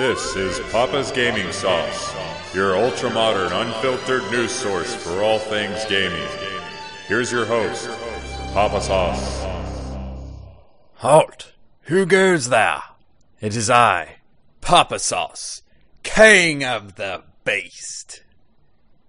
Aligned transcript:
This 0.00 0.34
is 0.34 0.58
Papa's 0.72 1.12
Gaming 1.12 1.52
Sauce, 1.52 2.14
your 2.54 2.74
ultra 2.74 3.10
modern, 3.10 3.52
unfiltered 3.52 4.22
news 4.30 4.50
source 4.50 4.94
for 4.94 5.22
all 5.22 5.38
things 5.38 5.84
gaming. 5.90 6.26
Here's 7.06 7.30
your 7.30 7.44
host, 7.44 7.86
Papa 8.54 8.80
Sauce. 8.80 9.44
Halt! 10.94 11.52
Who 11.82 12.06
goes 12.06 12.48
there? 12.48 12.80
It 13.42 13.54
is 13.54 13.68
I, 13.68 14.20
Papa 14.62 14.98
Sauce, 15.00 15.60
King 16.02 16.64
of 16.64 16.94
the 16.94 17.22
Beast. 17.44 18.22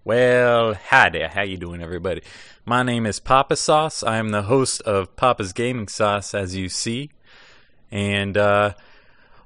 Well, 0.03 0.73
hi 0.73 1.07
there. 1.07 1.29
How 1.29 1.43
you 1.43 1.55
doing, 1.55 1.81
everybody? 1.81 2.21
My 2.65 2.83
name 2.83 3.05
is 3.05 3.21
Papa 3.21 3.55
Sauce. 3.55 4.03
I 4.03 4.17
am 4.17 4.31
the 4.31 4.41
host 4.41 4.81
of 4.81 5.15
Papa's 5.15 5.53
Gaming 5.53 5.87
Sauce, 5.87 6.35
as 6.35 6.57
you 6.57 6.67
see. 6.67 7.11
And 7.91 8.37
uh, 8.37 8.73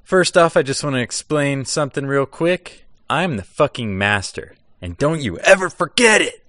first 0.06 0.38
off, 0.38 0.56
I 0.56 0.62
just 0.62 0.84
want 0.84 0.96
to 0.96 1.02
explain 1.02 1.66
something 1.66 2.06
real 2.06 2.26
quick. 2.26 2.86
I'm 3.10 3.36
the 3.36 3.44
fucking 3.44 3.98
master, 3.98 4.56
and 4.82 4.98
don't 4.98 5.22
you 5.22 5.38
ever 5.40 5.70
forget 5.70 6.22
it. 6.22 6.46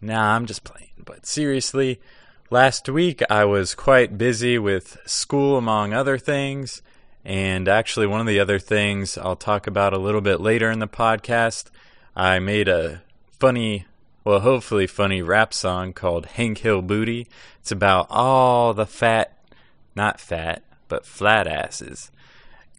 Nah, 0.00 0.34
I'm 0.34 0.46
just 0.46 0.64
playing. 0.64 0.88
But 1.04 1.26
seriously, 1.26 2.00
last 2.50 2.88
week 2.88 3.22
I 3.30 3.44
was 3.44 3.74
quite 3.74 4.18
busy 4.18 4.58
with 4.58 4.98
school, 5.06 5.56
among 5.56 5.92
other 5.92 6.18
things. 6.18 6.82
And 7.24 7.68
actually, 7.68 8.06
one 8.06 8.20
of 8.20 8.26
the 8.26 8.40
other 8.40 8.58
things 8.58 9.18
I'll 9.18 9.36
talk 9.36 9.66
about 9.66 9.92
a 9.92 9.98
little 9.98 10.22
bit 10.22 10.40
later 10.40 10.70
in 10.70 10.78
the 10.78 10.88
podcast, 10.88 11.66
I 12.16 12.38
made 12.38 12.66
a 12.66 13.02
funny, 13.38 13.86
well, 14.24 14.40
hopefully 14.40 14.86
funny 14.86 15.20
rap 15.20 15.52
song 15.52 15.92
called 15.92 16.26
Hank 16.26 16.58
Hill 16.58 16.80
Booty. 16.80 17.26
It's 17.60 17.70
about 17.70 18.06
all 18.08 18.72
the 18.72 18.86
fat, 18.86 19.36
not 19.94 20.18
fat, 20.18 20.62
but 20.88 21.04
flat 21.04 21.46
asses. 21.46 22.10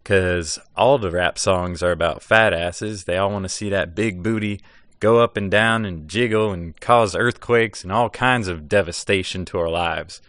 Because 0.02 0.58
all 0.76 0.98
the 0.98 1.10
rap 1.10 1.38
songs 1.38 1.82
are 1.82 1.92
about 1.92 2.22
fat 2.22 2.52
asses. 2.52 3.04
They 3.04 3.16
all 3.16 3.30
want 3.30 3.44
to 3.44 3.48
see 3.48 3.70
that 3.70 3.94
big 3.94 4.22
booty 4.22 4.60
go 5.02 5.18
up 5.18 5.36
and 5.36 5.50
down 5.50 5.84
and 5.84 6.08
jiggle 6.08 6.52
and 6.52 6.80
cause 6.80 7.16
earthquakes 7.16 7.82
and 7.82 7.90
all 7.92 8.08
kinds 8.08 8.46
of 8.46 8.68
devastation 8.68 9.44
to 9.44 9.58
our 9.58 9.68
lives. 9.68 10.22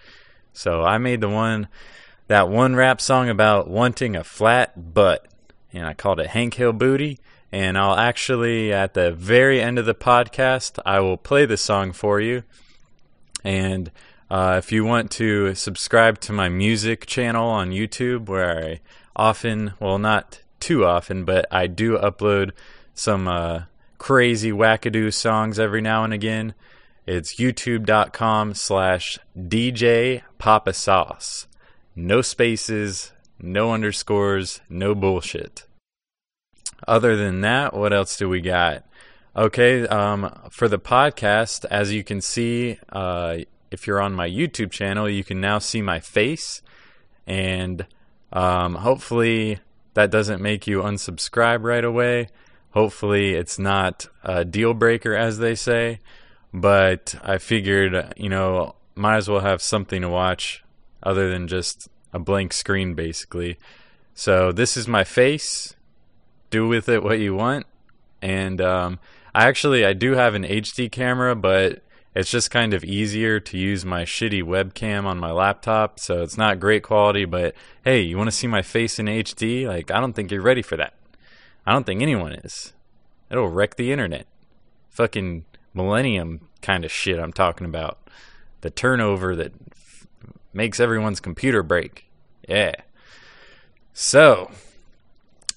So 0.51 0.83
I 0.83 0.97
made 0.97 1.21
the 1.21 1.29
one, 1.29 1.67
that 2.27 2.49
one 2.49 2.75
rap 2.75 2.99
song 2.99 3.29
about 3.29 3.69
wanting 3.69 4.15
a 4.15 4.23
flat 4.23 4.93
butt. 4.93 5.27
And 5.71 5.85
I 5.85 5.93
called 5.93 6.19
it 6.19 6.27
Hank 6.27 6.55
Hill 6.55 6.73
Booty. 6.73 7.19
And 7.51 7.77
I'll 7.77 7.95
actually, 7.95 8.73
at 8.73 8.95
the 8.95 9.11
very 9.11 9.61
end 9.61 9.77
of 9.77 9.85
the 9.85 9.93
podcast, 9.93 10.79
I 10.83 10.99
will 11.01 11.17
play 11.17 11.45
the 11.45 11.57
song 11.57 11.91
for 11.91 12.19
you. 12.19 12.41
And 13.43 13.91
uh, 14.31 14.55
if 14.57 14.71
you 14.71 14.83
want 14.83 15.11
to 15.11 15.53
subscribe 15.53 16.19
to 16.21 16.33
my 16.33 16.49
music 16.49 17.05
channel 17.05 17.47
on 17.47 17.69
YouTube, 17.69 18.25
where 18.27 18.57
I 18.57 18.79
often, 19.15 19.73
well, 19.79 19.99
not 19.99 20.41
too 20.59 20.85
often, 20.85 21.25
but 21.25 21.45
I 21.51 21.67
do 21.67 21.97
upload 21.97 22.51
some 22.93 23.27
uh, 23.27 23.63
crazy 23.97 24.51
wackadoo 24.51 25.13
songs 25.13 25.59
every 25.59 25.81
now 25.81 26.03
and 26.03 26.13
again. 26.13 26.53
It's 27.05 27.35
youtube.com 27.35 28.53
slash 28.53 29.19
DJ 29.37 30.21
Papa 30.37 30.73
Sauce. 30.73 31.47
No 31.95 32.21
spaces, 32.21 33.11
no 33.39 33.73
underscores, 33.73 34.61
no 34.69 34.95
bullshit. 34.95 35.65
Other 36.87 37.15
than 37.15 37.41
that, 37.41 37.73
what 37.73 37.93
else 37.93 38.17
do 38.17 38.29
we 38.29 38.41
got? 38.41 38.83
Okay, 39.35 39.87
um, 39.87 40.33
for 40.51 40.67
the 40.67 40.79
podcast, 40.79 41.65
as 41.65 41.91
you 41.91 42.03
can 42.03 42.21
see, 42.21 42.79
uh, 42.89 43.37
if 43.71 43.87
you're 43.87 44.01
on 44.01 44.13
my 44.13 44.29
YouTube 44.29 44.71
channel, 44.71 45.09
you 45.09 45.23
can 45.23 45.41
now 45.41 45.59
see 45.59 45.81
my 45.81 45.99
face, 45.99 46.61
and 47.25 47.85
um, 48.33 48.75
hopefully 48.75 49.59
that 49.93 50.11
doesn't 50.11 50.41
make 50.41 50.67
you 50.67 50.81
unsubscribe 50.81 51.63
right 51.63 51.85
away. 51.85 52.27
Hopefully, 52.71 53.35
it's 53.35 53.59
not 53.59 54.07
a 54.23 54.43
deal 54.43 54.73
breaker, 54.73 55.15
as 55.15 55.37
they 55.37 55.53
say. 55.53 55.99
But 56.51 57.15
I 57.23 57.37
figured, 57.37 58.13
you 58.17 58.29
know, 58.29 58.75
might 58.95 59.17
as 59.17 59.29
well 59.29 59.41
have 59.41 59.61
something 59.61 60.01
to 60.01 60.09
watch 60.09 60.63
other 61.01 61.29
than 61.29 61.47
just 61.47 61.87
a 62.11 62.19
blank 62.19 62.53
screen, 62.53 62.95
basically. 62.95 63.57
So 64.15 64.51
this 64.51 64.75
is 64.75 64.87
my 64.87 65.03
face. 65.03 65.75
Do 66.49 66.67
with 66.67 66.89
it 66.89 67.03
what 67.03 67.19
you 67.19 67.35
want. 67.35 67.65
And 68.21 68.61
um, 68.61 68.99
I 69.35 69.47
actually 69.47 69.85
I 69.85 69.93
do 69.93 70.13
have 70.13 70.33
an 70.33 70.43
HD 70.43 70.91
camera, 70.91 71.35
but 71.35 71.83
it's 72.15 72.29
just 72.29 72.51
kind 72.51 72.73
of 72.73 72.83
easier 72.83 73.39
to 73.39 73.57
use 73.57 73.83
my 73.83 74.03
shitty 74.03 74.43
webcam 74.43 75.05
on 75.05 75.17
my 75.17 75.31
laptop, 75.31 75.99
so 75.99 76.21
it's 76.21 76.37
not 76.37 76.59
great 76.59 76.83
quality. 76.83 77.25
But 77.25 77.55
hey, 77.83 78.01
you 78.01 78.17
want 78.17 78.27
to 78.27 78.35
see 78.35 78.47
my 78.47 78.61
face 78.61 78.99
in 78.99 79.07
HD? 79.07 79.67
Like 79.67 79.91
I 79.91 79.99
don't 79.99 80.13
think 80.13 80.31
you're 80.31 80.41
ready 80.41 80.61
for 80.61 80.77
that. 80.77 80.93
I 81.65 81.71
don't 81.71 81.85
think 81.85 82.01
anyone 82.01 82.33
is. 82.33 82.73
It'll 83.29 83.47
wreck 83.49 83.75
the 83.75 83.91
internet. 83.91 84.27
Fucking 84.89 85.45
millennium 85.73 86.49
kind 86.61 86.85
of 86.85 86.91
shit 86.91 87.19
I'm 87.19 87.33
talking 87.33 87.65
about. 87.65 87.97
The 88.61 88.69
turnover 88.69 89.35
that 89.35 89.53
f- 89.71 90.07
makes 90.53 90.79
everyone's 90.79 91.19
computer 91.19 91.63
break. 91.63 92.09
Yeah. 92.47 92.75
So, 93.93 94.51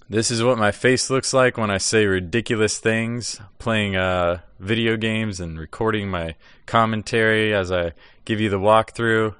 this 0.09 0.31
is 0.31 0.43
what 0.43 0.59
my 0.59 0.71
face 0.71 1.11
looks 1.11 1.33
like 1.33 1.59
when 1.59 1.71
I 1.71 1.79
say 1.79 2.07
ridiculous 2.07 2.79
things, 2.79 3.41
playing 3.59 3.97
uh, 3.97 4.41
video 4.61 4.97
games 4.97 5.41
and 5.41 5.59
recording 5.59 6.09
my 6.09 6.37
commentary 6.65 7.53
as 7.53 7.73
I 7.73 7.93
give 8.25 8.41
you 8.41 8.49
the 8.49 8.61
walkthrough. 8.61 9.35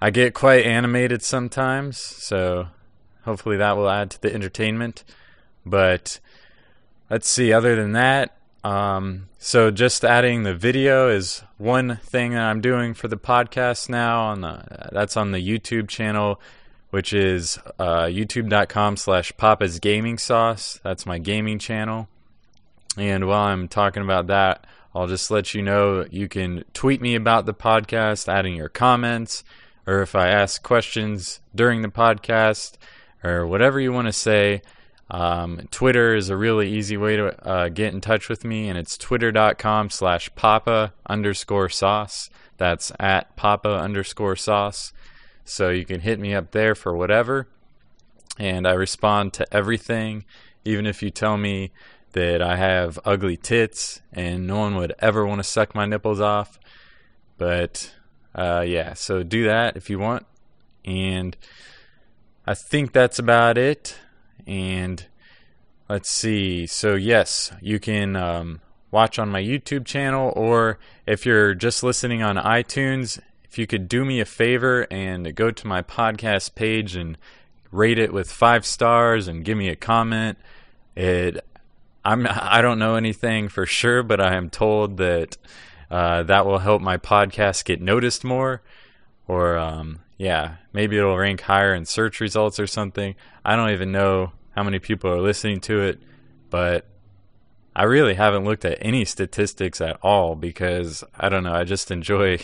I 0.00 0.10
get 0.10 0.34
quite 0.34 0.64
animated 0.64 1.22
sometimes, 1.22 1.98
so 1.98 2.68
hopefully 3.24 3.58
that 3.58 3.76
will 3.76 3.90
add 3.90 4.10
to 4.12 4.22
the 4.22 4.32
entertainment. 4.32 5.04
But 5.66 6.18
let's 7.10 7.28
see, 7.28 7.52
other 7.52 7.76
than 7.76 7.92
that, 7.92 8.36
um, 8.64 9.28
so 9.38 9.70
just 9.70 10.04
adding 10.04 10.42
the 10.42 10.54
video 10.54 11.08
is 11.08 11.44
one 11.58 11.96
thing 11.96 12.32
that 12.32 12.42
I'm 12.42 12.60
doing 12.60 12.94
for 12.94 13.08
the 13.08 13.16
podcast 13.16 13.88
now. 13.88 14.24
On 14.24 14.40
the, 14.40 14.88
that's 14.92 15.16
on 15.16 15.32
the 15.32 15.46
YouTube 15.46 15.88
channel, 15.88 16.40
which 16.96 17.12
is 17.12 17.58
uh, 17.78 18.04
youtube.com 18.04 18.96
slash 18.96 19.30
Papa's 19.36 19.78
Gaming 19.80 20.16
Sauce. 20.16 20.80
That's 20.82 21.04
my 21.04 21.18
gaming 21.18 21.58
channel. 21.58 22.08
And 22.96 23.26
while 23.26 23.48
I'm 23.48 23.68
talking 23.68 24.02
about 24.02 24.28
that, 24.28 24.66
I'll 24.94 25.06
just 25.06 25.30
let 25.30 25.52
you 25.52 25.60
know 25.60 26.06
you 26.10 26.26
can 26.26 26.64
tweet 26.72 27.02
me 27.02 27.14
about 27.14 27.44
the 27.44 27.52
podcast, 27.52 28.32
adding 28.32 28.56
your 28.56 28.70
comments, 28.70 29.44
or 29.86 30.00
if 30.00 30.14
I 30.14 30.28
ask 30.28 30.62
questions 30.62 31.40
during 31.54 31.82
the 31.82 31.88
podcast, 31.88 32.78
or 33.22 33.46
whatever 33.46 33.78
you 33.78 33.92
want 33.92 34.06
to 34.06 34.12
say. 34.14 34.62
Um, 35.10 35.68
Twitter 35.70 36.14
is 36.14 36.30
a 36.30 36.36
really 36.36 36.72
easy 36.72 36.96
way 36.96 37.16
to 37.16 37.46
uh, 37.46 37.68
get 37.68 37.92
in 37.92 38.00
touch 38.00 38.30
with 38.30 38.42
me, 38.42 38.70
and 38.70 38.78
it's 38.78 38.96
twitter.com 38.96 39.90
slash 39.90 40.34
papa 40.34 40.94
underscore 41.06 41.68
sauce. 41.68 42.30
That's 42.56 42.90
at 42.98 43.36
papa 43.36 43.68
underscore 43.68 44.36
sauce. 44.36 44.94
So 45.46 45.70
you 45.70 45.84
can 45.84 46.00
hit 46.00 46.18
me 46.20 46.34
up 46.34 46.50
there 46.50 46.74
for 46.74 46.94
whatever. 46.94 47.48
And 48.38 48.66
I 48.66 48.72
respond 48.72 49.32
to 49.34 49.46
everything, 49.54 50.24
even 50.64 50.86
if 50.86 51.02
you 51.02 51.10
tell 51.10 51.38
me 51.38 51.70
that 52.12 52.42
I 52.42 52.56
have 52.56 52.98
ugly 53.04 53.36
tits 53.36 54.00
and 54.12 54.46
no 54.46 54.58
one 54.58 54.76
would 54.76 54.94
ever 54.98 55.26
want 55.26 55.38
to 55.38 55.44
suck 55.44 55.74
my 55.74 55.86
nipples 55.86 56.20
off. 56.20 56.58
But 57.38 57.94
uh, 58.34 58.64
yeah, 58.66 58.94
so 58.94 59.22
do 59.22 59.44
that 59.44 59.76
if 59.76 59.88
you 59.88 59.98
want. 59.98 60.26
And 60.84 61.36
I 62.46 62.54
think 62.54 62.92
that's 62.92 63.18
about 63.18 63.56
it. 63.56 63.96
And 64.46 65.06
let's 65.88 66.10
see. 66.10 66.66
So, 66.66 66.94
yes, 66.94 67.52
you 67.60 67.78
can 67.78 68.16
um, 68.16 68.60
watch 68.90 69.18
on 69.18 69.28
my 69.28 69.42
YouTube 69.42 69.84
channel, 69.84 70.32
or 70.36 70.78
if 71.06 71.26
you're 71.26 71.54
just 71.54 71.82
listening 71.82 72.22
on 72.22 72.36
iTunes, 72.36 73.20
if 73.56 73.58
you 73.58 73.66
could 73.66 73.88
do 73.88 74.04
me 74.04 74.20
a 74.20 74.26
favor 74.26 74.86
and 74.90 75.34
go 75.34 75.50
to 75.50 75.66
my 75.66 75.80
podcast 75.80 76.54
page 76.54 76.94
and 76.94 77.16
rate 77.70 77.98
it 77.98 78.12
with 78.12 78.30
five 78.30 78.66
stars 78.66 79.28
and 79.28 79.46
give 79.46 79.56
me 79.56 79.70
a 79.70 79.74
comment. 79.74 80.36
It, 80.94 81.42
I'm, 82.04 82.26
I 82.30 82.60
don't 82.60 82.78
know 82.78 82.96
anything 82.96 83.48
for 83.48 83.64
sure, 83.64 84.02
but 84.02 84.20
I 84.20 84.34
am 84.34 84.50
told 84.50 84.98
that 84.98 85.38
uh, 85.90 86.22
that 86.24 86.44
will 86.44 86.58
help 86.58 86.82
my 86.82 86.98
podcast 86.98 87.64
get 87.64 87.80
noticed 87.80 88.24
more, 88.24 88.60
or 89.26 89.56
um, 89.56 90.00
yeah, 90.18 90.56
maybe 90.74 90.98
it'll 90.98 91.16
rank 91.16 91.40
higher 91.40 91.74
in 91.74 91.86
search 91.86 92.20
results 92.20 92.60
or 92.60 92.66
something. 92.66 93.14
I 93.42 93.56
don't 93.56 93.70
even 93.70 93.90
know 93.90 94.32
how 94.54 94.64
many 94.64 94.80
people 94.80 95.10
are 95.10 95.22
listening 95.22 95.60
to 95.60 95.80
it, 95.80 95.98
but 96.50 96.84
I 97.74 97.84
really 97.84 98.16
haven't 98.16 98.44
looked 98.44 98.66
at 98.66 98.76
any 98.82 99.06
statistics 99.06 99.80
at 99.80 99.98
all 100.02 100.34
because 100.34 101.02
I 101.18 101.30
don't 101.30 101.44
know, 101.44 101.54
I 101.54 101.64
just 101.64 101.90
enjoy 101.90 102.40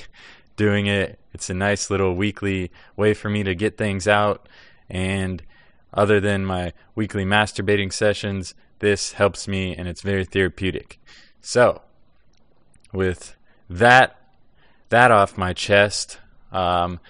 doing 0.56 0.86
it. 0.86 1.18
It's 1.32 1.50
a 1.50 1.54
nice 1.54 1.90
little 1.90 2.14
weekly 2.14 2.70
way 2.96 3.14
for 3.14 3.30
me 3.30 3.42
to 3.42 3.54
get 3.54 3.78
things 3.78 4.06
out 4.06 4.48
and 4.88 5.42
other 5.94 6.20
than 6.20 6.44
my 6.44 6.72
weekly 6.94 7.24
masturbating 7.24 7.92
sessions, 7.92 8.54
this 8.78 9.12
helps 9.12 9.46
me 9.46 9.76
and 9.76 9.88
it's 9.88 10.00
very 10.00 10.24
therapeutic. 10.24 10.98
So, 11.40 11.82
with 12.92 13.36
that 13.68 14.18
that 14.88 15.10
off 15.10 15.38
my 15.38 15.54
chest, 15.54 16.18
um, 16.52 17.00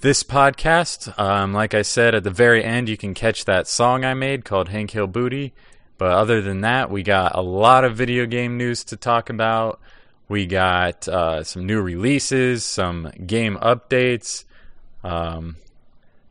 this 0.00 0.22
podcast. 0.22 1.18
Um, 1.18 1.52
like 1.52 1.74
I 1.74 1.82
said 1.82 2.14
at 2.14 2.22
the 2.22 2.30
very 2.30 2.62
end, 2.62 2.88
you 2.88 2.96
can 2.96 3.14
catch 3.14 3.44
that 3.44 3.66
song 3.66 4.04
I 4.04 4.14
made 4.14 4.44
called 4.44 4.68
Hank 4.68 4.92
Hill 4.92 5.08
Booty. 5.08 5.52
But 5.98 6.12
other 6.12 6.42
than 6.42 6.60
that, 6.60 6.90
we 6.90 7.02
got 7.02 7.34
a 7.34 7.40
lot 7.40 7.84
of 7.84 7.96
video 7.96 8.26
game 8.26 8.56
news 8.56 8.84
to 8.84 8.96
talk 8.96 9.30
about. 9.30 9.80
We 10.28 10.46
got 10.46 11.06
uh, 11.06 11.44
some 11.44 11.66
new 11.66 11.80
releases, 11.80 12.64
some 12.64 13.12
game 13.26 13.56
updates, 13.58 14.44
um, 15.04 15.56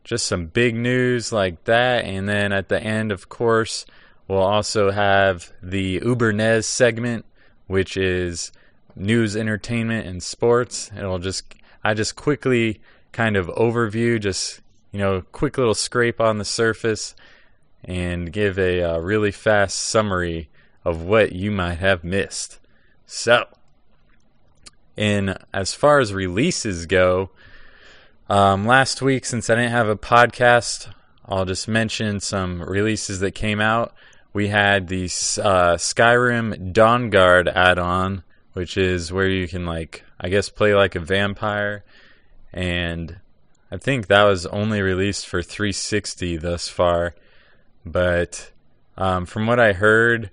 just 0.04 0.26
some 0.26 0.46
big 0.46 0.74
news 0.74 1.32
like 1.32 1.64
that. 1.64 2.04
And 2.04 2.28
then 2.28 2.52
at 2.52 2.68
the 2.68 2.82
end, 2.82 3.10
of 3.10 3.28
course, 3.28 3.86
we'll 4.28 4.38
also 4.38 4.90
have 4.90 5.52
the 5.62 6.00
Ubernez 6.00 6.66
segment, 6.66 7.24
which 7.66 7.96
is 7.96 8.52
news, 8.94 9.36
entertainment, 9.36 10.06
and 10.06 10.22
sports. 10.22 10.90
It'll 10.96 11.18
just 11.18 11.54
I 11.82 11.94
just 11.94 12.16
quickly 12.16 12.80
kind 13.12 13.36
of 13.36 13.46
overview, 13.48 14.20
just 14.20 14.60
you 14.92 14.98
know, 14.98 15.22
quick 15.32 15.58
little 15.58 15.74
scrape 15.74 16.20
on 16.20 16.38
the 16.38 16.44
surface 16.44 17.14
and 17.84 18.32
give 18.32 18.58
a 18.58 18.82
uh, 18.82 18.98
really 18.98 19.30
fast 19.30 19.78
summary 19.78 20.48
of 20.84 21.02
what 21.02 21.32
you 21.32 21.50
might 21.50 21.78
have 21.78 22.02
missed. 22.04 22.58
So, 23.06 23.46
in 24.96 25.36
as 25.52 25.74
far 25.74 25.98
as 25.98 26.12
releases 26.12 26.86
go, 26.86 27.30
um, 28.28 28.66
last 28.66 29.02
week 29.02 29.24
since 29.24 29.50
I 29.50 29.54
didn't 29.54 29.72
have 29.72 29.88
a 29.88 29.96
podcast, 29.96 30.92
I'll 31.26 31.44
just 31.44 31.68
mention 31.68 32.20
some 32.20 32.62
releases 32.62 33.20
that 33.20 33.32
came 33.32 33.60
out. 33.60 33.94
We 34.32 34.48
had 34.48 34.88
the 34.88 35.04
uh, 35.04 35.76
Skyrim 35.76 36.72
Dawnguard 36.72 37.52
add-on, 37.54 38.22
which 38.52 38.76
is 38.76 39.12
where 39.12 39.28
you 39.28 39.48
can 39.48 39.64
like 39.66 40.04
I 40.20 40.28
guess 40.28 40.48
play 40.48 40.74
like 40.74 40.94
a 40.94 41.00
vampire, 41.00 41.84
and 42.52 43.18
I 43.70 43.76
think 43.76 44.06
that 44.06 44.24
was 44.24 44.46
only 44.46 44.80
released 44.80 45.26
for 45.26 45.42
360 45.42 46.36
thus 46.38 46.68
far 46.68 47.14
but 47.86 48.50
um, 48.98 49.24
from 49.24 49.46
what 49.46 49.60
I 49.60 49.72
heard, 49.72 50.30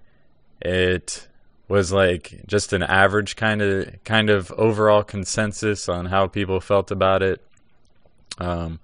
it 0.59 1.27
was 1.68 1.92
like 1.92 2.42
just 2.45 2.74
an 2.74 2.83
average 2.83 3.36
kind 3.36 3.62
of 3.62 4.04
kind 4.04 4.30
of 4.30 4.51
overall 4.54 5.04
consensus 5.04 5.88
on 5.88 6.06
how 6.06 6.27
people 6.27 6.60
felt 6.60 6.92
about 6.92 7.24
it. 7.24 7.42
Um, 8.38 8.80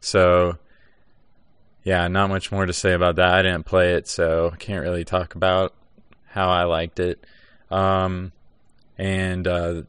so 0.00 0.58
yeah, 1.84 2.06
not 2.08 2.28
much 2.28 2.52
more 2.52 2.66
to 2.66 2.72
say 2.72 2.92
about 2.92 3.16
that. 3.16 3.34
I 3.34 3.42
didn't 3.42 3.66
play 3.66 3.94
it, 3.94 4.06
so 4.06 4.52
can't 4.58 4.82
really 4.82 5.04
talk 5.04 5.34
about 5.34 5.74
how 6.26 6.48
I 6.48 6.64
liked 6.64 7.00
it. 7.00 7.24
Um, 7.70 8.32
and 8.98 9.46
uh, 9.46 9.82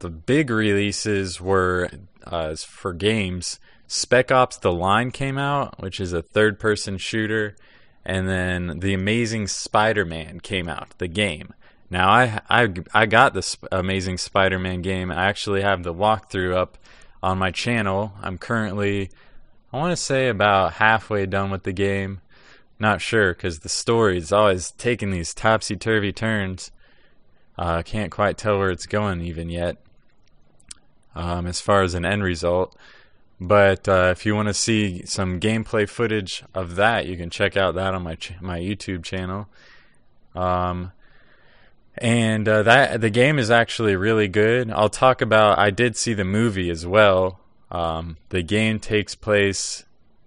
the 0.00 0.10
big 0.10 0.50
releases 0.50 1.40
were 1.40 1.88
uh, 2.24 2.56
for 2.56 2.92
games. 2.92 3.60
Spec 3.86 4.32
Ops: 4.32 4.58
The 4.58 4.72
Line 4.72 5.12
came 5.12 5.38
out, 5.38 5.80
which 5.80 6.00
is 6.00 6.12
a 6.12 6.22
third-person 6.22 6.98
shooter 6.98 7.54
and 8.06 8.28
then 8.28 8.78
the 8.78 8.94
Amazing 8.94 9.48
Spider-Man 9.48 10.38
came 10.38 10.68
out, 10.68 10.96
the 10.98 11.08
game. 11.08 11.52
Now 11.90 12.08
I 12.08 12.40
I 12.48 12.74
I 12.92 13.06
got 13.06 13.34
this 13.34 13.56
Amazing 13.70 14.18
Spider-Man 14.18 14.82
game. 14.82 15.10
I 15.10 15.26
actually 15.26 15.62
have 15.62 15.82
the 15.82 15.94
walkthrough 15.94 16.54
up 16.54 16.78
on 17.22 17.38
my 17.38 17.50
channel. 17.50 18.12
I'm 18.22 18.38
currently 18.38 19.10
I 19.72 19.78
want 19.78 19.92
to 19.92 19.96
say 19.96 20.28
about 20.28 20.74
halfway 20.74 21.26
done 21.26 21.50
with 21.50 21.62
the 21.62 21.72
game. 21.72 22.20
Not 22.78 23.00
sure 23.00 23.32
because 23.32 23.60
the 23.60 23.68
story 23.68 24.18
is 24.18 24.32
always 24.32 24.70
taking 24.72 25.10
these 25.10 25.32
topsy 25.32 25.76
turvy 25.76 26.12
turns. 26.12 26.70
I 27.58 27.78
uh, 27.78 27.82
can't 27.82 28.12
quite 28.12 28.36
tell 28.36 28.58
where 28.58 28.70
it's 28.70 28.86
going 28.86 29.22
even 29.22 29.48
yet. 29.48 29.78
Um, 31.14 31.46
as 31.46 31.62
far 31.62 31.80
as 31.80 31.94
an 31.94 32.04
end 32.04 32.22
result, 32.22 32.76
but 33.40 33.88
uh, 33.88 34.10
if 34.12 34.26
you 34.26 34.34
want 34.34 34.48
to 34.48 34.54
see 34.54 35.06
some 35.06 35.40
gameplay 35.40 35.88
footage 35.88 36.44
of 36.54 36.76
that, 36.76 37.06
you 37.06 37.16
can 37.16 37.30
check 37.30 37.56
out 37.56 37.74
that 37.74 37.94
on 37.94 38.02
my 38.02 38.16
ch- 38.16 38.38
my 38.42 38.58
YouTube 38.58 39.02
channel. 39.02 39.48
Um, 40.34 40.92
and 41.98 42.48
uh, 42.48 42.62
that 42.64 43.00
the 43.00 43.10
game 43.10 43.38
is 43.38 43.50
actually 43.50 43.96
really 43.96 44.28
good. 44.28 44.70
I'll 44.70 44.88
talk 44.88 45.22
about. 45.22 45.58
I 45.58 45.70
did 45.70 45.96
see 45.96 46.14
the 46.14 46.24
movie 46.24 46.70
as 46.70 46.86
well. 46.86 47.40
Um, 47.70 48.16
the 48.28 48.42
game 48.42 48.78
takes 48.78 49.14
place 49.14 49.84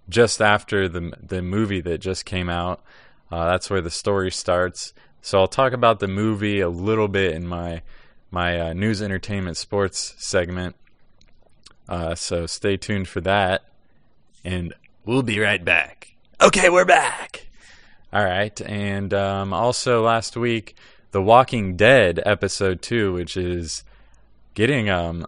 just 0.08 0.42
after 0.42 0.88
the 0.88 1.12
the 1.22 1.42
movie 1.42 1.80
that 1.80 1.98
just 1.98 2.24
came 2.24 2.48
out. 2.48 2.82
Uh, 3.30 3.46
that's 3.46 3.70
where 3.70 3.80
the 3.80 3.90
story 3.90 4.30
starts. 4.30 4.92
So 5.22 5.38
I'll 5.38 5.48
talk 5.48 5.72
about 5.72 6.00
the 6.00 6.08
movie 6.08 6.60
a 6.60 6.68
little 6.68 7.08
bit 7.08 7.34
in 7.34 7.46
my 7.46 7.82
my 8.30 8.60
uh, 8.60 8.72
news, 8.72 9.02
entertainment, 9.02 9.56
sports 9.56 10.14
segment. 10.18 10.76
Uh, 11.88 12.14
so 12.14 12.46
stay 12.46 12.76
tuned 12.76 13.08
for 13.08 13.20
that. 13.20 13.64
And 14.44 14.72
we'll 15.04 15.22
be 15.22 15.40
right 15.40 15.64
back. 15.64 16.14
Okay, 16.40 16.70
we're 16.70 16.84
back. 16.84 17.48
All 18.12 18.24
right. 18.24 18.58
And 18.62 19.12
um, 19.12 19.52
also 19.52 20.02
last 20.02 20.36
week, 20.36 20.76
The 21.12 21.22
Walking 21.22 21.76
Dead 21.76 22.20
episode 22.24 22.82
2, 22.82 23.12
which 23.12 23.36
is 23.36 23.84
getting. 24.54 24.88
um. 24.88 25.26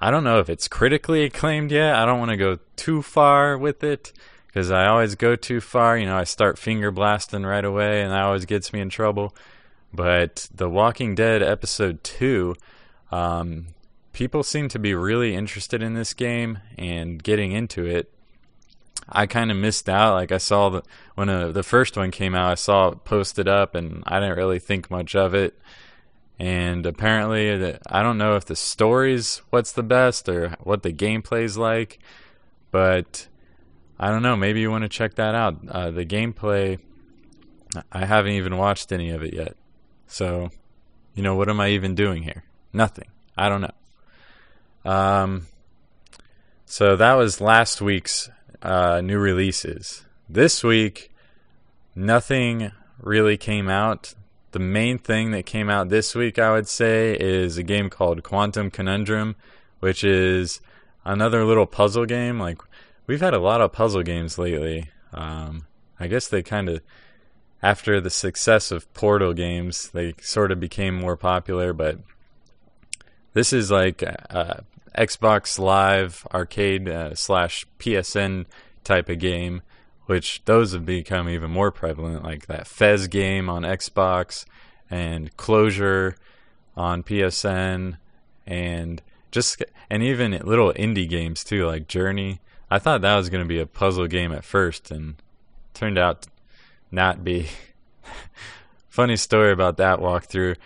I 0.00 0.12
don't 0.12 0.22
know 0.22 0.38
if 0.38 0.48
it's 0.48 0.68
critically 0.68 1.24
acclaimed 1.24 1.72
yet. 1.72 1.96
I 1.96 2.06
don't 2.06 2.20
want 2.20 2.30
to 2.30 2.36
go 2.36 2.58
too 2.76 3.02
far 3.02 3.58
with 3.58 3.82
it 3.82 4.12
because 4.46 4.70
I 4.70 4.86
always 4.86 5.16
go 5.16 5.34
too 5.34 5.60
far. 5.60 5.98
You 5.98 6.06
know, 6.06 6.16
I 6.16 6.22
start 6.22 6.56
finger 6.56 6.92
blasting 6.92 7.44
right 7.44 7.64
away, 7.64 8.02
and 8.02 8.12
that 8.12 8.22
always 8.22 8.44
gets 8.44 8.72
me 8.72 8.80
in 8.80 8.90
trouble. 8.90 9.34
But 9.92 10.48
The 10.54 10.68
Walking 10.68 11.16
Dead 11.16 11.42
episode 11.42 12.04
2 12.04 12.54
um, 13.10 13.68
people 14.12 14.42
seem 14.42 14.68
to 14.68 14.78
be 14.78 14.94
really 14.94 15.34
interested 15.34 15.82
in 15.82 15.94
this 15.94 16.14
game 16.14 16.58
and 16.76 17.22
getting 17.22 17.52
into 17.52 17.86
it. 17.86 18.12
I 19.08 19.26
kind 19.26 19.50
of 19.50 19.56
missed 19.56 19.88
out. 19.88 20.14
Like 20.14 20.32
I 20.32 20.38
saw 20.38 20.68
the 20.68 20.82
when 21.14 21.28
uh, 21.28 21.52
the 21.52 21.62
first 21.62 21.96
one 21.96 22.10
came 22.10 22.34
out, 22.34 22.50
I 22.50 22.54
saw 22.54 22.88
it 22.88 23.04
posted 23.04 23.48
up, 23.48 23.74
and 23.74 24.02
I 24.06 24.20
didn't 24.20 24.36
really 24.36 24.58
think 24.58 24.90
much 24.90 25.14
of 25.14 25.34
it. 25.34 25.58
And 26.38 26.86
apparently, 26.86 27.56
the, 27.56 27.80
I 27.90 28.02
don't 28.02 28.18
know 28.18 28.36
if 28.36 28.44
the 28.44 28.54
story's 28.54 29.42
what's 29.50 29.72
the 29.72 29.82
best 29.82 30.28
or 30.28 30.50
what 30.62 30.82
the 30.82 30.92
gameplay's 30.92 31.58
like, 31.58 31.98
but 32.70 33.26
I 33.98 34.10
don't 34.10 34.22
know. 34.22 34.36
Maybe 34.36 34.60
you 34.60 34.70
want 34.70 34.82
to 34.82 34.88
check 34.88 35.14
that 35.14 35.34
out. 35.34 35.58
Uh, 35.68 35.90
the 35.90 36.06
gameplay, 36.06 36.78
I 37.90 38.04
haven't 38.04 38.32
even 38.32 38.56
watched 38.56 38.92
any 38.92 39.10
of 39.10 39.22
it 39.22 39.34
yet. 39.34 39.56
So, 40.06 40.50
you 41.14 41.22
know, 41.22 41.34
what 41.34 41.48
am 41.48 41.60
I 41.60 41.70
even 41.70 41.94
doing 41.94 42.22
here? 42.22 42.44
Nothing. 42.72 43.08
I 43.36 43.48
don't 43.48 43.62
know. 43.62 44.90
Um, 44.90 45.46
so 46.64 46.96
that 46.96 47.14
was 47.14 47.40
last 47.40 47.80
week's 47.80 48.30
uh, 48.62 49.00
new 49.00 49.18
releases. 49.18 50.04
This 50.28 50.62
week, 50.62 51.10
nothing 51.94 52.72
really 53.00 53.36
came 53.36 53.68
out. 53.68 54.14
The 54.52 54.58
main 54.58 54.98
thing 54.98 55.30
that 55.32 55.46
came 55.46 55.68
out 55.68 55.88
this 55.88 56.14
week, 56.14 56.38
I 56.38 56.52
would 56.52 56.68
say, 56.68 57.16
is 57.18 57.58
a 57.58 57.62
game 57.62 57.90
called 57.90 58.22
Quantum 58.22 58.70
Conundrum, 58.70 59.36
which 59.80 60.02
is 60.02 60.60
another 61.04 61.44
little 61.44 61.66
puzzle 61.66 62.06
game. 62.06 62.38
Like 62.38 62.60
we've 63.06 63.20
had 63.20 63.34
a 63.34 63.40
lot 63.40 63.60
of 63.60 63.72
puzzle 63.72 64.02
games 64.02 64.38
lately. 64.38 64.90
Um, 65.12 65.66
I 66.00 66.06
guess 66.06 66.28
they 66.28 66.42
kind 66.42 66.68
of, 66.68 66.80
after 67.62 68.00
the 68.00 68.10
success 68.10 68.70
of 68.70 68.92
Portal 68.94 69.34
games, 69.34 69.90
they 69.90 70.14
sort 70.20 70.52
of 70.52 70.60
became 70.60 70.94
more 70.94 71.16
popular. 71.16 71.72
But 71.72 71.98
this 73.32 73.52
is 73.52 73.70
like 73.70 74.02
a, 74.02 74.64
Xbox 74.96 75.58
Live 75.58 76.26
Arcade 76.32 76.88
uh, 76.88 77.14
slash 77.14 77.66
PSN 77.78 78.46
type 78.84 79.08
of 79.08 79.18
game, 79.18 79.62
which 80.06 80.42
those 80.44 80.72
have 80.72 80.86
become 80.86 81.28
even 81.28 81.50
more 81.50 81.70
prevalent, 81.70 82.24
like 82.24 82.46
that 82.46 82.66
Fez 82.66 83.08
game 83.08 83.48
on 83.48 83.62
Xbox 83.62 84.44
and 84.90 85.36
Closure 85.36 86.16
on 86.76 87.02
PSN, 87.02 87.98
and 88.46 89.02
just 89.30 89.62
and 89.90 90.02
even 90.02 90.32
little 90.44 90.72
indie 90.72 91.08
games 91.08 91.44
too, 91.44 91.66
like 91.66 91.88
Journey. 91.88 92.40
I 92.70 92.78
thought 92.78 93.00
that 93.00 93.16
was 93.16 93.30
going 93.30 93.42
to 93.42 93.48
be 93.48 93.60
a 93.60 93.66
puzzle 93.66 94.06
game 94.06 94.32
at 94.32 94.44
first, 94.44 94.90
and 94.90 95.16
turned 95.74 95.98
out 95.98 96.26
not 96.90 97.24
be. 97.24 97.48
Funny 98.88 99.16
story 99.16 99.52
about 99.52 99.76
that 99.76 100.00
walkthrough. 100.00 100.56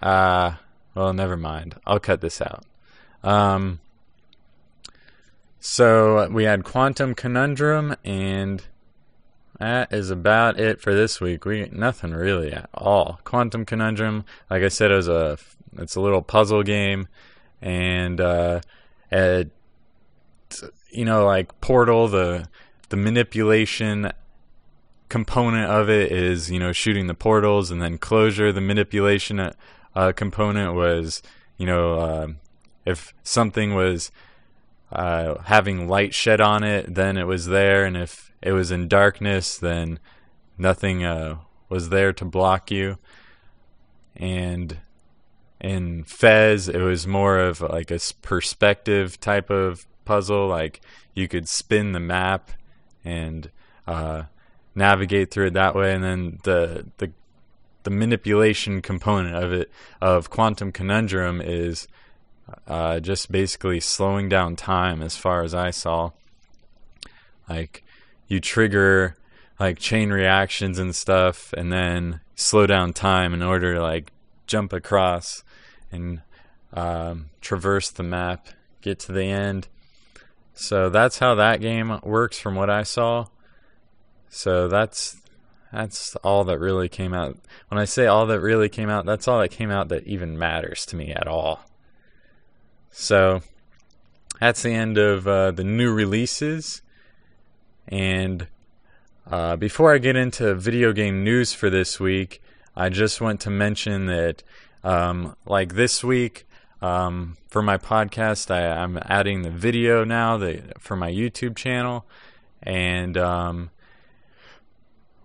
Uh, 0.00 0.52
well, 0.94 1.12
never 1.12 1.36
mind. 1.36 1.74
I'll 1.86 1.98
cut 1.98 2.20
this 2.20 2.40
out. 2.40 2.64
Um, 3.24 3.80
so 5.58 6.28
we 6.28 6.44
had 6.44 6.62
Quantum 6.62 7.14
Conundrum, 7.14 7.96
and 8.04 8.62
that 9.58 9.92
is 9.92 10.10
about 10.10 10.60
it 10.60 10.80
for 10.80 10.94
this 10.94 11.22
week. 11.22 11.46
We 11.46 11.68
nothing 11.72 12.12
really 12.12 12.52
at 12.52 12.68
all. 12.74 13.18
Quantum 13.24 13.64
Conundrum, 13.64 14.26
like 14.50 14.62
I 14.62 14.68
said, 14.68 14.92
is 14.92 15.08
a 15.08 15.38
it's 15.78 15.96
a 15.96 16.00
little 16.02 16.20
puzzle 16.20 16.62
game, 16.62 17.08
and 17.62 18.20
uh, 18.20 18.60
it, 19.10 19.50
you 20.90 21.06
know, 21.06 21.24
like 21.24 21.58
Portal, 21.62 22.08
the 22.08 22.46
the 22.90 22.96
manipulation 22.96 24.12
component 25.08 25.70
of 25.70 25.88
it 25.88 26.12
is 26.12 26.50
you 26.50 26.58
know 26.58 26.72
shooting 26.72 27.06
the 27.06 27.14
portals, 27.14 27.70
and 27.70 27.80
then 27.80 27.96
Closure, 27.96 28.52
the 28.52 28.60
manipulation 28.60 29.40
uh, 29.94 30.12
component 30.12 30.74
was 30.74 31.22
you 31.56 31.64
know. 31.64 31.98
Uh, 31.98 32.26
if 32.84 33.14
something 33.22 33.74
was 33.74 34.10
uh, 34.92 35.38
having 35.44 35.88
light 35.88 36.14
shed 36.14 36.40
on 36.40 36.62
it, 36.62 36.94
then 36.94 37.16
it 37.16 37.26
was 37.26 37.46
there, 37.46 37.84
and 37.84 37.96
if 37.96 38.32
it 38.42 38.52
was 38.52 38.70
in 38.70 38.88
darkness, 38.88 39.56
then 39.56 39.98
nothing 40.58 41.04
uh, 41.04 41.38
was 41.68 41.88
there 41.88 42.12
to 42.12 42.24
block 42.24 42.70
you. 42.70 42.98
And 44.16 44.78
in 45.60 46.04
Fez, 46.04 46.68
it 46.68 46.80
was 46.80 47.06
more 47.06 47.38
of 47.38 47.60
like 47.60 47.90
a 47.90 47.98
perspective 48.22 49.18
type 49.18 49.50
of 49.50 49.86
puzzle. 50.04 50.46
Like 50.46 50.80
you 51.14 51.26
could 51.26 51.48
spin 51.48 51.92
the 51.92 52.00
map 52.00 52.50
and 53.04 53.50
uh, 53.86 54.24
navigate 54.74 55.30
through 55.30 55.46
it 55.46 55.54
that 55.54 55.74
way, 55.74 55.94
and 55.94 56.04
then 56.04 56.38
the 56.44 56.86
the 56.98 57.12
the 57.84 57.90
manipulation 57.90 58.82
component 58.82 59.34
of 59.34 59.52
it 59.52 59.70
of 60.00 60.30
Quantum 60.30 60.70
Conundrum 60.70 61.40
is 61.40 61.88
uh, 62.66 63.00
just 63.00 63.30
basically 63.30 63.80
slowing 63.80 64.28
down 64.28 64.56
time 64.56 65.02
as 65.02 65.16
far 65.16 65.42
as 65.42 65.54
I 65.54 65.70
saw. 65.70 66.10
Like 67.48 67.84
you 68.28 68.40
trigger 68.40 69.16
like 69.58 69.78
chain 69.78 70.10
reactions 70.10 70.78
and 70.78 70.94
stuff 70.94 71.52
and 71.52 71.72
then 71.72 72.20
slow 72.34 72.66
down 72.66 72.92
time 72.92 73.32
in 73.34 73.42
order 73.42 73.74
to 73.74 73.82
like 73.82 74.12
jump 74.46 74.72
across 74.72 75.44
and 75.92 76.22
um, 76.72 77.30
traverse 77.40 77.90
the 77.90 78.02
map, 78.02 78.48
get 78.82 78.98
to 79.00 79.12
the 79.12 79.24
end. 79.24 79.68
So 80.54 80.88
that's 80.88 81.18
how 81.18 81.34
that 81.36 81.60
game 81.60 81.98
works 82.02 82.38
from 82.38 82.54
what 82.54 82.70
I 82.70 82.82
saw. 82.82 83.26
So 84.28 84.68
that's 84.68 85.16
that's 85.72 86.14
all 86.16 86.44
that 86.44 86.60
really 86.60 86.88
came 86.88 87.12
out. 87.12 87.36
When 87.68 87.80
I 87.80 87.84
say 87.84 88.06
all 88.06 88.26
that 88.26 88.40
really 88.40 88.68
came 88.68 88.88
out, 88.88 89.06
that's 89.06 89.26
all 89.26 89.40
that 89.40 89.50
came 89.50 89.70
out 89.70 89.88
that 89.88 90.06
even 90.06 90.38
matters 90.38 90.86
to 90.86 90.96
me 90.96 91.12
at 91.12 91.26
all. 91.26 91.64
So 92.96 93.42
that's 94.38 94.62
the 94.62 94.72
end 94.72 94.98
of 94.98 95.26
uh, 95.26 95.50
the 95.50 95.64
new 95.64 95.92
releases. 95.92 96.80
And 97.88 98.46
uh, 99.28 99.56
before 99.56 99.92
I 99.92 99.98
get 99.98 100.14
into 100.14 100.54
video 100.54 100.92
game 100.92 101.24
news 101.24 101.52
for 101.52 101.68
this 101.68 101.98
week, 101.98 102.40
I 102.76 102.90
just 102.90 103.20
want 103.20 103.40
to 103.40 103.50
mention 103.50 104.06
that, 104.06 104.44
um, 104.84 105.34
like 105.44 105.74
this 105.74 106.04
week, 106.04 106.46
um, 106.80 107.36
for 107.48 107.62
my 107.62 107.78
podcast, 107.78 108.48
I, 108.52 108.60
am 108.60 109.00
adding 109.02 109.42
the 109.42 109.50
video 109.50 110.04
now 110.04 110.36
the, 110.36 110.62
for 110.78 110.94
my 110.94 111.10
YouTube 111.10 111.56
channel. 111.56 112.06
And 112.62 113.18
um, 113.18 113.70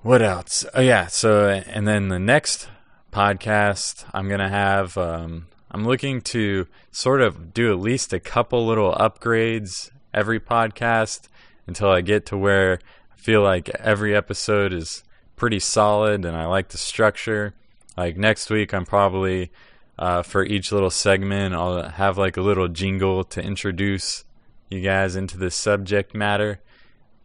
what 0.02 0.24
else? 0.24 0.66
Oh, 0.74 0.82
yeah. 0.82 1.06
So, 1.06 1.50
and 1.50 1.88
then 1.88 2.08
the 2.08 2.20
next 2.20 2.68
podcast, 3.12 4.06
I'm 4.12 4.28
going 4.28 4.40
to 4.40 4.50
have 4.50 4.98
um, 4.98 5.46
I'm 5.72 5.86
looking 5.86 6.22
to 6.22 6.68
sort 6.92 7.22
of 7.22 7.54
do 7.54 7.72
at 7.72 7.80
least 7.80 8.14
a 8.14 8.20
couple 8.20 8.66
little 8.66 8.94
upgrades 8.94 9.92
every 10.14 10.40
podcast 10.40 11.28
until 11.68 11.90
I 11.90 12.02
get 12.02 12.26
to 12.28 12.38
where 12.38 12.80
I 13.12 13.16
feel 13.16 13.42
like 13.42 13.70
every 13.70 14.16
episode 14.16 14.74
is 14.74 15.04
pretty 15.36 15.60
solid 15.60 16.26
and 16.26 16.36
I 16.36 16.46
like 16.46 16.70
the 16.70 16.78
structure. 16.78 17.54
Like 17.96 18.18
next 18.18 18.50
week, 18.50 18.74
I'm 18.74 18.86
probably 18.86 19.52
uh, 20.00 20.24
for 20.24 20.46
each 20.46 20.72
little 20.72 20.90
segment, 20.90 21.54
I'll 21.54 21.84
have 21.84 22.18
like 22.18 22.38
a 22.38 22.42
little 22.42 22.70
jingle 22.70 23.26
to 23.26 23.42
introduce 23.42 24.24
you 24.70 24.80
guys 24.80 25.18
into 25.18 25.38
the 25.38 25.52
subject 25.52 26.16
matter. 26.16 26.62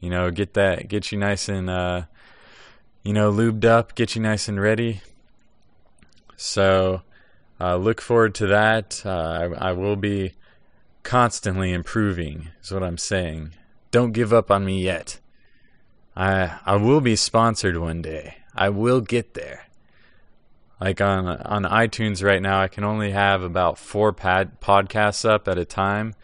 You 0.00 0.10
know, 0.10 0.32
get 0.32 0.54
that, 0.54 0.88
get 0.88 1.12
you 1.12 1.18
nice 1.18 1.48
and, 1.48 1.70
uh, 1.70 2.02
you 3.04 3.12
know, 3.12 3.30
lubed 3.30 3.64
up, 3.64 3.94
get 3.94 4.16
you 4.16 4.22
nice 4.22 4.48
and 4.48 4.60
ready. 4.60 5.02
So, 6.36 7.02
uh, 7.60 7.76
look 7.76 8.00
forward 8.00 8.34
to 8.36 8.46
that. 8.48 9.02
Uh, 9.04 9.54
I, 9.58 9.68
I, 9.68 9.72
will 9.72 9.96
be 9.96 10.32
constantly 11.02 11.72
improving, 11.72 12.48
is 12.62 12.72
what 12.72 12.82
I'm 12.82 12.98
saying. 12.98 13.54
Don't 13.90 14.12
give 14.12 14.32
up 14.32 14.50
on 14.50 14.64
me 14.64 14.82
yet. 14.82 15.20
I 16.16 16.58
I 16.64 16.76
will 16.76 17.00
be 17.00 17.16
sponsored 17.16 17.76
one 17.76 18.02
day. 18.02 18.36
I 18.54 18.68
will 18.68 19.00
get 19.00 19.34
there. 19.34 19.66
Like 20.80 21.00
on 21.00 21.26
on 21.26 21.64
iTunes 21.64 22.24
right 22.24 22.42
now, 22.42 22.60
I 22.60 22.68
can 22.68 22.84
only 22.84 23.12
have 23.12 23.42
about 23.42 23.78
four 23.78 24.12
pad 24.12 24.60
podcasts 24.60 25.28
up 25.28 25.46
at 25.48 25.58
a 25.58 25.64
time. 25.64 26.14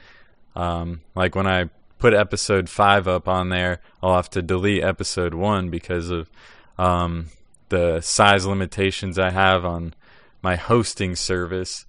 Um, 0.56 1.02
like 1.14 1.34
when 1.34 1.46
I 1.46 1.70
put 1.99 2.14
episode 2.14 2.68
five 2.68 3.06
up 3.06 3.28
on 3.28 3.50
there, 3.50 3.80
I'll 4.02 4.16
have 4.16 4.30
to 4.30 4.42
delete 4.42 4.82
episode 4.82 5.34
one 5.34 5.70
because 5.70 6.10
of 6.10 6.30
um, 6.78 7.26
the 7.68 8.00
size 8.00 8.46
limitations 8.46 9.18
I 9.18 9.30
have 9.30 9.64
on 9.64 9.94
my 10.42 10.56
hosting 10.56 11.16
service 11.16 11.87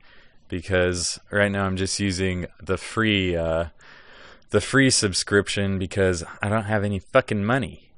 because 0.48 1.18
right 1.32 1.52
now 1.52 1.66
I'm 1.66 1.78
just 1.78 2.00
using 2.00 2.46
the 2.62 2.78
free 2.78 3.36
uh, 3.36 3.68
the 4.50 4.62
free 4.62 4.90
subscription 4.90 5.80
because 5.80 6.24
I 6.42 6.50
don't 6.50 6.66
have 6.66 6.84
any 6.84 7.00
fucking 7.00 7.46
money. 7.46 7.92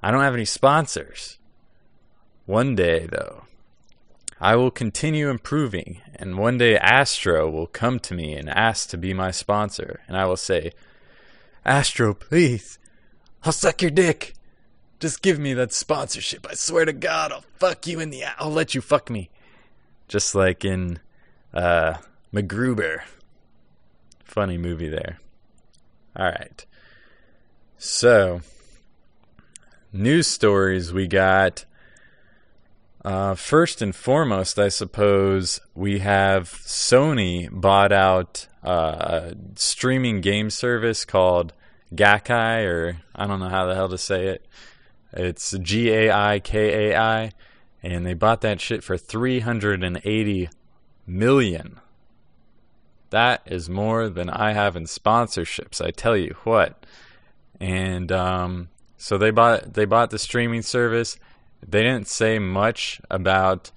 I 0.00 0.10
don't 0.10 0.22
have 0.22 0.34
any 0.34 0.44
sponsors. 0.44 1.38
One 2.46 2.76
day 2.76 3.06
though, 3.06 3.44
I 4.40 4.54
will 4.54 4.70
continue 4.70 5.28
improving 5.28 6.00
and 6.14 6.38
one 6.38 6.58
day 6.58 6.76
Astro 6.78 7.50
will 7.50 7.66
come 7.66 7.98
to 8.00 8.14
me 8.14 8.34
and 8.34 8.48
ask 8.48 8.88
to 8.90 8.96
be 8.96 9.12
my 9.12 9.32
sponsor 9.32 10.00
and 10.06 10.16
I 10.16 10.26
will 10.26 10.36
say, 10.36 10.72
"Astro, 11.64 12.14
please. 12.14 12.78
I'll 13.42 13.52
suck 13.52 13.82
your 13.82 13.90
dick. 13.90 14.34
Just 15.00 15.22
give 15.22 15.40
me 15.40 15.54
that 15.54 15.72
sponsorship. 15.72 16.46
I 16.48 16.54
swear 16.54 16.84
to 16.84 16.92
God, 16.92 17.32
I'll 17.32 17.44
fuck 17.58 17.86
you 17.88 17.98
in 17.98 18.10
the 18.10 18.24
I'll 18.38 18.52
let 18.52 18.76
you 18.76 18.80
fuck 18.80 19.10
me." 19.10 19.30
Just 20.08 20.34
like 20.34 20.64
in 20.64 20.98
uh, 21.52 21.94
MacGruber. 22.32 23.02
Funny 24.24 24.58
movie 24.58 24.88
there. 24.88 25.20
All 26.16 26.26
right. 26.26 26.64
So, 27.78 28.40
news 29.92 30.26
stories 30.26 30.92
we 30.92 31.06
got. 31.06 31.64
Uh, 33.04 33.34
first 33.34 33.82
and 33.82 33.94
foremost, 33.94 34.58
I 34.58 34.68
suppose 34.68 35.60
we 35.74 35.98
have 35.98 36.50
Sony 36.50 37.50
bought 37.52 37.92
out 37.92 38.48
uh, 38.64 38.70
a 38.70 39.34
streaming 39.56 40.22
game 40.22 40.48
service 40.48 41.04
called 41.04 41.52
Gaikai, 41.94 42.64
or 42.64 42.96
I 43.14 43.26
don't 43.26 43.40
know 43.40 43.50
how 43.50 43.66
the 43.66 43.74
hell 43.74 43.90
to 43.90 43.98
say 43.98 44.28
it. 44.28 44.46
It's 45.12 45.56
G 45.58 45.90
A 45.90 46.10
I 46.10 46.40
K 46.40 46.90
A 46.90 46.98
I 46.98 47.32
and 47.84 48.06
they 48.06 48.14
bought 48.14 48.40
that 48.40 48.62
shit 48.62 48.82
for 48.82 48.96
380 48.96 50.48
million. 51.06 51.80
That 53.10 53.42
is 53.44 53.68
more 53.68 54.08
than 54.08 54.30
I 54.30 54.52
have 54.54 54.74
in 54.74 54.84
sponsorships, 54.84 55.84
I 55.84 55.90
tell 55.90 56.16
you 56.16 56.34
what. 56.44 56.86
And 57.60 58.10
um, 58.10 58.70
so 58.96 59.18
they 59.18 59.30
bought 59.30 59.74
they 59.74 59.84
bought 59.84 60.10
the 60.10 60.18
streaming 60.18 60.62
service. 60.62 61.18
They 61.66 61.82
didn't 61.82 62.08
say 62.08 62.38
much 62.38 63.00
about 63.10 63.70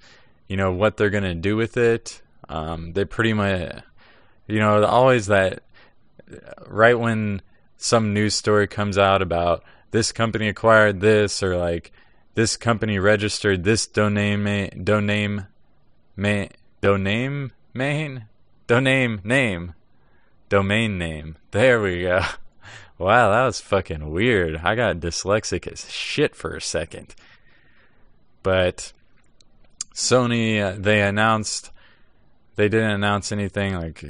you 0.48 0.56
know 0.56 0.72
what 0.72 0.96
they're 0.96 1.10
gonna 1.10 1.34
do 1.34 1.56
with 1.56 1.76
it. 1.76 2.22
Um, 2.48 2.94
they 2.94 3.04
pretty 3.04 3.34
much 3.34 3.82
you 4.46 4.58
know 4.58 4.84
always 4.84 5.26
that 5.26 5.62
right 6.66 6.98
when 6.98 7.42
some 7.76 8.14
news 8.14 8.34
story 8.34 8.66
comes 8.66 8.98
out 8.98 9.22
about 9.22 9.62
this 9.90 10.12
company 10.12 10.48
acquired 10.48 11.00
this 11.00 11.42
or 11.42 11.56
like 11.56 11.92
this 12.38 12.56
company 12.56 13.00
registered 13.00 13.64
this 13.64 13.84
domain 13.88 14.44
domain 14.84 15.48
domain 16.16 16.48
domain 16.80 17.50
main 17.74 18.26
domain 18.68 19.20
name 19.24 19.74
domain 20.48 20.96
name. 20.98 21.36
There 21.50 21.82
we 21.82 22.02
go. 22.02 22.20
Wow, 22.96 23.30
that 23.30 23.44
was 23.44 23.60
fucking 23.60 24.10
weird. 24.10 24.56
I 24.56 24.74
got 24.74 24.98
dyslexic 24.98 25.70
as 25.70 25.88
shit 25.88 26.34
for 26.34 26.56
a 26.56 26.60
second. 26.60 27.14
But 28.42 28.92
Sony, 29.94 30.60
uh, 30.60 30.74
they 30.76 31.00
announced 31.00 31.70
they 32.56 32.68
didn't 32.68 32.90
announce 32.90 33.30
anything. 33.32 33.74
Like 33.74 34.04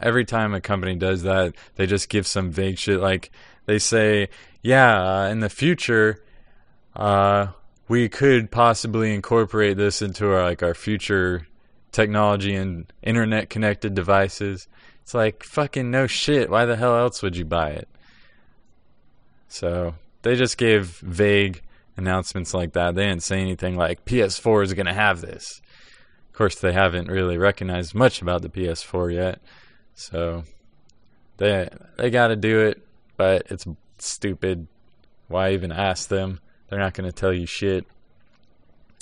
every 0.00 0.24
time 0.26 0.52
a 0.54 0.62
company 0.62 0.94
does 0.94 1.22
that, 1.24 1.54
they 1.76 1.86
just 1.86 2.10
give 2.10 2.26
some 2.26 2.50
vague 2.50 2.78
shit. 2.78 3.00
Like 3.00 3.30
they 3.64 3.78
say, 3.78 4.28
yeah, 4.62 5.24
uh, 5.24 5.28
in 5.28 5.40
the 5.40 5.50
future, 5.50 6.22
uh, 6.96 7.48
we 7.88 8.08
could 8.08 8.50
possibly 8.50 9.14
incorporate 9.14 9.76
this 9.76 10.02
into 10.02 10.30
our 10.32 10.42
like 10.42 10.62
our 10.62 10.74
future 10.74 11.46
technology 11.90 12.54
and 12.54 12.92
internet 13.02 13.50
connected 13.50 13.94
devices. 13.94 14.68
It's 15.02 15.14
like 15.14 15.42
fucking 15.42 15.90
no 15.90 16.06
shit. 16.06 16.50
Why 16.50 16.64
the 16.64 16.76
hell 16.76 16.96
else 16.96 17.22
would 17.22 17.36
you 17.36 17.44
buy 17.44 17.70
it? 17.70 17.88
So 19.48 19.94
they 20.22 20.36
just 20.36 20.56
gave 20.56 20.86
vague 20.98 21.62
announcements 21.96 22.54
like 22.54 22.72
that. 22.72 22.94
They 22.94 23.06
didn't 23.06 23.22
say 23.22 23.40
anything 23.40 23.76
like 23.76 24.04
PS4 24.04 24.64
is 24.64 24.74
going 24.74 24.86
to 24.86 24.94
have 24.94 25.20
this. 25.20 25.60
Of 26.30 26.38
course, 26.38 26.58
they 26.58 26.72
haven't 26.72 27.10
really 27.10 27.36
recognized 27.36 27.94
much 27.94 28.22
about 28.22 28.40
the 28.42 28.48
PS4 28.48 29.12
yet. 29.12 29.40
So 29.94 30.44
they 31.36 31.68
they 31.98 32.10
got 32.10 32.28
to 32.28 32.36
do 32.36 32.60
it, 32.60 32.82
but 33.16 33.46
it's 33.50 33.66
stupid. 33.98 34.66
Why 35.28 35.52
even 35.52 35.72
ask 35.72 36.08
them? 36.08 36.40
They're 36.72 36.80
not 36.80 36.94
going 36.94 37.04
to 37.04 37.12
tell 37.12 37.34
you 37.34 37.44
shit. 37.44 37.84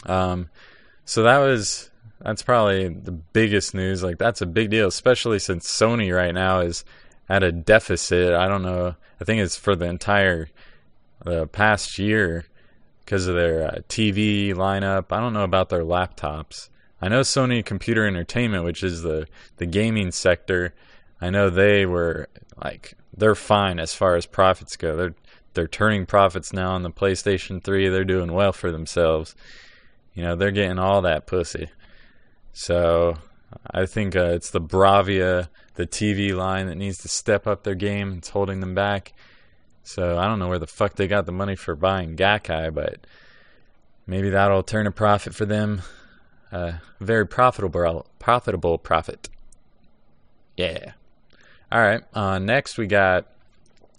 Um, 0.05 0.49
so 1.05 1.23
that 1.23 1.39
was 1.39 1.89
that's 2.19 2.43
probably 2.43 2.89
the 2.89 3.12
biggest 3.12 3.77
news. 3.77 4.03
Like 4.03 4.19
that's 4.19 4.41
a 4.41 4.47
big 4.47 4.71
deal, 4.71 4.89
especially 4.89 5.39
since 5.39 5.71
Sony 5.71 6.12
right 6.12 6.35
now 6.35 6.62
is 6.62 6.85
at 7.29 7.45
a 7.45 7.53
deficit. 7.53 8.35
I 8.35 8.49
don't 8.49 8.62
know. 8.62 8.97
I 9.21 9.25
think 9.25 9.41
it's 9.41 9.55
for 9.57 9.77
the 9.77 9.85
entire 9.85 10.49
the 11.25 11.47
past 11.47 11.97
year 11.97 12.45
because 13.05 13.29
of 13.29 13.37
their 13.37 13.69
uh, 13.69 13.79
TV 13.89 14.53
lineup. 14.53 15.12
I 15.12 15.21
don't 15.21 15.33
know 15.33 15.45
about 15.45 15.69
their 15.69 15.85
laptops. 15.85 16.71
I 17.00 17.07
know 17.07 17.21
Sony 17.21 17.65
Computer 17.65 18.05
Entertainment, 18.05 18.65
which 18.65 18.83
is 18.83 19.03
the 19.03 19.29
the 19.59 19.67
gaming 19.67 20.11
sector. 20.11 20.75
I 21.21 21.31
know 21.31 21.50
they 21.50 21.87
were 21.87 22.31
like 22.61 22.95
they're 23.17 23.37
fine 23.37 23.79
as 23.79 23.95
far 23.95 24.17
as 24.17 24.27
profits 24.27 24.77
go. 24.77 24.97
They're 24.97 25.15
they're 25.61 25.69
turning 25.69 26.07
profits 26.07 26.55
now 26.55 26.71
on 26.71 26.85
the 26.85 26.90
PlayStation 26.90 27.62
3. 27.62 27.90
They're 27.90 28.02
doing 28.02 28.33
well 28.33 28.50
for 28.50 28.73
themselves. 28.73 29.35
You 30.14 30.23
know, 30.23 30.35
they're 30.35 30.50
getting 30.50 30.79
all 30.79 31.02
that 31.02 31.26
pussy. 31.26 31.69
So 32.55 33.19
I 33.71 33.85
think 33.85 34.17
uh, 34.17 34.31
it's 34.31 34.52
the 34.52 34.61
Bravia, 34.61 35.49
the 35.75 35.87
TV 35.87 36.35
line 36.35 36.67
that 36.69 36.76
needs 36.76 36.97
to 37.02 37.09
step 37.09 37.47
up 37.47 37.62
their 37.62 37.75
game. 37.75 38.14
It's 38.17 38.31
holding 38.31 38.61
them 38.61 38.75
back. 38.75 39.12
So 39.83 40.19
I 40.19 40.29
don't 40.29 40.38
know 40.38 40.49
where 40.49 40.59
the 40.59 40.67
fuck 40.67 40.95
they 40.95 41.07
got 41.07 41.26
the 41.26 41.33
money 41.33 41.57
for 41.57 41.75
buying 41.75 42.17
Gaikai, 42.17 42.73
but 42.73 43.07
maybe 44.07 44.31
that'll 44.31 44.62
turn 44.62 44.87
a 44.87 44.90
profit 44.90 45.35
for 45.35 45.45
them. 45.45 45.83
Uh, 46.50 46.73
very 47.00 47.26
profitable, 47.26 48.07
profitable 48.19 48.79
profit. 48.79 49.29
Yeah. 50.57 50.93
All 51.71 51.83
right. 51.83 52.00
Uh, 52.14 52.38
next 52.38 52.79
we 52.79 52.87
got 52.87 53.26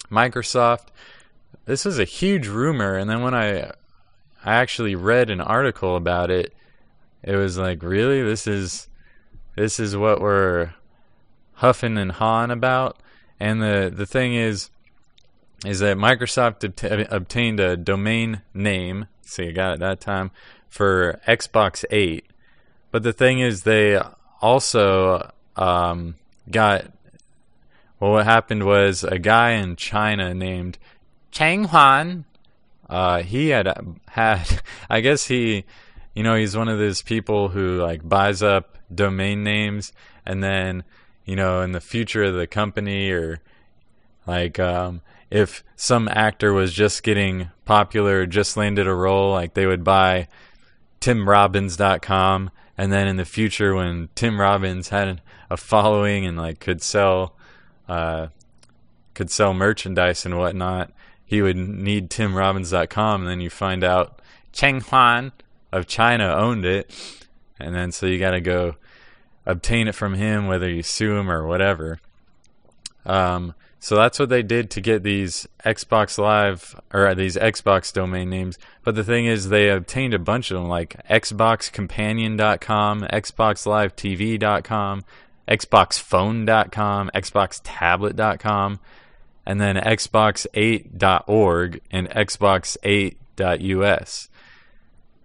Microsoft. 0.09 0.87
This 1.65 1.85
is 1.85 1.99
a 1.99 2.05
huge 2.05 2.47
rumor, 2.47 2.97
and 2.97 3.09
then 3.09 3.21
when 3.21 3.33
I 3.33 3.71
I 4.43 4.55
actually 4.55 4.95
read 4.95 5.29
an 5.29 5.41
article 5.41 5.95
about 5.95 6.31
it, 6.31 6.53
it 7.23 7.35
was 7.35 7.57
like, 7.57 7.83
really, 7.83 8.23
this 8.23 8.47
is 8.47 8.87
this 9.55 9.79
is 9.79 9.95
what 9.95 10.21
we're 10.21 10.73
huffing 11.55 11.97
and 11.97 12.11
hawing 12.11 12.51
about. 12.51 12.97
And 13.39 13.61
the 13.61 13.91
the 13.93 14.05
thing 14.05 14.33
is, 14.33 14.69
is 15.65 15.79
that 15.79 15.97
Microsoft 15.97 16.63
obt- 16.63 17.07
obtained 17.11 17.59
a 17.59 17.77
domain 17.77 18.41
name. 18.53 19.07
See, 19.21 19.49
I 19.49 19.51
got 19.51 19.73
it 19.75 19.79
that 19.79 20.01
time 20.01 20.31
for 20.67 21.19
Xbox 21.27 21.85
8. 21.91 22.25
But 22.91 23.03
the 23.03 23.13
thing 23.13 23.39
is, 23.39 23.63
they 23.63 24.01
also 24.41 25.31
um, 25.55 26.15
got. 26.49 26.85
Well, 27.99 28.13
what 28.13 28.25
happened 28.25 28.65
was 28.65 29.03
a 29.03 29.19
guy 29.19 29.51
in 29.51 29.75
China 29.75 30.33
named 30.33 30.79
Chang 31.31 31.65
Huan. 31.65 32.25
Uh, 32.89 33.23
he 33.23 33.49
had 33.49 33.73
had, 34.07 34.61
I 34.89 35.01
guess 35.01 35.27
he, 35.27 35.65
you 36.13 36.23
know, 36.23 36.35
he's 36.35 36.57
one 36.57 36.67
of 36.67 36.77
those 36.77 37.01
people 37.01 37.49
who 37.49 37.81
like 37.81 38.07
buys 38.07 38.43
up 38.43 38.77
domain 38.93 39.43
names 39.43 39.93
and 40.25 40.43
then, 40.43 40.83
you 41.25 41.35
know, 41.35 41.61
in 41.61 41.71
the 41.71 41.81
future 41.81 42.23
of 42.23 42.35
the 42.35 42.47
company 42.47 43.09
or 43.11 43.39
like 44.27 44.59
um, 44.59 45.01
if 45.29 45.63
some 45.75 46.07
actor 46.09 46.53
was 46.53 46.73
just 46.73 47.03
getting 47.03 47.49
popular, 47.65 48.25
just 48.25 48.57
landed 48.57 48.87
a 48.87 48.93
role, 48.93 49.31
like 49.31 49.53
they 49.53 49.65
would 49.65 49.83
buy 49.83 50.27
timrobbins.com 50.99 52.51
and 52.77 52.91
then 52.91 53.07
in 53.07 53.15
the 53.15 53.25
future 53.25 53.75
when 53.75 54.09
Tim 54.15 54.39
Robbins 54.39 54.89
had 54.89 55.21
a 55.49 55.57
following 55.57 56.25
and 56.25 56.37
like 56.37 56.59
could 56.59 56.81
sell 56.81 57.35
uh, 57.87 58.27
could 59.13 59.29
sell 59.29 59.53
merchandise 59.53 60.25
and 60.25 60.37
whatnot, 60.37 60.91
he 61.31 61.41
would 61.41 61.55
need 61.55 62.09
timrobbins.com 62.09 63.21
and 63.21 63.29
then 63.29 63.39
you 63.39 63.49
find 63.49 63.85
out 63.85 64.21
Cheng 64.51 64.81
Huan 64.81 65.31
of 65.71 65.87
China 65.87 66.25
owned 66.25 66.65
it 66.65 66.91
and 67.57 67.73
then 67.73 67.93
so 67.93 68.05
you 68.05 68.19
got 68.19 68.31
to 68.31 68.41
go 68.41 68.75
obtain 69.45 69.87
it 69.87 69.95
from 69.95 70.15
him 70.15 70.47
whether 70.47 70.69
you 70.69 70.83
sue 70.83 71.15
him 71.15 71.31
or 71.31 71.47
whatever. 71.47 71.99
Um, 73.05 73.55
so 73.79 73.95
that's 73.95 74.19
what 74.19 74.27
they 74.27 74.43
did 74.43 74.69
to 74.71 74.81
get 74.81 75.03
these 75.03 75.47
Xbox 75.63 76.17
Live 76.17 76.75
or 76.93 77.15
these 77.15 77.37
Xbox 77.37 77.93
domain 77.93 78.29
names. 78.29 78.59
But 78.83 78.95
the 78.95 79.03
thing 79.05 79.25
is, 79.25 79.47
they 79.47 79.69
obtained 79.69 80.13
a 80.13 80.19
bunch 80.19 80.51
of 80.51 80.59
them, 80.59 80.67
like 80.67 81.01
XboxCompanion.com, 81.07 83.03
XboxLiveTV.com, 83.03 85.05
XboxPhone.com, 85.47 87.11
XboxTablet.com, 87.15 88.79
and 89.45 89.59
then 89.59 89.75
Xbox8.org 89.75 91.81
and 91.91 92.09
Xbox8.us. 92.09 94.29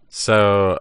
So 0.09 0.81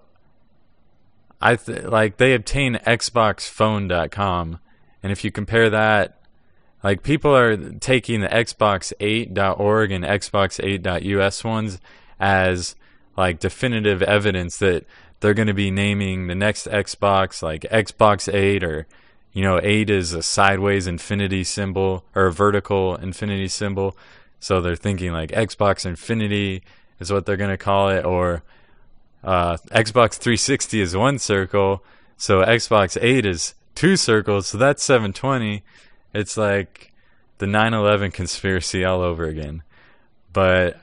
I 1.42 1.56
th- 1.56 1.84
like 1.84 2.18
they 2.18 2.34
obtain 2.34 2.76
XboxPhone.com, 2.76 4.60
and 5.04 5.12
if 5.12 5.24
you 5.24 5.32
compare 5.32 5.70
that 5.70 6.16
like 6.86 7.02
people 7.02 7.36
are 7.36 7.58
taking 7.58 8.22
the 8.22 8.28
Xbox8.org 8.28 9.92
and 9.92 10.06
Xbox8.us 10.06 11.44
ones 11.44 11.80
as 12.20 12.76
like 13.18 13.40
definitive 13.40 14.04
evidence 14.04 14.60
that 14.60 14.86
they're 15.20 15.34
going 15.34 15.48
to 15.48 15.56
be 15.56 15.72
naming 15.72 16.28
the 16.28 16.36
next 16.36 16.68
Xbox 16.68 17.42
like 17.42 17.64
Xbox 17.64 18.32
8 18.32 18.64
or 18.64 18.86
you 19.36 19.44
know 19.44 19.60
8 19.62 19.92
is 19.92 20.14
a 20.14 20.24
sideways 20.24 20.88
infinity 20.88 21.44
symbol 21.44 22.06
or 22.16 22.26
a 22.26 22.32
vertical 22.32 22.96
infinity 22.96 23.50
symbol. 23.50 23.96
So 24.40 24.62
they're 24.62 24.76
thinking 24.76 25.12
like 25.12 25.30
Xbox 25.32 25.86
Infinity 25.86 26.64
is 27.00 27.12
what 27.12 27.26
they're 27.26 27.38
going 27.38 27.52
to 27.52 27.58
call 27.58 27.90
it 27.90 28.06
or 28.06 28.42
uh, 29.24 29.58
Xbox 29.72 30.14
360 30.14 30.82
is 30.82 30.96
one 30.96 31.20
circle, 31.20 31.84
so 32.16 32.44
Xbox 32.44 32.98
8 33.00 33.26
is 33.26 33.56
two 33.74 33.98
circles, 33.98 34.48
so 34.48 34.58
that's 34.58 34.84
720 34.84 35.64
it's 36.16 36.38
like 36.38 36.94
the 37.40 37.46
9/11 37.46 38.14
conspiracy 38.14 38.86
all 38.86 39.02
over 39.02 39.26
again. 39.26 39.64
But 40.32 40.80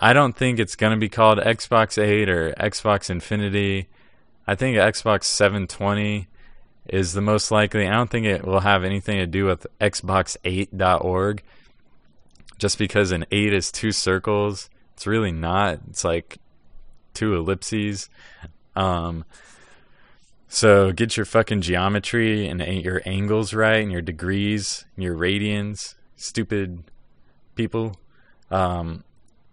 I 0.00 0.12
don't 0.12 0.36
think 0.36 0.58
it's 0.58 0.74
going 0.74 0.92
to 0.92 0.98
be 0.98 1.08
called 1.08 1.38
Xbox 1.38 1.96
8 1.96 2.28
or 2.28 2.52
Xbox 2.54 3.08
Infinity. 3.08 3.88
I 4.48 4.56
think 4.56 4.76
Xbox 4.76 5.24
720 5.24 6.26
is 6.88 7.12
the 7.12 7.20
most 7.20 7.50
likely. 7.50 7.86
I 7.86 7.92
don't 7.92 8.10
think 8.10 8.26
it 8.26 8.44
will 8.44 8.60
have 8.60 8.84
anything 8.84 9.18
to 9.18 9.26
do 9.26 9.44
with 9.44 9.66
Xbox8.org. 9.80 11.42
Just 12.58 12.78
because 12.78 13.12
an 13.12 13.24
8 13.30 13.52
is 13.52 13.70
two 13.70 13.92
circles, 13.92 14.68
it's 14.94 15.06
really 15.06 15.30
not. 15.30 15.80
It's 15.88 16.02
like 16.02 16.38
two 17.14 17.34
ellipses. 17.34 18.08
Um, 18.74 19.24
so 20.48 20.92
get 20.92 21.16
your 21.16 21.26
fucking 21.26 21.60
geometry 21.60 22.48
and 22.48 22.60
your 22.82 23.02
angles 23.04 23.52
right 23.52 23.82
and 23.82 23.92
your 23.92 24.02
degrees 24.02 24.86
and 24.96 25.04
your 25.04 25.14
radians, 25.14 25.94
stupid 26.16 26.82
people. 27.54 27.96
Um, 28.50 29.04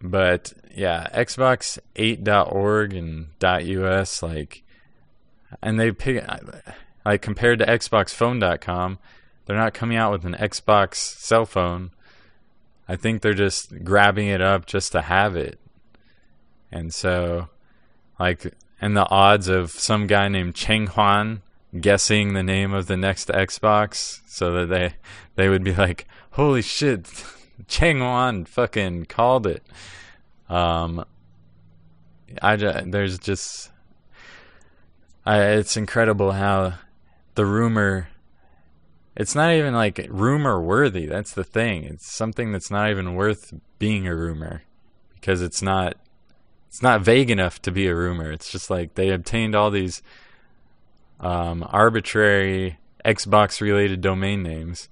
but 0.02 0.54
yeah, 0.74 1.08
Xbox8.org 1.13 2.93
and 2.93 3.28
.us 3.43 4.24
like, 4.24 4.63
and 5.62 5.80
they 5.80 5.91
pick 5.91 6.24
like 7.06 7.22
compared 7.22 7.60
to 7.60 7.65
XboxPhone.com, 7.65 9.00
they're 9.46 9.56
not 9.56 9.74
coming 9.74 9.98
out 9.98 10.12
with 10.12 10.26
an 10.26 10.34
Xbox 10.34 10.96
cell 10.96 11.46
phone. 11.46 11.91
I 12.88 12.96
think 12.96 13.22
they're 13.22 13.34
just 13.34 13.84
grabbing 13.84 14.28
it 14.28 14.41
up 14.41 14.65
just 14.65 14.91
to 14.94 15.02
have 15.02 15.36
it. 15.36 15.60
And 16.72 16.94
so, 16.94 17.50
like, 18.20 18.54
and 18.82 18.98
the 18.98 19.10
odds 19.10 19.48
of 19.48 19.72
some 19.72 20.08
guy 20.08 20.28
named 20.28 20.56
Cheng 20.56 20.88
Huan 20.88 21.41
guessing 21.80 22.34
the 22.34 22.44
name 22.44 22.74
of 22.74 22.88
the 22.88 22.98
next 22.98 23.28
Xbox 23.30 24.22
so 24.28 24.52
that 24.54 24.68
they 24.68 24.96
they 25.36 25.50
would 25.50 25.63
be 25.63 25.74
like, 25.74 26.08
"Holy 26.32 26.62
shit, 26.62 27.08
Cheng 27.68 28.00
Huan 28.00 28.46
fucking 28.46 29.06
called 29.06 29.48
it." 29.48 29.63
Um 30.50 31.06
I 32.41 32.56
there's 32.56 33.20
just 33.20 33.72
I, 35.26 35.39
it's 35.41 35.76
incredible 35.76 36.32
how 36.34 36.76
the 37.36 37.45
rumor 37.45 38.08
it's 39.15 39.34
not 39.34 39.54
even 39.54 39.74
like 39.74 40.06
rumor 40.10 40.62
worthy. 40.62 41.06
That's 41.06 41.34
the 41.34 41.43
thing. 41.43 41.84
It's 41.86 42.12
something 42.12 42.52
that's 42.52 42.69
not 42.69 42.89
even 42.89 43.15
worth 43.15 43.54
being 43.80 44.08
a 44.08 44.15
rumor 44.15 44.63
because 45.13 45.41
it's 45.41 45.62
not 45.62 45.95
it's 46.67 46.82
not 46.82 47.02
vague 47.02 47.32
enough 47.32 47.62
to 47.62 47.71
be 47.71 47.88
a 47.88 47.95
rumor. 47.95 48.32
It's 48.32 48.52
just 48.52 48.69
like 48.69 48.95
they 48.95 49.10
obtained 49.12 49.56
all 49.56 49.71
these 49.71 50.02
um, 51.21 51.65
arbitrary 51.69 52.78
Xbox 53.06 53.62
related 53.62 54.02
domain 54.02 54.43
names. 54.43 54.89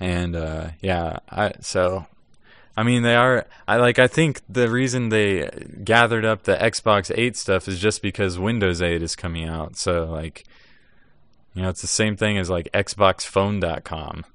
And 0.00 0.34
uh, 0.34 0.70
yeah, 0.80 1.20
I 1.30 1.52
so 1.60 2.06
I 2.76 2.82
mean 2.82 3.02
they 3.02 3.14
are 3.14 3.46
I 3.68 3.76
like 3.76 4.00
I 4.00 4.08
think 4.08 4.40
the 4.48 4.68
reason 4.68 5.10
they 5.10 5.48
gathered 5.84 6.24
up 6.24 6.42
the 6.42 6.56
Xbox 6.56 7.12
8 7.16 7.36
stuff 7.36 7.68
is 7.68 7.78
just 7.78 8.02
because 8.02 8.40
Windows 8.40 8.82
8 8.82 9.00
is 9.04 9.14
coming 9.14 9.48
out. 9.48 9.76
So 9.76 10.06
like 10.06 10.44
you 11.56 11.62
know, 11.62 11.70
it's 11.70 11.80
the 11.80 11.86
same 11.86 12.16
thing 12.16 12.36
as 12.36 12.50
like 12.50 12.70
xboxphone.com. 12.72 14.26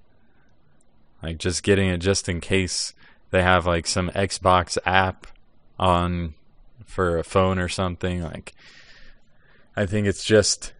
Like 1.22 1.38
just 1.38 1.62
getting 1.62 1.88
it 1.88 2.00
just 2.00 2.28
in 2.28 2.42
case 2.42 2.94
they 3.30 3.44
have 3.44 3.68
like 3.68 3.86
some 3.86 4.10
Xbox 4.10 4.76
app 4.88 5.28
on 5.78 6.34
for 6.84 7.20
a 7.20 7.24
phone 7.24 7.60
or 7.60 7.70
something 7.70 8.24
like 8.24 8.54
I 9.78 9.86
think 9.86 10.08
it's 10.08 10.24
just 10.24 10.74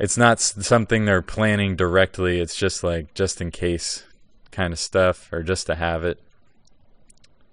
it's 0.00 0.18
not 0.18 0.40
something 0.40 1.04
they're 1.04 1.22
planning 1.22 1.76
directly. 1.76 2.40
It's 2.40 2.56
just 2.56 2.82
like 2.82 3.14
just 3.14 3.40
in 3.40 3.52
case 3.52 4.02
kind 4.50 4.72
of 4.72 4.80
stuff 4.80 5.32
or 5.32 5.44
just 5.44 5.68
to 5.68 5.76
have 5.76 6.02
it. 6.02 6.20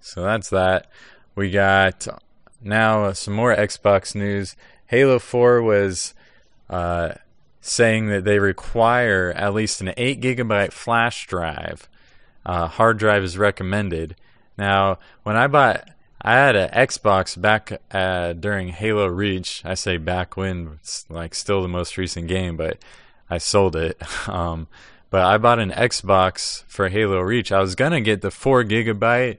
So 0.00 0.24
that's 0.24 0.50
that. 0.50 0.90
We 1.36 1.52
got 1.52 2.08
now 2.60 3.12
some 3.12 3.34
more 3.34 3.54
Xbox 3.54 4.16
news. 4.16 4.56
Halo 4.88 5.20
4 5.20 5.62
was 5.62 6.12
uh, 6.68 7.12
saying 7.60 8.08
that 8.08 8.24
they 8.24 8.38
require 8.38 9.32
at 9.36 9.54
least 9.54 9.80
an 9.80 9.92
8 9.96 10.20
gigabyte 10.20 10.72
flash 10.72 11.26
drive. 11.26 11.88
Uh, 12.44 12.66
hard 12.66 12.98
drive 12.98 13.22
is 13.22 13.36
recommended. 13.36 14.16
Now, 14.56 14.98
when 15.22 15.36
I 15.36 15.46
bought, 15.46 15.88
I 16.22 16.34
had 16.34 16.56
an 16.56 16.70
Xbox 16.70 17.40
back 17.40 17.80
uh, 17.90 18.32
during 18.34 18.68
Halo 18.68 19.06
Reach. 19.06 19.62
I 19.64 19.74
say 19.74 19.96
back 19.96 20.36
when 20.36 20.78
it's 20.80 21.04
like 21.08 21.34
still 21.34 21.62
the 21.62 21.68
most 21.68 21.96
recent 21.96 22.28
game, 22.28 22.56
but 22.56 22.78
I 23.28 23.38
sold 23.38 23.76
it. 23.76 24.00
Um, 24.28 24.68
but 25.10 25.22
I 25.22 25.38
bought 25.38 25.58
an 25.58 25.72
Xbox 25.72 26.62
for 26.68 26.88
Halo 26.88 27.20
Reach. 27.20 27.50
I 27.50 27.58
was 27.58 27.74
gonna 27.74 28.00
get 28.00 28.20
the 28.20 28.30
four 28.30 28.62
gigabyte 28.62 29.38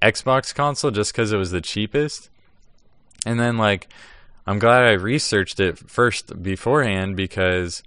Xbox 0.00 0.54
console 0.54 0.92
just 0.92 1.12
because 1.12 1.32
it 1.32 1.38
was 1.38 1.50
the 1.50 1.60
cheapest, 1.60 2.30
and 3.26 3.40
then 3.40 3.58
like 3.58 3.88
I'm 4.46 4.58
glad 4.58 4.82
I 4.82 4.92
researched 4.92 5.60
it 5.60 5.78
first 5.78 6.42
beforehand 6.42 7.16
because 7.16 7.82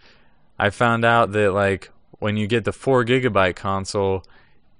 I 0.57 0.69
found 0.69 1.03
out 1.03 1.31
that 1.33 1.51
like 1.53 1.91
when 2.19 2.37
you 2.37 2.47
get 2.47 2.63
the 2.63 2.71
four 2.71 3.03
gigabyte 3.03 3.55
console, 3.55 4.23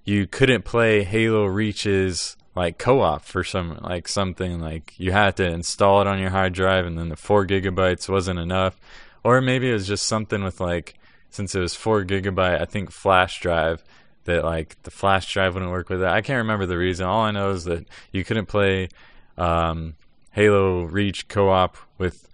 you 0.06 0.26
couldn't 0.26 0.64
play 0.64 1.04
Halo 1.04 1.46
Reach's 1.46 2.38
like 2.56 2.78
co-op 2.78 3.26
for 3.26 3.44
some 3.44 3.78
like 3.82 4.08
something 4.08 4.60
like 4.60 4.94
you 4.98 5.12
had 5.12 5.36
to 5.38 5.46
install 5.46 6.00
it 6.02 6.08
on 6.08 6.20
your 6.20 6.30
hard 6.30 6.54
drive 6.54 6.86
and 6.86 6.98
then 6.98 7.10
the 7.10 7.18
four 7.18 7.46
gigabytes 7.46 8.08
wasn't 8.08 8.40
enough, 8.40 8.80
or 9.24 9.42
maybe 9.42 9.70
it 9.70 9.74
was 9.74 9.88
just 9.88 10.08
something 10.08 10.44
with 10.44 10.62
like 10.62 10.96
since 11.30 11.54
it 11.54 11.60
was 11.60 11.76
four 11.76 12.06
gigabyte 12.06 12.62
I 12.62 12.66
think 12.66 12.92
flash 12.92 13.42
drive 13.42 13.84
that 14.24 14.46
like 14.46 14.82
the 14.84 14.92
flash 14.92 15.32
drive 15.32 15.54
wouldn't 15.54 15.72
work 15.72 15.90
with 15.90 16.02
it. 16.02 16.08
I 16.08 16.22
can't 16.22 16.38
remember 16.38 16.66
the 16.66 16.78
reason. 16.78 17.06
All 17.06 17.22
I 17.22 17.32
know 17.32 17.52
is 17.52 17.66
that 17.66 17.86
you 18.12 18.24
couldn't 18.24 18.48
play 18.48 18.90
um, 19.38 19.96
Halo 20.36 20.84
Reach 20.84 21.30
co 21.30 21.50
op 21.50 21.78
with 21.98 22.28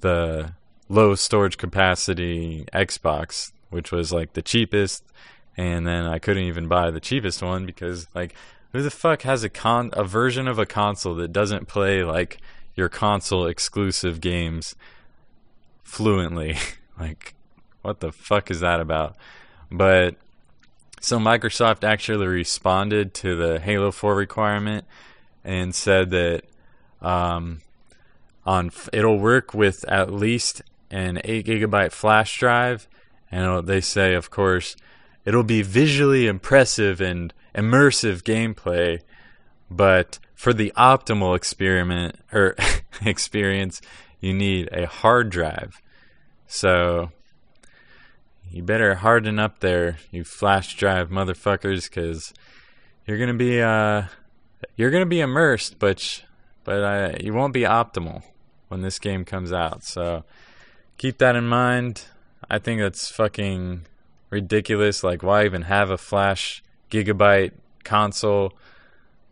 the 0.00 0.52
low 0.90 1.14
storage 1.14 1.56
capacity 1.56 2.66
Xbox, 2.74 3.52
which 3.70 3.90
was 3.90 4.12
like 4.12 4.34
the 4.34 4.42
cheapest. 4.42 5.02
And 5.56 5.86
then 5.86 6.04
I 6.04 6.18
couldn't 6.18 6.42
even 6.42 6.68
buy 6.68 6.90
the 6.90 7.00
cheapest 7.00 7.42
one 7.42 7.64
because 7.64 8.06
like 8.14 8.34
who 8.72 8.82
the 8.82 8.90
fuck 8.90 9.22
has 9.22 9.44
a 9.44 9.48
con 9.48 9.88
a 9.94 10.04
version 10.04 10.46
of 10.46 10.58
a 10.58 10.66
console 10.66 11.14
that 11.14 11.32
doesn't 11.32 11.68
play 11.68 12.04
like 12.04 12.36
your 12.76 12.90
console 12.90 13.46
exclusive 13.46 14.20
games 14.20 14.74
fluently? 15.84 16.58
like 17.00 17.32
what 17.80 18.00
the 18.00 18.12
fuck 18.12 18.50
is 18.50 18.60
that 18.60 18.78
about? 18.78 19.16
But 19.72 20.16
so 21.00 21.18
Microsoft 21.18 21.82
actually 21.82 22.26
responded 22.26 23.14
to 23.14 23.36
the 23.36 23.58
Halo 23.58 23.90
4 23.90 24.14
requirement 24.14 24.84
and 25.42 25.74
said 25.74 26.10
that 26.10 26.44
um, 27.00 27.60
on 28.44 28.70
it'll 28.92 29.18
work 29.18 29.54
with 29.54 29.84
at 29.88 30.12
least 30.12 30.62
an 30.90 31.20
eight 31.24 31.46
gigabyte 31.46 31.92
flash 31.92 32.38
drive, 32.38 32.88
and 33.30 33.66
they 33.66 33.80
say, 33.80 34.14
of 34.14 34.30
course, 34.30 34.74
it'll 35.24 35.42
be 35.42 35.62
visually 35.62 36.26
impressive 36.26 37.00
and 37.00 37.32
immersive 37.54 38.22
gameplay, 38.22 39.00
but 39.70 40.18
for 40.34 40.52
the 40.52 40.72
optimal 40.76 41.36
experiment 41.36 42.16
or 42.32 42.56
experience, 43.04 43.80
you 44.20 44.32
need 44.32 44.68
a 44.72 44.86
hard 44.86 45.30
drive. 45.30 45.82
So 46.46 47.10
you 48.50 48.62
better 48.62 48.96
harden 48.96 49.38
up 49.38 49.60
there, 49.60 49.98
you 50.10 50.24
flash 50.24 50.74
drive 50.76 51.10
motherfuckers, 51.10 51.88
because 51.88 52.32
you're 53.06 53.18
gonna 53.18 53.34
be 53.34 53.60
uh, 53.60 54.04
you're 54.76 54.90
gonna 54.90 55.06
be 55.06 55.20
immersed, 55.20 55.78
but 55.78 56.22
but 56.68 56.82
uh, 56.82 57.16
you 57.18 57.32
won't 57.32 57.54
be 57.54 57.62
optimal 57.62 58.22
when 58.68 58.82
this 58.82 58.98
game 58.98 59.24
comes 59.24 59.54
out. 59.54 59.82
So 59.84 60.22
keep 60.98 61.16
that 61.16 61.34
in 61.34 61.46
mind. 61.48 62.04
I 62.50 62.58
think 62.58 62.82
that's 62.82 63.10
fucking 63.10 63.86
ridiculous. 64.28 65.02
Like, 65.02 65.22
why 65.22 65.46
even 65.46 65.62
have 65.62 65.88
a 65.88 65.96
flash 65.96 66.62
gigabyte 66.90 67.52
console 67.84 68.52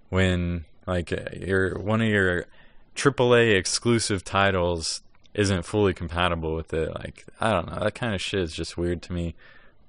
when 0.08 0.64
like 0.86 1.10
your 1.38 1.78
one 1.78 2.00
of 2.00 2.08
your 2.08 2.46
AAA 2.94 3.54
exclusive 3.54 4.24
titles 4.24 5.02
isn't 5.34 5.66
fully 5.66 5.92
compatible 5.92 6.54
with 6.54 6.72
it? 6.72 6.88
Like, 6.94 7.26
I 7.38 7.52
don't 7.52 7.70
know. 7.70 7.80
That 7.80 7.94
kind 7.94 8.14
of 8.14 8.22
shit 8.22 8.40
is 8.40 8.54
just 8.54 8.78
weird 8.78 9.02
to 9.02 9.12
me. 9.12 9.34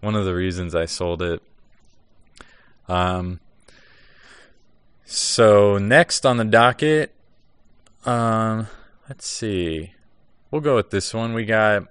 One 0.02 0.16
of 0.16 0.26
the 0.26 0.36
reasons 0.36 0.76
I 0.76 0.84
sold 0.84 1.22
it. 1.22 1.42
Um. 2.90 3.40
So 5.06 5.78
next 5.78 6.26
on 6.26 6.36
the 6.36 6.44
docket 6.44 7.14
um, 8.06 8.68
let's 9.10 9.30
see. 9.30 9.94
We'll 10.52 10.62
go 10.62 10.76
with 10.76 10.92
this 10.92 11.14
one. 11.14 11.34
We 11.34 11.46
got 11.46 11.84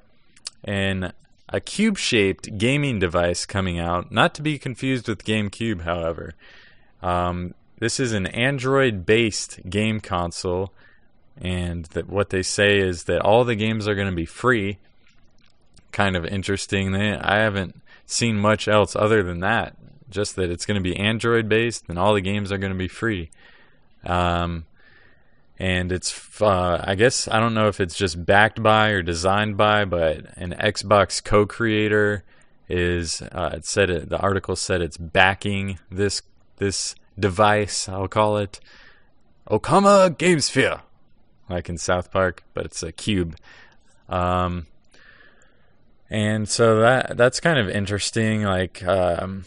an 0.64 1.12
a 1.48 1.60
cube-shaped 1.60 2.58
gaming 2.58 2.98
device 2.98 3.46
coming 3.46 3.78
out, 3.78 4.10
not 4.10 4.34
to 4.34 4.42
be 4.42 4.58
confused 4.58 5.08
with 5.08 5.24
GameCube, 5.24 5.82
however. 5.82 6.34
Um, 7.02 7.54
this 7.78 8.00
is 8.00 8.12
an 8.12 8.26
Android-based 8.26 9.68
game 9.70 10.00
console, 10.00 10.72
and 11.40 11.84
that 11.86 12.08
what 12.08 12.30
they 12.30 12.42
say 12.42 12.78
is 12.78 13.04
that 13.04 13.20
all 13.20 13.44
the 13.44 13.54
games 13.54 13.86
are 13.86 13.94
going 13.94 14.10
to 14.10 14.16
be 14.16 14.26
free. 14.26 14.78
Kind 15.92 16.16
of 16.16 16.24
interesting. 16.24 16.92
They, 16.92 17.14
I 17.14 17.38
haven't 17.38 17.80
seen 18.06 18.38
much 18.38 18.66
else 18.66 18.96
other 18.96 19.22
than 19.22 19.40
that. 19.40 19.76
Just 20.10 20.36
that 20.36 20.50
it's 20.50 20.66
going 20.66 20.82
to 20.82 20.88
be 20.88 20.96
Android-based, 20.96 21.84
and 21.88 21.98
all 21.98 22.14
the 22.14 22.20
games 22.20 22.50
are 22.50 22.58
going 22.58 22.72
to 22.72 22.78
be 22.78 22.88
free. 22.88 23.30
Um, 24.04 24.66
and 25.58 25.90
it's 25.90 26.40
uh, 26.42 26.82
I 26.84 26.94
guess 26.94 27.28
I 27.28 27.40
don't 27.40 27.54
know 27.54 27.68
if 27.68 27.80
it's 27.80 27.96
just 27.96 28.24
backed 28.24 28.62
by 28.62 28.90
or 28.90 29.02
designed 29.02 29.56
by, 29.56 29.84
but 29.84 30.26
an 30.36 30.54
Xbox 30.58 31.22
co-creator 31.22 32.24
is 32.68 33.22
uh, 33.22 33.50
it 33.54 33.64
said 33.64 33.90
it, 33.90 34.08
the 34.08 34.18
article 34.18 34.56
said 34.56 34.82
it's 34.82 34.96
backing 34.96 35.78
this 35.90 36.22
this 36.56 36.94
device. 37.18 37.88
I'll 37.88 38.08
call 38.08 38.36
it 38.36 38.60
Okama 39.48 40.10
GameSphere, 40.16 40.80
like 41.48 41.68
in 41.68 41.78
South 41.78 42.10
Park, 42.10 42.42
but 42.52 42.66
it's 42.66 42.82
a 42.82 42.92
cube. 42.92 43.36
Um, 44.08 44.66
and 46.10 46.48
so 46.48 46.80
that 46.80 47.16
that's 47.16 47.40
kind 47.40 47.58
of 47.58 47.68
interesting. 47.68 48.42
Like 48.42 48.84
um, 48.84 49.44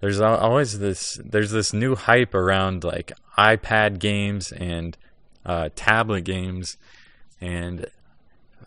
there's 0.00 0.20
always 0.20 0.78
this 0.78 1.20
there's 1.24 1.50
this 1.50 1.72
new 1.72 1.94
hype 1.94 2.34
around 2.34 2.84
like 2.84 3.12
iPad 3.38 3.98
games 3.98 4.52
and 4.52 4.96
uh, 5.44 5.68
tablet 5.76 6.22
games, 6.22 6.76
and 7.40 7.86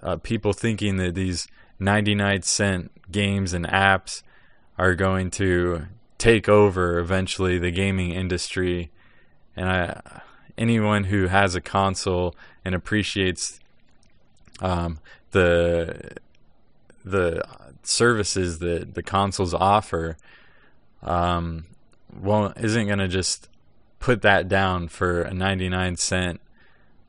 uh, 0.01 0.17
people 0.17 0.53
thinking 0.53 0.97
that 0.97 1.15
these 1.15 1.47
99 1.79 2.41
cent 2.43 2.91
games 3.11 3.53
and 3.53 3.65
apps 3.67 4.21
are 4.77 4.95
going 4.95 5.31
to 5.31 5.87
take 6.17 6.47
over 6.47 6.99
eventually 6.99 7.57
the 7.57 7.71
gaming 7.71 8.11
industry. 8.11 8.91
And 9.55 9.69
I, 9.69 10.21
anyone 10.57 11.05
who 11.05 11.27
has 11.27 11.55
a 11.55 11.61
console 11.61 12.35
and 12.63 12.75
appreciates 12.75 13.59
um, 14.61 14.99
the 15.31 16.11
the 17.05 17.43
services 17.83 18.59
that 18.59 18.93
the 18.93 19.01
consoles 19.01 19.53
offer 19.53 20.17
um, 21.01 21.65
well 22.13 22.53
isn't 22.57 22.87
going 22.87 22.99
to 22.99 23.07
just 23.07 23.49
put 23.99 24.21
that 24.21 24.47
down 24.47 24.87
for 24.87 25.21
a 25.21 25.33
99 25.33 25.97
cent 25.97 26.41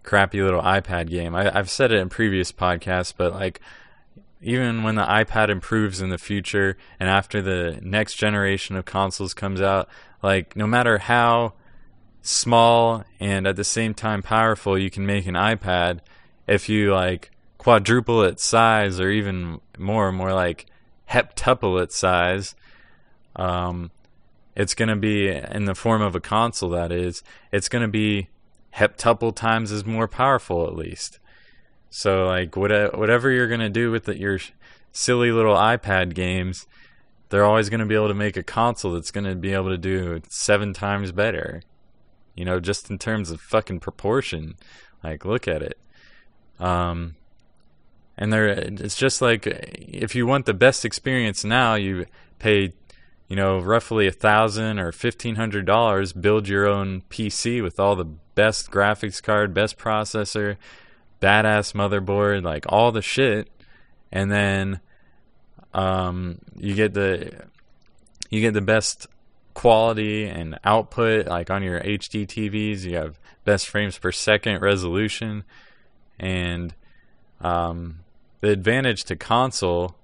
crappy 0.03 0.43
little 0.43 0.63
iPad 0.63 1.09
game. 1.09 1.35
I, 1.35 1.51
have 1.51 1.71
said 1.71 1.93
it 1.93 1.99
in 1.99 2.09
previous 2.09 2.53
podcasts, 2.53 3.13
but 3.17 3.33
like 3.33 3.61
even 4.43 4.83
when 4.83 4.95
the 4.95 5.05
iPad 5.05 5.51
improves 5.51 6.01
in 6.01 6.11
the 6.11 6.19
future 6.19 6.77
and 6.99 7.09
after 7.09 7.43
the 7.43 7.79
next 7.83 8.15
generation 8.15 8.77
of 8.77 8.85
consoles 8.85 9.35
comes 9.35 9.61
out, 9.61 9.89
like 10.23 10.57
no 10.57 10.67
matter 10.67 10.99
how 10.99 11.53
small 12.23 13.05
and 13.19 13.47
at 13.47 13.57
the 13.57 13.65
same 13.65 13.95
time 13.95 14.23
powerful 14.23 14.79
you 14.79 14.91
can 14.91 15.07
make 15.07 15.27
an 15.27 15.35
iPad, 15.35 16.01
if 16.47 16.69
you 16.69 16.93
like 16.93 17.31
quadruple 17.59 18.23
its 18.23 18.45
size 18.45 18.99
or 18.99 19.11
even 19.11 19.61
more, 19.79 20.11
more 20.11 20.33
like 20.33 20.67
heptuple 21.09 21.83
its 21.83 21.97
size, 21.99 22.55
um, 23.37 23.91
it's 24.61 24.75
going 24.75 24.91
to 24.91 24.97
be 24.97 25.29
in 25.29 25.65
the 25.65 25.75
form 25.75 26.03
of 26.03 26.15
a 26.15 26.21
console 26.21 26.69
that 26.69 26.93
is 26.93 27.23
it's 27.51 27.71
going 27.71 27.81
to 27.81 27.89
be 27.89 28.29
heptuple 28.75 29.35
times 29.35 29.73
as 29.73 29.87
more 29.87 30.07
powerful 30.07 30.67
at 30.67 30.77
least. 30.77 31.19
So 31.89 32.27
like 32.27 32.57
whatever 32.57 33.31
you're 33.31 33.49
going 33.49 33.61
to 33.61 33.71
do 33.71 33.91
with 33.91 34.07
your 34.07 34.39
silly 34.93 35.33
little 35.33 35.55
ipad 35.55 36.15
games 36.15 36.67
they're 37.29 37.45
always 37.45 37.71
going 37.71 37.81
to 37.81 37.87
be 37.87 37.95
able 37.95 38.09
to 38.09 38.15
make 38.15 38.37
a 38.37 38.43
console 38.43 38.93
that's 38.93 39.13
going 39.13 39.25
to 39.25 39.37
be 39.37 39.53
able 39.53 39.69
to 39.69 39.79
do 39.79 40.21
seven 40.29 40.73
times 40.73 41.13
better 41.13 41.63
you 42.35 42.45
know 42.45 42.59
just 42.59 42.91
in 42.91 42.99
terms 42.99 43.31
of 43.31 43.41
fucking 43.41 43.81
proportion. 43.81 44.57
Like 45.03 45.25
look 45.25 45.49
at 45.49 45.63
it. 45.63 45.79
Um 46.59 47.17
and 48.19 48.31
they're 48.31 48.49
it's 48.49 48.97
just 48.97 49.23
like 49.23 49.47
if 49.47 50.15
you 50.15 50.27
want 50.27 50.45
the 50.45 50.55
best 50.55 50.85
experience 50.85 51.45
now, 51.45 51.77
you 51.77 52.05
pay 52.39 52.75
you 53.31 53.37
know 53.37 53.59
roughly 53.59 54.07
a 54.07 54.13
thousand 54.13 54.79
or 54.79 54.93
fifteen 54.93 55.37
hundred 55.37 55.65
dollars, 55.65 56.13
build 56.13 56.49
your 56.49 56.67
own 56.67 57.03
PC 57.09 57.63
with 57.63 57.81
all 57.81 57.97
the 57.97 58.05
best 58.05 58.71
graphics 58.71 59.23
card, 59.23 59.55
best 59.55 59.79
processor, 59.79 60.57
badass 61.23 61.73
motherboard, 61.73 62.43
like 62.43 62.67
all 62.69 62.93
the 62.93 63.01
shit, 63.01 63.49
and 64.13 64.31
then 64.31 64.81
um, 65.73 66.41
you 66.57 66.75
get 66.75 66.93
the 66.93 67.45
you 68.29 68.43
get 68.43 68.53
the 68.53 68.61
best 68.61 69.07
quality 69.55 70.27
and 70.27 70.59
output 70.65 71.27
like 71.27 71.51
on 71.51 71.63
your 71.63 71.81
HD 71.81 72.27
TVs 72.27 72.83
you 72.83 72.97
have 72.97 73.19
best 73.45 73.69
frames 73.69 73.99
per 73.99 74.13
second 74.13 74.61
resolution. 74.61 75.45
And 76.19 76.75
um, 77.41 78.01
the 78.41 78.51
advantage 78.51 79.05
to 79.05 79.17
console 79.17 79.97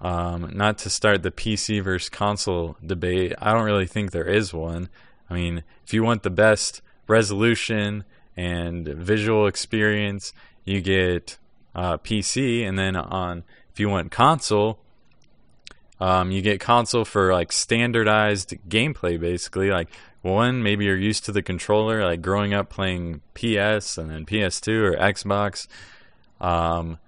um, 0.00 0.50
not 0.54 0.78
to 0.78 0.90
start 0.90 1.22
the 1.22 1.30
PC 1.30 1.82
versus 1.82 2.08
console 2.08 2.76
debate 2.84 3.32
I 3.38 3.52
don't 3.52 3.64
really 3.64 3.86
think 3.86 4.10
there 4.10 4.28
is 4.28 4.52
one. 4.52 4.88
I 5.28 5.34
mean 5.34 5.64
if 5.84 5.92
you 5.92 6.02
want 6.02 6.22
the 6.22 6.30
best 6.30 6.82
resolution 7.06 8.04
and 8.36 8.86
visual 8.86 9.46
experience 9.46 10.32
you 10.64 10.80
get 10.80 11.38
uh, 11.74 11.98
PC 11.98 12.66
and 12.66 12.78
then 12.78 12.96
on 12.96 13.44
if 13.72 13.80
you 13.80 13.88
want 13.88 14.10
console 14.10 14.80
um, 16.00 16.30
you 16.30 16.42
get 16.42 16.60
console 16.60 17.04
for 17.04 17.32
like 17.32 17.52
standardized 17.52 18.54
gameplay, 18.68 19.18
basically. 19.18 19.70
Like 19.70 19.88
one, 20.22 20.62
maybe 20.62 20.84
you're 20.84 20.96
used 20.96 21.24
to 21.24 21.32
the 21.32 21.42
controller, 21.42 22.04
like 22.04 22.22
growing 22.22 22.54
up 22.54 22.70
playing 22.70 23.20
PS 23.34 23.98
and 23.98 24.10
then 24.10 24.24
PS2 24.24 24.68
or 24.68 24.96
Xbox, 24.96 25.66
um, 26.40 26.98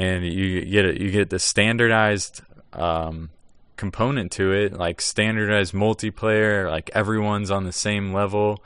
and 0.00 0.24
you 0.24 0.64
get 0.64 0.98
you 0.98 1.10
get 1.10 1.28
the 1.28 1.38
standardized 1.38 2.40
um, 2.72 3.28
component 3.76 4.32
to 4.32 4.52
it, 4.52 4.72
like 4.72 5.00
standardized 5.00 5.74
multiplayer, 5.74 6.70
like 6.70 6.90
everyone's 6.94 7.50
on 7.50 7.64
the 7.64 7.72
same 7.72 8.12
level. 8.12 8.64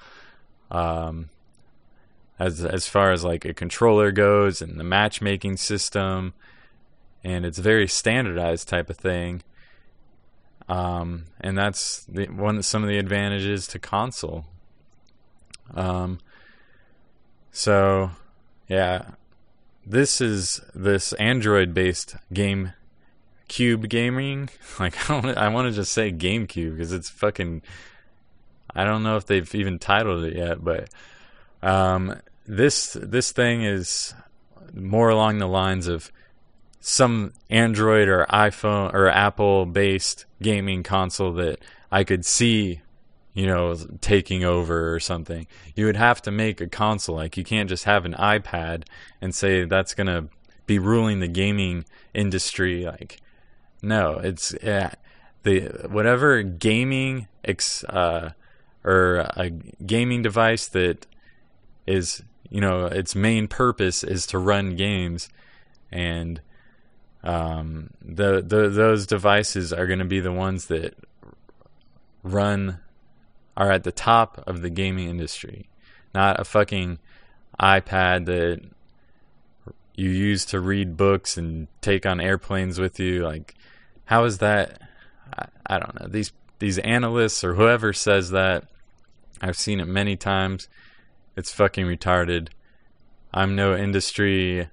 Um, 0.70 1.31
as 2.38 2.64
as 2.64 2.87
far 2.87 3.11
as 3.11 3.25
like 3.25 3.44
a 3.44 3.53
controller 3.53 4.12
goes 4.12 4.62
and 4.62 4.79
the 4.79 4.85
matchmaking 4.85 5.57
system 5.57 6.35
and 7.25 7.44
it's 7.44 7.59
a 7.59 7.62
very 7.62 7.88
standardized 7.88 8.68
type 8.68 8.88
of 8.90 8.97
thing. 8.97 9.42
Um, 10.68 11.25
and 11.40 11.59
that's 11.59 12.05
the, 12.05 12.27
one 12.27 12.62
some 12.62 12.83
of 12.83 12.88
the 12.88 12.99
advantages 12.99 13.66
to 13.68 13.79
console. 13.79 14.44
Um, 15.75 16.20
so, 17.51 18.11
yeah, 18.68 19.07
this 19.87 20.20
is 20.20 20.61
this 20.75 21.12
Android-based 21.14 22.16
game 22.33 22.73
Cube 23.49 23.88
gaming. 23.88 24.49
Like 24.81 25.09
I 25.11 25.14
want, 25.20 25.38
I 25.38 25.49
want 25.51 25.68
to 25.68 25.73
just 25.73 25.92
say 25.92 26.11
GameCube 26.11 26.73
because 26.73 26.92
it's 26.92 27.09
fucking. 27.09 27.62
I 28.75 28.83
don't 28.83 29.05
know 29.05 29.16
if 29.16 29.27
they've 29.27 29.55
even 29.55 29.79
titled 29.79 30.25
it 30.25 30.35
yet, 30.35 30.64
but 30.64 30.88
um, 31.62 32.20
this 32.44 32.97
this 33.01 33.31
thing 33.31 33.62
is 33.62 34.12
more 34.75 35.11
along 35.11 35.38
the 35.38 35.47
lines 35.47 35.87
of 35.87 36.11
some 36.81 37.33
Android 37.49 38.09
or 38.09 38.27
iPhone 38.29 38.92
or 38.92 39.09
Apple 39.09 39.64
based 39.64 40.27
gaming 40.42 40.83
console 40.83 41.33
that 41.35 41.61
I 41.92 42.03
could 42.03 42.27
see, 42.27 42.81
you 43.35 43.47
know, 43.47 43.77
taking 44.01 44.44
over 44.44 44.94
or 44.94 45.01
something. 45.01 45.47
You 45.75 45.87
would 45.87 45.97
have 45.97 46.23
to 46.23 46.31
make 46.31 46.61
a 46.61 46.68
console. 46.68 47.16
Like, 47.16 47.37
you 47.37 47.44
can't 47.44 47.68
just 47.68 47.85
have 47.85 48.05
an 48.05 48.14
iPad 48.14 48.85
and 49.20 49.35
say 49.35 49.64
that's 49.64 49.94
going 49.94 50.07
to 50.07 50.29
be 50.66 50.79
ruling 50.79 51.20
the 51.20 51.29
gaming 51.29 51.85
industry. 52.14 52.85
Like, 52.85 53.20
no, 53.83 54.18
it's 54.18 54.55
yeah, 54.62 54.92
the 55.42 55.87
whatever 55.90 56.42
gaming 56.42 57.29
ex, 57.44 57.85
uh, 57.85 58.31
or 58.85 59.16
a 59.37 59.51
gaming 59.51 60.23
device 60.23 60.68
that 60.68 61.07
is, 61.87 62.23
you 62.49 62.61
know, 62.61 62.87
its 62.87 63.14
main 63.14 63.49
purpose 63.49 64.03
is 64.03 64.27
to 64.27 64.38
run 64.38 64.77
games 64.77 65.29
and 65.90 66.40
um, 67.23 67.90
the, 68.03 68.42
the 68.42 68.68
those 68.68 69.07
devices 69.07 69.73
are 69.73 69.87
going 69.87 69.99
to 69.99 70.05
be 70.05 70.20
the 70.20 70.33
ones 70.33 70.66
that 70.66 70.94
run 72.23 72.81
are 73.57 73.71
at 73.71 73.85
the 73.85 73.93
top 73.93 74.43
of 74.47 74.62
the 74.62 74.71
gaming 74.71 75.09
industry, 75.09 75.69
not 76.14 76.40
a 76.40 76.45
fucking 76.45 76.99
iPad 77.61 78.27
that 78.27 78.61
you 79.95 80.11
use 80.11 80.45
to 80.47 80.61
read 80.61 80.97
books 80.97 81.37
and 81.37 81.69
take 81.81 82.05
on 82.05 82.21
airplanes 82.21 82.81
with 82.81 82.99
you. 82.99 83.23
Like, 83.23 83.55
how 84.07 84.25
is 84.25 84.38
that? 84.38 84.81
I, 85.37 85.47
I 85.67 85.79
don't 85.79 86.01
know. 86.01 86.09
These 86.09 86.33
these 86.59 86.79
analysts 86.79 87.45
or 87.45 87.55
whoever 87.55 87.93
says 87.93 88.31
that, 88.31 88.64
I've 89.40 89.57
seen 89.57 89.81
it 89.81 89.87
many 89.87 90.17
times. 90.17 90.69
It's 91.37 91.53
fucking 91.53 91.87
retarded. 91.87 92.49
I'm 93.33 93.57
no 93.57 93.77
industry 93.77 94.69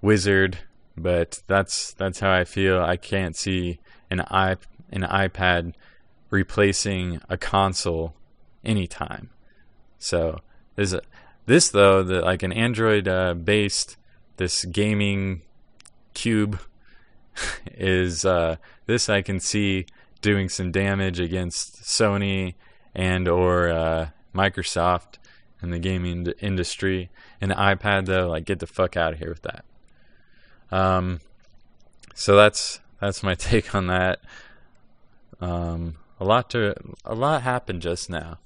wizard 0.00 0.58
but 0.96 1.42
that's 1.46 1.94
that's 1.94 2.20
how 2.20 2.32
I 2.32 2.44
feel. 2.44 2.82
I 2.82 2.96
can't 2.96 3.36
see 3.36 3.78
an 4.10 4.20
i 4.30 4.56
an 4.90 5.02
iPad 5.02 5.74
replacing 6.32 7.20
a 7.28 7.36
console 7.36 8.14
anytime. 8.64 9.28
So 9.98 10.40
this 10.74 10.96
this 11.46 11.68
though 11.68 12.02
the 12.02 12.22
like 12.22 12.42
an 12.42 12.52
Android 12.52 13.06
uh, 13.06 13.34
based 13.34 13.96
this 14.38 14.64
gaming 14.64 15.42
cube 16.14 16.58
is 17.66 18.24
uh, 18.24 18.56
this 18.86 19.08
I 19.08 19.22
can 19.22 19.38
see 19.38 19.86
doing 20.22 20.48
some 20.48 20.72
damage 20.72 21.20
against 21.20 21.82
Sony 21.82 22.54
and 22.94 23.28
or 23.28 23.68
uh, 23.68 24.08
Microsoft 24.34 25.18
in 25.62 25.70
the 25.70 25.78
gaming 25.78 26.26
industry. 26.40 27.10
An 27.42 27.50
iPad 27.50 28.06
though, 28.06 28.28
like 28.28 28.46
get 28.46 28.58
the 28.58 28.66
fuck 28.66 28.96
out 28.96 29.12
of 29.12 29.18
here 29.18 29.28
with 29.28 29.42
that. 29.42 29.64
Um, 30.70 31.20
so 32.14 32.34
that's 32.36 32.80
that's 33.00 33.22
my 33.22 33.34
take 33.50 33.74
on 33.74 33.88
that. 33.88 34.20
Um, 35.38 35.96
a 36.22 36.24
lot 36.24 36.50
to 36.50 36.74
a 37.04 37.14
lot 37.16 37.42
happened 37.42 37.82
just 37.82 38.08
now, 38.08 38.38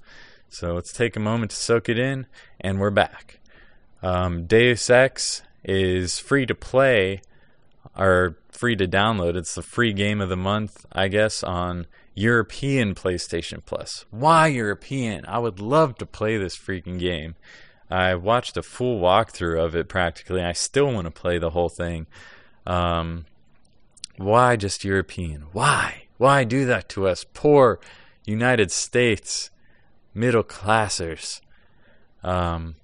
so 0.49 0.73
let's 0.73 0.91
take 0.91 1.15
a 1.15 1.19
moment 1.19 1.51
to 1.51 1.57
soak 1.57 1.89
it 1.89 1.99
in, 1.99 2.25
and 2.59 2.79
we're 2.79 2.89
back. 2.89 3.39
Um, 4.01 4.45
Deus 4.45 4.89
Ex 4.89 5.43
is 5.63 6.17
free 6.17 6.47
to 6.47 6.55
play 6.55 7.21
or 7.95 8.37
free 8.49 8.75
to 8.75 8.87
download. 8.87 9.35
It's 9.35 9.53
the 9.53 9.61
free 9.61 9.93
game 9.93 10.21
of 10.21 10.29
the 10.29 10.35
month, 10.35 10.87
I 10.91 11.07
guess, 11.07 11.43
on 11.43 11.85
European 12.15 12.95
PlayStation 12.95 13.63
Plus. 13.63 14.05
Why 14.09 14.47
European? 14.47 15.23
I 15.27 15.37
would 15.37 15.59
love 15.59 15.99
to 15.99 16.05
play 16.07 16.37
this 16.37 16.57
freaking 16.57 16.99
game. 16.99 17.35
I 17.91 18.15
watched 18.15 18.57
a 18.57 18.63
full 18.63 18.99
walkthrough 18.99 19.63
of 19.63 19.75
it 19.75 19.87
practically. 19.87 20.41
I 20.41 20.53
still 20.53 20.91
want 20.91 21.05
to 21.05 21.11
play 21.11 21.37
the 21.37 21.51
whole 21.51 21.69
thing. 21.69 22.07
Um, 22.65 23.27
why 24.17 24.55
just 24.55 24.83
European? 24.83 25.43
Why? 25.51 26.06
Why 26.17 26.43
do 26.43 26.65
that 26.65 26.89
to 26.89 27.07
us? 27.07 27.25
Poor 27.33 27.79
United 28.25 28.71
States 28.71 29.51
middle 30.13 30.43
classers. 30.43 31.41
Um, 32.23 32.75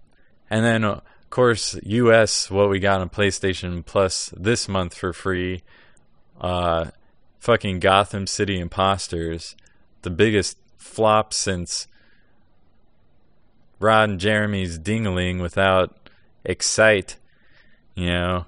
and 0.49 0.63
then, 0.63 0.83
of 0.83 1.01
course, 1.29 1.75
US, 1.83 2.49
what 2.51 2.69
we 2.69 2.79
got 2.79 3.01
on 3.01 3.09
PlayStation 3.09 3.83
Plus 3.83 4.31
this 4.37 4.69
month 4.69 4.93
for 4.95 5.13
free. 5.13 5.63
Uh, 6.39 6.91
fucking 7.39 7.79
Gotham 7.79 8.27
City 8.27 8.59
Imposters. 8.59 9.55
The 10.03 10.11
biggest 10.11 10.57
flop 10.77 11.33
since 11.33 11.87
Rod 13.79 14.09
and 14.11 14.19
Jeremy's 14.19 14.77
Dingaling 14.77 15.41
without 15.41 16.09
Excite, 16.45 17.17
you 17.95 18.07
know. 18.07 18.45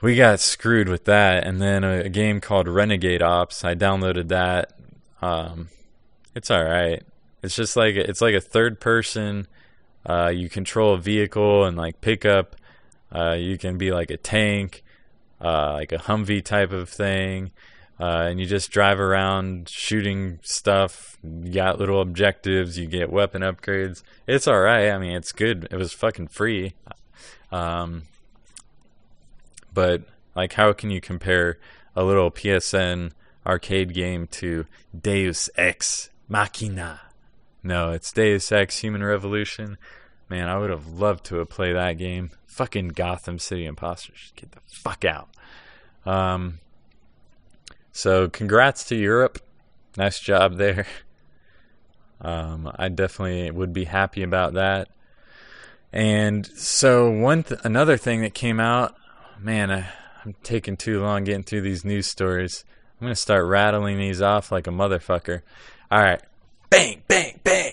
We 0.00 0.16
got 0.16 0.40
screwed 0.40 0.88
with 0.88 1.04
that, 1.04 1.46
and 1.46 1.60
then 1.60 1.84
a, 1.84 2.00
a 2.00 2.08
game 2.08 2.40
called 2.40 2.68
Renegade 2.68 3.22
Ops. 3.22 3.64
I 3.64 3.74
downloaded 3.74 4.28
that. 4.28 4.72
Um, 5.20 5.68
it's 6.34 6.50
all 6.50 6.64
right. 6.64 7.02
It's 7.42 7.54
just 7.54 7.76
like 7.76 7.96
it's 7.96 8.20
like 8.20 8.34
a 8.34 8.40
third 8.40 8.80
person. 8.80 9.46
Uh, 10.06 10.28
you 10.28 10.48
control 10.48 10.94
a 10.94 10.98
vehicle 10.98 11.64
and 11.64 11.76
like 11.76 12.00
pickup. 12.00 12.56
Uh, 13.14 13.32
you 13.32 13.58
can 13.58 13.76
be 13.76 13.90
like 13.92 14.10
a 14.10 14.16
tank, 14.16 14.82
uh, 15.40 15.72
like 15.72 15.92
a 15.92 15.98
Humvee 15.98 16.44
type 16.44 16.72
of 16.72 16.88
thing 16.88 17.50
uh, 18.00 18.28
and 18.30 18.40
you 18.40 18.46
just 18.46 18.70
drive 18.70 18.98
around 18.98 19.68
shooting 19.68 20.38
stuff. 20.42 21.18
You 21.22 21.52
got 21.52 21.78
little 21.78 22.00
objectives. 22.00 22.78
You 22.78 22.86
get 22.86 23.12
weapon 23.12 23.42
upgrades. 23.42 24.02
It's 24.26 24.48
all 24.48 24.60
right. 24.60 24.90
I 24.90 24.98
mean, 24.98 25.12
it's 25.12 25.32
good. 25.32 25.68
It 25.70 25.76
was 25.76 25.92
fucking 25.92 26.28
free. 26.28 26.72
Um, 27.52 28.04
but 29.72 30.02
like, 30.34 30.54
how 30.54 30.72
can 30.72 30.90
you 30.90 31.00
compare 31.00 31.58
a 31.96 32.04
little 32.04 32.30
PSN 32.30 33.12
arcade 33.46 33.94
game 33.94 34.26
to 34.28 34.66
Deus 34.98 35.50
Ex 35.56 36.10
Machina? 36.28 37.00
No, 37.62 37.90
it's 37.90 38.12
Deus 38.12 38.50
Ex 38.52 38.78
Human 38.78 39.02
Revolution. 39.02 39.76
Man, 40.28 40.48
I 40.48 40.58
would 40.58 40.70
have 40.70 40.86
loved 40.86 41.24
to 41.26 41.36
have 41.36 41.50
played 41.50 41.74
that 41.74 41.98
game. 41.98 42.30
Fucking 42.46 42.88
Gotham 42.88 43.38
City 43.38 43.66
Imposters. 43.66 44.32
Get 44.36 44.52
the 44.52 44.60
fuck 44.66 45.04
out. 45.04 45.28
Um, 46.06 46.60
so, 47.92 48.28
congrats 48.28 48.84
to 48.84 48.96
Europe. 48.96 49.38
Nice 49.96 50.20
job 50.20 50.56
there. 50.56 50.86
Um, 52.22 52.70
I 52.76 52.90
definitely 52.90 53.50
would 53.50 53.72
be 53.72 53.84
happy 53.84 54.22
about 54.22 54.52
that. 54.52 54.88
And 55.90 56.46
so, 56.46 57.10
one 57.10 57.44
th- 57.44 57.60
another 57.64 57.96
thing 57.96 58.20
that 58.20 58.34
came 58.34 58.60
out, 58.60 58.94
man, 59.42 59.70
I, 59.70 59.88
I'm 60.24 60.34
taking 60.42 60.76
too 60.76 61.00
long 61.00 61.24
getting 61.24 61.42
through 61.42 61.62
these 61.62 61.84
news 61.84 62.06
stories. 62.06 62.64
I'm 63.00 63.06
gonna 63.06 63.14
start 63.14 63.46
rattling 63.46 63.98
these 63.98 64.20
off 64.20 64.52
like 64.52 64.66
a 64.66 64.70
motherfucker. 64.70 65.42
All 65.90 66.00
right, 66.00 66.20
bang, 66.68 67.02
bang, 67.08 67.40
bang. 67.42 67.72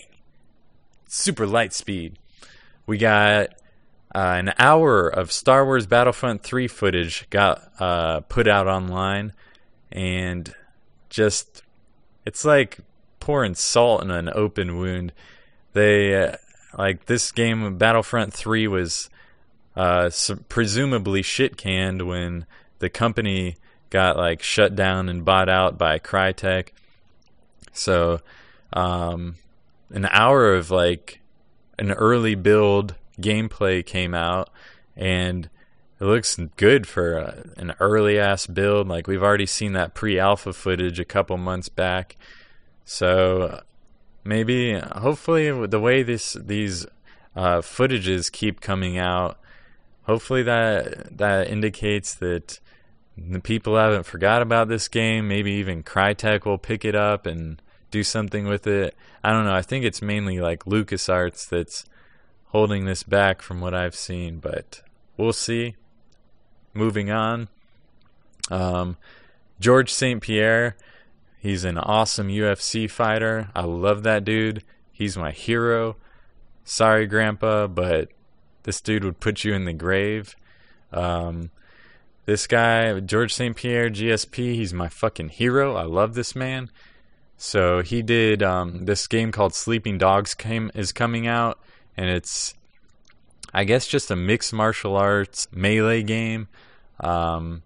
Super 1.08 1.46
light 1.46 1.74
speed. 1.74 2.18
We 2.86 2.98
got 2.98 3.50
uh, 4.16 4.36
an 4.38 4.54
hour 4.58 5.08
of 5.08 5.32
Star 5.32 5.66
Wars 5.66 5.86
Battlefront 5.86 6.44
3 6.44 6.68
footage 6.68 7.30
got 7.30 7.70
uh, 7.80 8.22
put 8.22 8.48
out 8.48 8.68
online, 8.68 9.34
and 9.92 10.54
just 11.10 11.64
it's 12.26 12.46
like 12.46 12.80
pouring 13.20 13.56
salt 13.56 14.04
in 14.04 14.12
an 14.12 14.30
open 14.34 14.78
wound. 14.78 15.12
They 15.74 16.16
uh, 16.16 16.38
like 16.78 17.06
this 17.06 17.32
game, 17.32 17.78
Battlefront 17.78 18.34
3, 18.34 18.68
was 18.68 19.10
uh, 19.78 20.10
presumably 20.50 21.22
shit 21.22 21.56
canned 21.56 22.02
when 22.02 22.48
the 22.80 22.90
company 22.90 23.56
got 23.92 24.18
like 24.18 24.42
shut 24.42 24.76
down 24.76 25.08
and 25.08 25.24
bought 25.24 25.50
out 25.50 25.78
by 25.78 26.00
Crytek. 26.00 26.70
So, 27.74 28.20
um, 28.74 29.36
an 29.92 30.08
hour 30.12 30.56
of 30.56 30.72
like 30.72 31.22
an 31.78 31.92
early 31.92 32.34
build 32.34 32.96
gameplay 33.22 33.86
came 33.86 34.16
out, 34.16 34.50
and 34.96 35.48
it 36.00 36.04
looks 36.04 36.36
good 36.56 36.88
for 36.88 37.18
a, 37.18 37.46
an 37.58 37.76
early 37.80 38.20
ass 38.20 38.48
build. 38.48 38.88
Like 38.88 39.06
we've 39.08 39.24
already 39.24 39.46
seen 39.46 39.74
that 39.74 39.94
pre-alpha 39.94 40.54
footage 40.54 41.00
a 41.00 41.06
couple 41.06 41.38
months 41.38 41.70
back, 41.70 42.18
so 42.84 43.62
maybe, 44.24 44.74
hopefully, 44.74 45.68
the 45.68 45.80
way 45.80 46.02
this 46.02 46.34
these 46.34 46.88
uh, 47.36 47.60
footages 47.60 48.32
keep 48.32 48.60
coming 48.60 48.98
out, 48.98 49.38
hopefully 50.08 50.42
that 50.44 51.18
that 51.18 51.50
indicates 51.50 52.16
that 52.16 52.60
the 53.18 53.40
people 53.40 53.76
haven't 53.76 54.06
forgot 54.06 54.42
about 54.42 54.70
this 54.70 54.88
game. 54.88 55.28
Maybe 55.28 55.52
even 55.54 55.84
Crytek 55.84 56.46
will 56.46 56.58
pick 56.58 56.86
it 56.86 56.96
up 56.96 57.26
and 57.26 57.62
do 57.92 58.04
something 58.04 58.48
with 58.48 58.66
it. 58.66 58.96
I 59.24 59.32
don't 59.32 59.46
know. 59.46 59.54
I 59.54 59.62
think 59.62 59.86
it's 59.86 60.02
mainly 60.02 60.40
like 60.40 60.66
LucasArts 60.66 61.50
that's 61.50 61.86
holding 62.48 62.86
this 62.86 63.04
back 63.04 63.42
from 63.42 63.60
what 63.60 63.74
I've 63.74 63.96
seen, 63.96 64.40
but 64.40 64.82
we'll 65.18 65.34
see. 65.34 65.76
Moving 66.74 67.12
on. 67.12 67.50
Um, 68.50 68.98
George 69.60 69.92
St. 69.92 70.22
Pierre, 70.22 70.78
he's 71.40 71.66
an 71.66 71.78
awesome 71.78 72.30
UFC 72.30 72.90
fighter. 72.90 73.50
I 73.56 73.64
love 73.64 74.04
that 74.04 74.24
dude. 74.24 74.64
He's 74.92 75.18
my 75.18 75.32
hero. 75.32 75.98
Sorry, 76.64 77.08
Grandpa, 77.08 77.68
but 77.68 78.10
this 78.68 78.82
dude 78.82 79.06
would 79.06 79.22
put 79.22 79.46
you 79.46 79.54
in 79.54 79.64
the 79.64 79.72
grave. 79.72 80.36
Um, 80.92 81.52
this 82.26 82.48
guy, 82.48 83.00
George 83.00 83.34
St. 83.34 83.56
Pierre, 83.56 83.90
GSP, 83.90 84.56
he's 84.56 84.74
my 84.74 84.90
fucking 84.90 85.30
hero. 85.30 85.78
I 85.78 85.84
love 85.84 86.16
this 86.16 86.36
man. 86.36 86.70
So 87.38 87.82
he 87.82 88.02
did 88.02 88.44
um, 88.44 88.84
this 88.84 89.08
game 89.08 89.32
called 89.32 89.54
Sleeping 89.54 89.98
Dogs 89.98 90.34
came 90.34 90.70
is 90.76 90.92
coming 90.92 91.28
out, 91.28 91.60
and 91.96 92.10
it's 92.10 92.56
I 93.54 93.64
guess 93.64 93.88
just 93.88 94.12
a 94.12 94.18
mixed 94.18 94.52
martial 94.52 94.98
arts 94.98 95.48
melee 95.54 96.04
game. 96.04 96.50
Um, 97.00 97.64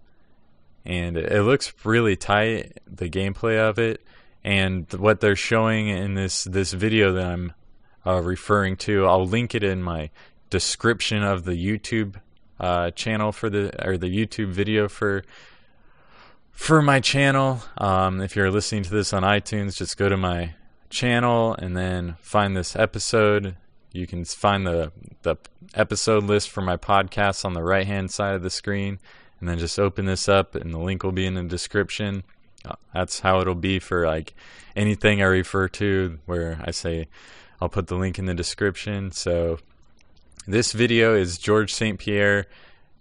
and 0.86 1.18
it 1.18 1.42
looks 1.42 1.74
really 1.84 2.16
tight, 2.16 2.78
the 2.86 3.10
gameplay 3.10 3.58
of 3.58 3.80
it, 3.80 4.02
and 4.44 4.86
what 4.94 5.20
they're 5.20 5.36
showing 5.36 5.88
in 5.88 6.14
this 6.14 6.44
this 6.44 6.74
video 6.74 7.14
that 7.14 7.26
I'm 7.26 7.54
uh, 8.06 8.22
referring 8.22 8.76
to. 8.78 9.08
I'll 9.08 9.26
link 9.26 9.56
it 9.56 9.64
in 9.64 9.82
my 9.82 10.12
description 10.52 11.24
of 11.24 11.46
the 11.46 11.54
YouTube 11.54 12.18
uh, 12.60 12.92
channel 12.92 13.32
for 13.32 13.50
the 13.50 13.72
or 13.84 13.98
the 13.98 14.08
YouTube 14.08 14.50
video 14.50 14.88
for 14.88 15.24
for 16.52 16.84
my 16.84 17.00
channel. 17.00 17.64
Um, 17.80 18.22
if 18.22 18.36
you're 18.36 18.52
listening 18.52 18.84
to 18.84 18.92
this 18.92 19.14
on 19.14 19.24
iTunes, 19.24 19.78
just 19.78 19.98
go 19.98 20.08
to 20.08 20.18
my 20.18 20.54
channel 20.92 21.56
and 21.56 21.76
then 21.76 22.18
find 22.22 22.56
this 22.56 22.76
episode. 22.76 23.56
You 23.92 24.06
can 24.06 24.24
find 24.26 24.68
the 24.68 24.92
the 25.24 25.38
episode 25.74 26.26
list 26.26 26.52
for 26.52 26.62
my 26.62 26.78
podcast 26.78 27.44
on 27.44 27.54
the 27.54 27.64
right 27.64 27.88
hand 27.88 28.12
side 28.12 28.36
of 28.36 28.44
the 28.44 28.52
screen, 28.52 29.00
and 29.40 29.50
then 29.50 29.58
just 29.58 29.80
open 29.80 30.06
this 30.06 30.30
up, 30.30 30.54
and 30.54 30.72
the 30.72 30.80
link 30.80 31.04
will 31.04 31.12
be 31.12 31.26
in 31.26 31.34
the 31.34 31.44
description. 31.44 32.24
Uh, 32.64 32.76
that's 32.94 33.22
how 33.22 33.42
it'll 33.42 33.56
be 33.56 33.80
for 33.80 34.06
like 34.06 34.36
anything 34.76 35.20
I 35.22 35.26
refer 35.26 35.68
to, 35.70 36.20
where 36.28 36.62
I 36.64 36.70
say 36.70 37.08
I'll 37.60 37.70
put 37.70 37.88
the 37.88 37.96
link 37.96 38.20
in 38.20 38.26
the 38.26 38.36
description. 38.36 39.12
So 39.12 39.58
this 40.48 40.72
video 40.72 41.16
is 41.16 41.38
George 41.38 41.74
St. 41.74 42.00
Pierre 42.00 42.48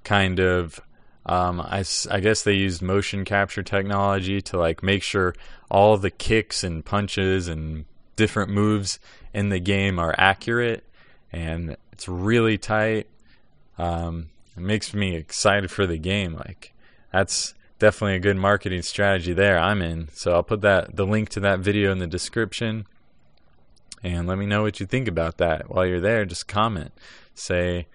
kind 0.05 0.39
of 0.41 0.81
um, 1.27 1.61
I, 1.61 1.85
I 2.11 2.21
guess 2.21 2.43
they 2.43 2.55
used 2.55 2.83
motion 2.83 3.25
capture 3.25 3.63
technology 3.63 4.41
to 4.43 4.59
like 4.59 4.83
make 4.83 5.03
sure 5.03 5.35
all 5.71 5.97
the 5.97 6.11
kicks 6.11 6.65
and 6.65 6.85
punches 6.85 7.47
and 7.47 7.85
different 8.17 8.51
moves 8.51 8.99
in 9.33 9.51
the 9.51 9.61
game 9.61 9.99
are 9.99 10.15
accurate 10.19 10.85
and 11.33 11.77
it's 11.93 12.09
really 12.09 12.59
tight. 12.59 13.07
Um, 13.79 14.31
it 14.57 14.63
makes 14.63 14.95
me 14.95 15.15
excited 15.15 15.71
for 15.71 15.87
the 15.87 15.99
game. 15.99 16.35
Like 16.35 16.73
that's 17.13 17.55
definitely 17.79 18.17
a 18.17 18.21
good 18.21 18.37
marketing 18.37 18.83
strategy 18.83 19.33
there. 19.33 19.59
I'm 19.59 19.83
in. 19.83 20.09
So 20.13 20.33
I'll 20.33 20.43
put 20.43 20.63
that 20.63 20.97
the 20.97 21.07
link 21.07 21.29
to 21.31 21.41
that 21.41 21.61
video 21.61 21.93
in 21.93 21.99
the 21.99 22.07
description 22.07 22.87
and 24.03 24.27
let 24.27 24.39
me 24.39 24.47
know 24.47 24.63
what 24.63 24.81
you 24.81 24.87
think 24.87 25.09
about 25.09 25.39
that. 25.39 25.71
While 25.71 25.87
you're 25.87 26.01
there, 26.01 26.25
just 26.25 26.49
comment 26.49 26.93
say, 27.35 27.87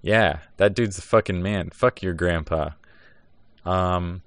yeah, 0.00 0.38
that 0.56 0.74
dude's 0.74 0.96
the 0.96 1.02
fucking 1.02 1.42
man. 1.42 1.70
Fuck 1.70 2.02
your 2.02 2.14
grandpa. 2.14 2.70
Um, 3.64 4.22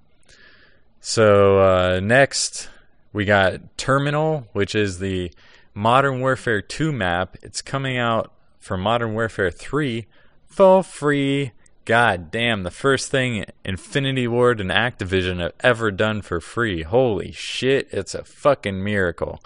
so 1.01 1.59
uh, 1.59 1.99
next 2.01 2.69
we 3.13 3.25
got 3.25 3.77
Terminal, 3.77 4.47
which 4.53 4.75
is 4.75 4.99
the 4.99 5.31
Modern 5.73 6.19
Warfare 6.19 6.61
2 6.61 6.91
map. 6.91 7.37
It's 7.41 7.61
coming 7.61 7.97
out 7.97 8.31
for 8.59 8.77
Modern 8.77 9.13
Warfare 9.13 9.51
3 9.51 10.05
for 10.47 10.83
free. 10.83 11.51
God 11.83 12.31
damn, 12.31 12.63
the 12.63 12.71
first 12.71 13.11
thing 13.11 13.45
Infinity 13.63 14.27
Ward 14.27 14.59
and 14.59 14.71
Activision 14.71 15.39
have 15.39 15.53
ever 15.59 15.91
done 15.91 16.21
for 16.23 16.41
free. 16.41 16.81
Holy 16.81 17.31
shit, 17.31 17.87
it's 17.91 18.15
a 18.15 18.23
fucking 18.23 18.83
miracle. 18.83 19.39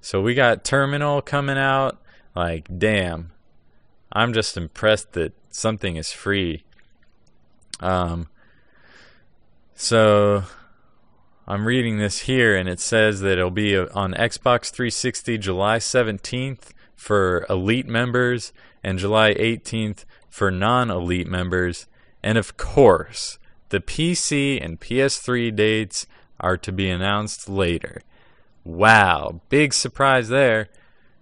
So 0.00 0.20
we 0.22 0.34
got 0.34 0.64
Terminal 0.64 1.20
coming 1.22 1.58
out. 1.58 2.00
Like, 2.34 2.78
damn, 2.78 3.32
I'm 4.12 4.32
just 4.32 4.56
impressed 4.56 5.12
that 5.12 5.32
something 5.50 5.96
is 5.96 6.12
free. 6.12 6.64
Um, 7.80 8.28
so 9.74 10.44
I'm 11.46 11.66
reading 11.66 11.98
this 11.98 12.20
here, 12.20 12.56
and 12.56 12.68
it 12.68 12.80
says 12.80 13.20
that 13.20 13.32
it'll 13.38 13.50
be 13.50 13.76
on 13.76 14.14
Xbox 14.14 14.70
360 14.70 15.38
July 15.38 15.78
17th 15.78 16.70
for 16.94 17.46
elite 17.50 17.88
members 17.88 18.52
and 18.84 18.98
July 18.98 19.34
18th 19.34 20.04
for 20.28 20.50
non 20.50 20.90
elite 20.90 21.26
members. 21.26 21.86
And 22.22 22.38
of 22.38 22.56
course, 22.56 23.38
the 23.70 23.80
PC 23.80 24.62
and 24.64 24.80
PS3 24.80 25.54
dates 25.54 26.06
are 26.38 26.56
to 26.58 26.72
be 26.72 26.88
announced 26.88 27.48
later. 27.48 28.02
Wow, 28.64 29.40
big 29.48 29.72
surprise 29.72 30.28
there. 30.28 30.68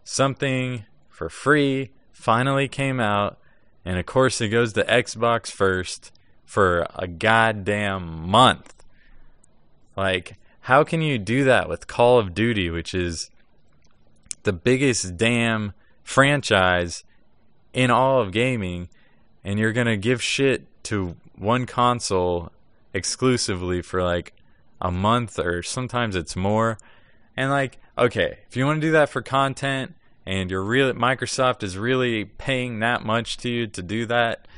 Something 0.04 0.84
for 1.08 1.28
free 1.28 1.90
finally 2.12 2.68
came 2.68 2.98
out, 2.98 3.38
and 3.84 3.98
of 3.98 4.06
course 4.06 4.40
it 4.40 4.48
goes 4.48 4.72
to 4.72 4.84
Xbox 4.84 5.50
first 5.50 6.12
for 6.44 6.86
a 6.94 7.06
goddamn 7.06 8.28
month. 8.28 8.74
Like, 9.96 10.36
how 10.62 10.82
can 10.84 11.00
you 11.00 11.18
do 11.18 11.44
that 11.44 11.68
with 11.68 11.86
Call 11.86 12.18
of 12.18 12.34
Duty, 12.34 12.70
which 12.70 12.94
is 12.94 13.30
the 14.42 14.52
biggest 14.52 15.16
damn 15.16 15.72
franchise 16.02 17.04
in 17.72 17.90
all 17.90 18.20
of 18.20 18.32
gaming, 18.32 18.88
and 19.44 19.58
you're 19.58 19.72
gonna 19.72 19.96
give 19.96 20.22
shit 20.22 20.66
to 20.84 21.16
one 21.36 21.66
console 21.66 22.50
exclusively 22.94 23.82
for 23.82 24.02
like 24.02 24.32
a 24.80 24.90
month 24.90 25.38
or 25.38 25.62
sometimes 25.62 26.16
it's 26.16 26.34
more. 26.34 26.78
And 27.38 27.52
like, 27.52 27.78
okay, 27.96 28.38
if 28.48 28.56
you 28.56 28.66
want 28.66 28.80
to 28.80 28.86
do 28.88 28.90
that 28.94 29.10
for 29.10 29.22
content, 29.22 29.94
and 30.26 30.50
you're 30.50 30.60
really 30.60 30.92
Microsoft 30.92 31.62
is 31.62 31.78
really 31.78 32.24
paying 32.24 32.80
that 32.80 33.04
much 33.04 33.36
to 33.36 33.48
you 33.48 33.68
to 33.68 33.80
do 33.80 34.06
that 34.06 34.48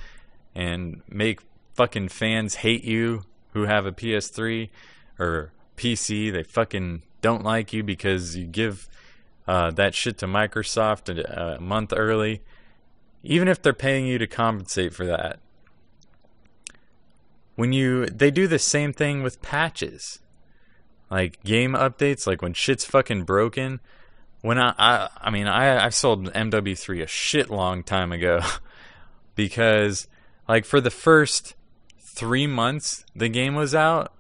and 0.55 1.03
make 1.07 1.41
fucking 1.75 2.09
fans 2.09 2.55
hate 2.55 2.83
you 2.83 3.25
who 3.53 3.65
have 3.65 3.85
a 3.85 3.93
PS3 3.93 4.71
or 5.19 5.53
PC. 5.77 6.33
They 6.33 6.43
fucking 6.43 7.03
don't 7.21 7.45
like 7.45 7.75
you 7.75 7.83
because 7.83 8.35
you 8.35 8.47
give 8.47 8.89
uh, 9.47 9.73
that 9.73 9.95
shit 9.95 10.17
to 10.17 10.27
Microsoft 10.27 11.15
a, 11.15 11.57
a 11.57 11.61
month 11.61 11.93
early. 11.95 12.41
even 13.23 13.47
if 13.47 13.61
they're 13.61 13.75
paying 13.75 14.07
you 14.07 14.17
to 14.17 14.27
compensate 14.27 14.95
for 14.95 15.05
that, 15.05 15.39
when 17.57 17.75
you 17.75 18.07
they 18.07 18.31
do 18.31 18.47
the 18.47 18.59
same 18.59 18.95
thing 18.95 19.23
with 19.23 19.43
patches, 19.43 20.21
like 21.11 21.43
game 21.43 21.73
updates, 21.73 22.27
like 22.27 22.43
when 22.43 22.55
shit's 22.55 22.85
fucking 22.85 23.25
broken. 23.25 23.81
When 24.43 24.59
I, 24.59 24.75
I, 24.79 25.09
I 25.21 25.31
mean, 25.31 25.47
I, 25.47 25.87
I 25.87 25.89
sold 25.91 26.33
MW3 26.33 27.03
a 27.03 27.07
shit 27.07 27.51
long 27.51 27.83
time 27.83 28.11
ago 28.11 28.41
because, 29.35 30.09
like, 30.49 30.65
for 30.65 30.81
the 30.81 30.91
first 30.91 31.55
three 31.99 32.47
months 32.47 33.05
the 33.15 33.29
game 33.29 33.55
was 33.55 33.75
out, 33.75 34.15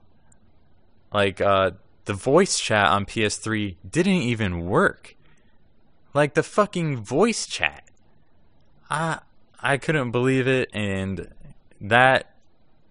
like, 1.12 1.40
uh, 1.40 1.70
the 2.10 2.14
voice 2.14 2.58
chat 2.58 2.88
on 2.88 3.06
PS3 3.06 3.76
didn't 3.88 4.22
even 4.22 4.66
work. 4.66 5.14
Like 6.12 6.34
the 6.34 6.42
fucking 6.42 6.96
voice 6.96 7.46
chat. 7.46 7.84
I 8.90 9.20
I 9.60 9.76
couldn't 9.76 10.10
believe 10.10 10.48
it 10.48 10.70
and 10.72 11.28
that 11.80 12.34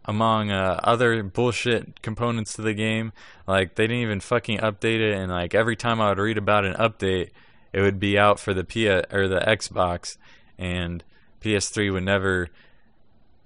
among 0.10 0.49
uh, 0.49 0.80
other 0.84 1.22
bullshit 1.22 2.01
components 2.01 2.53
to 2.53 2.64
the 2.64 2.74
game, 2.74 3.14
like 3.47 3.76
they 3.76 3.84
didn't 3.84 4.01
even 4.01 4.20
fucking 4.20 4.57
update 4.57 5.01
it 5.01 5.16
and 5.16 5.32
like 5.32 5.53
every 5.53 5.76
time 5.76 6.01
I 6.01 6.10
would 6.10 6.18
read 6.18 6.39
about 6.39 6.66
an 6.66 6.74
update, 6.74 7.30
it 7.72 7.82
would 7.82 7.99
be 7.99 8.18
out 8.18 8.39
for 8.39 8.51
the 8.51 8.64
P 8.64 8.89
or 8.89 9.28
the 9.28 9.39
Xbox 9.41 10.18
and 10.57 11.03
PS3 11.41 11.93
would 11.93 12.03
never 12.05 12.49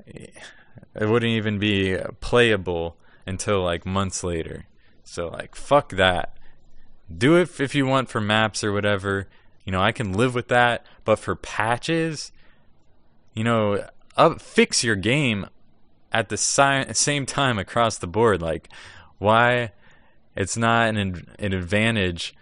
it 0.07 0.31
wouldn't 0.95 1.31
even 1.31 1.59
be 1.59 1.97
playable 2.21 2.95
until 3.27 3.61
like 3.61 3.85
months 3.85 4.23
later. 4.23 4.65
So 5.03 5.27
like 5.27 5.55
fuck 5.55 5.89
that. 5.89 6.37
Do 7.15 7.35
it 7.35 7.59
if 7.59 7.75
you 7.75 7.85
want 7.85 8.07
for 8.07 8.21
maps 8.21 8.63
or 8.63 8.71
whatever. 8.71 9.27
You 9.65 9.73
know, 9.73 9.81
I 9.81 9.91
can 9.91 10.13
live 10.13 10.33
with 10.33 10.47
that, 10.47 10.85
but 11.03 11.19
for 11.19 11.35
patches, 11.35 12.31
you 13.33 13.43
know, 13.43 13.85
up, 14.15 14.39
fix 14.41 14.81
your 14.81 14.95
game 14.95 15.47
at 16.13 16.29
the 16.29 16.37
si- 16.37 16.93
same 16.93 17.25
time 17.25 17.57
across 17.59 17.97
the 17.97 18.07
board. 18.07 18.41
Like 18.41 18.69
why 19.17 19.71
it's 20.35 20.55
not 20.57 20.95
an 20.95 21.27
an 21.39 21.53
advantage 21.53 22.35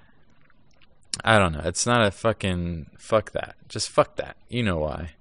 I 1.24 1.38
don't 1.38 1.54
know. 1.54 1.62
It's 1.66 1.86
not 1.86 2.06
a 2.06 2.12
fucking 2.12 2.92
fuck 2.98 3.32
that. 3.32 3.56
Just 3.68 3.90
fuck 3.90 4.16
that. 4.16 4.38
You 4.50 4.64
know 4.64 4.78
why. 4.78 5.12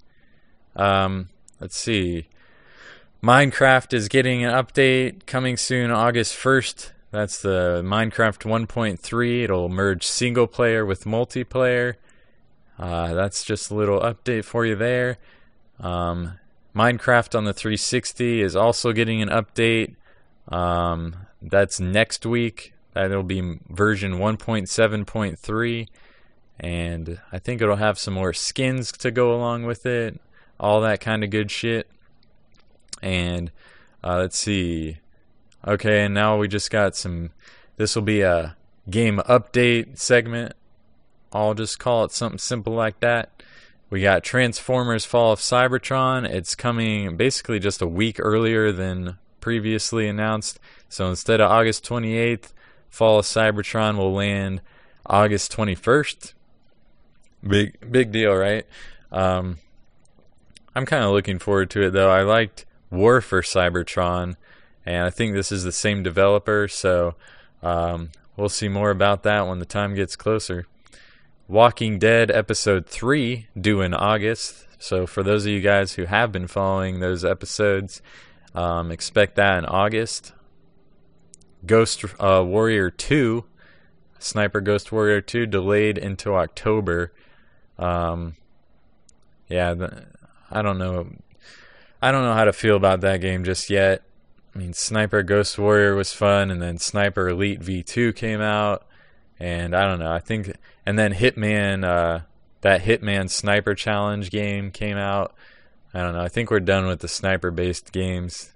Um, 0.77 1.29
let's 1.61 1.79
see. 1.79 2.29
Minecraft 3.23 3.93
is 3.93 4.09
getting 4.09 4.45
an 4.45 4.53
update 4.53 5.27
coming 5.27 5.57
soon, 5.57 5.91
August 5.91 6.35
1st. 6.37 6.93
That's 7.11 7.43
the 7.43 7.83
Minecraft 7.85 8.45
1.3. 8.67 9.43
It'll 9.43 9.69
merge 9.69 10.07
single 10.07 10.47
player 10.47 10.87
with 10.87 11.05
multiplayer. 11.05 11.97
Uh, 12.79 13.13
that's 13.13 13.45
just 13.45 13.71
a 13.71 13.75
little 13.75 14.01
update 14.01 14.45
for 14.45 14.65
you 14.65 14.77
there. 14.77 15.19
Um, 15.81 16.39
Minecraft 16.75 17.37
on 17.37 17.45
the 17.45 17.53
360 17.53 18.41
is 18.43 18.55
also 18.55 18.93
getting 18.93 19.23
an 19.23 19.29
update. 19.29 19.97
Um, 20.49 21.27
that's 21.43 21.81
next 21.81 22.25
week. 22.25 22.75
That'll 22.95 23.23
be 23.23 23.59
version 23.69 24.15
1.7.3. 24.15 25.89
And 26.59 27.21
I 27.33 27.39
think 27.39 27.63
it'll 27.63 27.77
have 27.77 27.99
some 27.99 28.15
more 28.15 28.33
skins 28.33 28.93
to 28.93 29.11
go 29.11 29.35
along 29.35 29.65
with 29.65 29.87
it. 29.87 30.21
All 30.59 30.81
that 30.83 31.01
kind 31.01 31.25
of 31.25 31.31
good 31.31 31.51
shit. 31.51 31.89
And 33.03 33.51
uh, 34.05 34.19
let's 34.19 34.39
see. 34.39 34.99
Okay, 35.67 36.05
and 36.05 36.15
now 36.15 36.39
we 36.39 36.49
just 36.49 36.71
got 36.71 36.97
some. 36.97 37.31
This 37.77 37.95
will 37.95 38.03
be 38.03 38.23
a 38.23 38.57
game 38.89 39.19
update 39.29 39.99
segment. 39.99 40.55
I'll 41.33 41.55
just 41.55 41.79
call 41.79 42.05
it 42.05 42.13
something 42.13 42.39
simple 42.39 42.73
like 42.73 43.01
that. 43.01 43.40
We 43.91 44.03
got 44.03 44.23
Transformers 44.23 45.05
Fall 45.05 45.33
of 45.33 45.41
Cybertron. 45.41 46.25
It's 46.25 46.55
coming 46.55 47.17
basically 47.17 47.59
just 47.59 47.83
a 47.83 47.89
week 47.89 48.17
earlier 48.21 48.71
than 48.71 49.19
previously 49.41 50.07
announced. 50.07 50.61
So 50.89 51.09
instead 51.11 51.41
of 51.41 51.51
August 51.51 51.85
28th, 51.89 52.53
Fall 52.89 53.19
of 53.19 53.25
Cybertron 53.25 53.97
will 53.97 54.13
land 54.13 54.61
August 55.07 55.51
21st. 55.57 56.35
Big 57.43 57.91
big 57.91 58.13
deal, 58.13 58.35
right? 58.35 58.65
Um, 59.11 59.59
I'm 60.75 60.87
kind 60.87 61.03
of 61.03 61.11
looking 61.11 61.41
forward 61.41 61.71
to 61.71 61.83
it 61.83 61.91
though. 61.91 62.11
I 62.11 62.23
liked 62.23 62.67
War 62.91 63.21
for 63.21 63.43
Cybertron 63.43 64.37
and 64.87 65.05
I 65.05 65.11
think 65.11 65.35
this 65.35 65.51
is 65.51 65.65
the 65.65 65.73
same 65.73 66.03
developer, 66.05 66.69
so 66.69 67.17
um, 67.63 68.11
we'll 68.37 68.49
see 68.49 68.69
more 68.69 68.91
about 68.91 69.25
that 69.25 69.49
when 69.49 69.59
the 69.59 69.67
time 69.67 69.95
gets 69.95 70.15
closer. 70.15 70.67
Walking 71.51 71.99
Dead 71.99 72.31
Episode 72.31 72.87
3 72.87 73.49
due 73.61 73.81
in 73.81 73.93
August. 73.93 74.69
So, 74.79 75.05
for 75.05 75.25
those 75.25 75.45
of 75.45 75.51
you 75.51 75.61
guys 75.61 75.95
who 75.95 76.05
have 76.05 76.31
been 76.31 76.47
following 76.47 77.01
those 77.01 77.25
episodes, 77.25 78.01
um, 78.55 78.93
expect 78.93 79.35
that 79.35 79.59
in 79.59 79.67
August. 79.67 80.33
Ghost 81.67 82.05
uh, 82.21 82.45
Warrior 82.47 82.89
2, 82.91 83.45
Sniper 84.21 84.61
Ghost 84.61 84.93
Warrior 84.93 85.21
2, 85.21 85.47
delayed 85.47 85.99
into 85.99 86.37
October. 86.37 87.13
Um, 87.81 88.37
yeah, 89.49 89.75
I 90.53 90.63
don't 90.63 90.79
know. 90.79 91.09
I 92.01 92.13
don't 92.13 92.23
know 92.23 92.35
how 92.35 92.45
to 92.45 92.53
feel 92.53 92.77
about 92.77 93.01
that 93.01 93.21
game 93.21 93.43
just 93.43 93.71
yet. 93.71 94.03
I 94.55 94.59
mean, 94.59 94.73
Sniper 94.73 95.25
Ghost 95.25 95.59
Warrior 95.59 95.97
was 95.97 96.13
fun, 96.13 96.53
and 96.53 96.63
then 96.63 96.79
Sniper 96.79 97.29
Elite 97.29 97.61
V2 97.61 98.15
came 98.15 98.41
out, 98.41 98.87
and 99.41 99.75
I 99.75 99.85
don't 99.85 99.99
know. 99.99 100.13
I 100.13 100.21
think, 100.21 100.53
and 100.91 100.99
then 100.99 101.15
Hitman, 101.15 101.85
uh, 101.85 102.23
that 102.63 102.83
Hitman 102.83 103.31
Sniper 103.31 103.77
Challenge 103.77 104.29
game 104.29 104.73
came 104.73 104.97
out. 104.97 105.37
I 105.95 106.01
don't 106.01 106.15
know. 106.15 106.21
I 106.21 106.27
think 106.27 106.51
we're 106.51 106.59
done 106.59 106.89
with 106.89 106.99
the 106.99 107.07
sniper-based 107.07 107.93
games, 107.93 108.53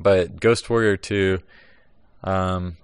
but 0.00 0.40
Ghost 0.40 0.68
Warrior 0.68 0.96
2, 0.96 1.38
um, 2.24 2.76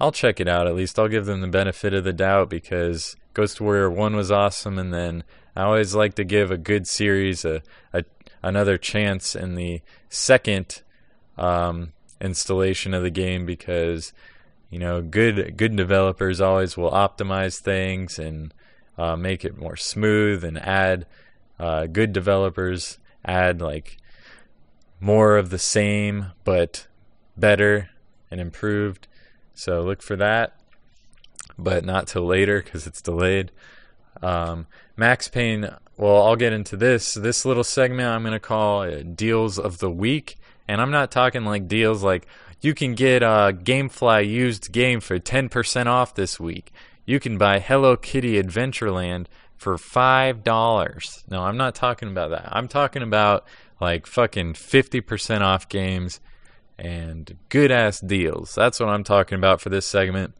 I'll 0.00 0.10
check 0.10 0.40
it 0.40 0.48
out. 0.48 0.66
At 0.66 0.74
least 0.74 0.98
I'll 0.98 1.06
give 1.06 1.26
them 1.26 1.40
the 1.40 1.46
benefit 1.46 1.94
of 1.94 2.02
the 2.02 2.12
doubt 2.12 2.50
because 2.50 3.14
Ghost 3.32 3.60
Warrior 3.60 3.88
1 3.88 4.16
was 4.16 4.32
awesome, 4.32 4.76
and 4.76 4.92
then 4.92 5.22
I 5.54 5.62
always 5.62 5.94
like 5.94 6.14
to 6.14 6.24
give 6.24 6.50
a 6.50 6.58
good 6.58 6.88
series 6.88 7.44
a, 7.44 7.62
a 7.92 8.02
another 8.42 8.76
chance 8.76 9.36
in 9.36 9.54
the 9.54 9.82
second 10.08 10.82
um, 11.36 11.92
installation 12.20 12.92
of 12.92 13.04
the 13.04 13.10
game 13.10 13.46
because 13.46 14.12
you 14.70 14.78
know 14.78 15.00
good 15.00 15.56
good 15.56 15.76
developers 15.76 16.40
always 16.40 16.76
will 16.76 16.90
optimize 16.90 17.60
things 17.60 18.18
and 18.18 18.52
uh, 18.96 19.16
make 19.16 19.44
it 19.44 19.56
more 19.56 19.76
smooth 19.76 20.44
and 20.44 20.58
add 20.58 21.06
uh, 21.58 21.86
good 21.86 22.12
developers 22.12 22.98
add 23.24 23.60
like 23.60 23.98
more 25.00 25.36
of 25.36 25.50
the 25.50 25.58
same 25.58 26.32
but 26.44 26.86
better 27.36 27.90
and 28.30 28.40
improved. 28.40 29.06
So 29.54 29.82
look 29.82 30.02
for 30.02 30.16
that 30.16 30.54
but 31.56 31.84
not 31.84 32.06
till 32.06 32.24
later 32.24 32.62
because 32.62 32.86
it's 32.86 33.02
delayed. 33.02 33.50
Um, 34.22 34.66
max 34.96 35.28
payne 35.28 35.70
well 35.96 36.22
i'll 36.22 36.36
get 36.36 36.52
into 36.52 36.76
this. 36.76 37.14
This 37.14 37.44
little 37.44 37.64
segment 37.64 38.08
i'm 38.08 38.22
going 38.22 38.32
to 38.32 38.40
call 38.40 38.82
uh, 38.82 39.02
deals 39.02 39.58
of 39.58 39.78
the 39.78 39.90
week. 39.90 40.36
And 40.66 40.82
I'm 40.82 40.90
not 40.90 41.10
talking 41.10 41.44
like 41.44 41.66
deals 41.66 42.02
like 42.02 42.26
you 42.60 42.74
can 42.74 42.94
get 42.94 43.22
a 43.22 43.56
Gamefly 43.62 44.28
used 44.28 44.72
game 44.72 45.00
for 45.00 45.18
10% 45.18 45.86
off 45.86 46.14
this 46.14 46.40
week. 46.40 46.72
You 47.04 47.20
can 47.20 47.38
buy 47.38 47.58
Hello 47.58 47.96
Kitty 47.96 48.40
Adventureland 48.42 49.26
for 49.56 49.76
$5. 49.76 51.30
No, 51.30 51.42
I'm 51.42 51.56
not 51.56 51.74
talking 51.74 52.08
about 52.08 52.30
that. 52.30 52.48
I'm 52.50 52.68
talking 52.68 53.02
about 53.02 53.46
like 53.80 54.06
fucking 54.06 54.54
50% 54.54 55.40
off 55.40 55.68
games 55.68 56.20
and 56.78 57.36
good 57.48 57.70
ass 57.70 58.00
deals. 58.00 58.54
That's 58.54 58.80
what 58.80 58.88
I'm 58.88 59.04
talking 59.04 59.36
about 59.36 59.60
for 59.60 59.68
this 59.68 59.86
segment. 59.86 60.34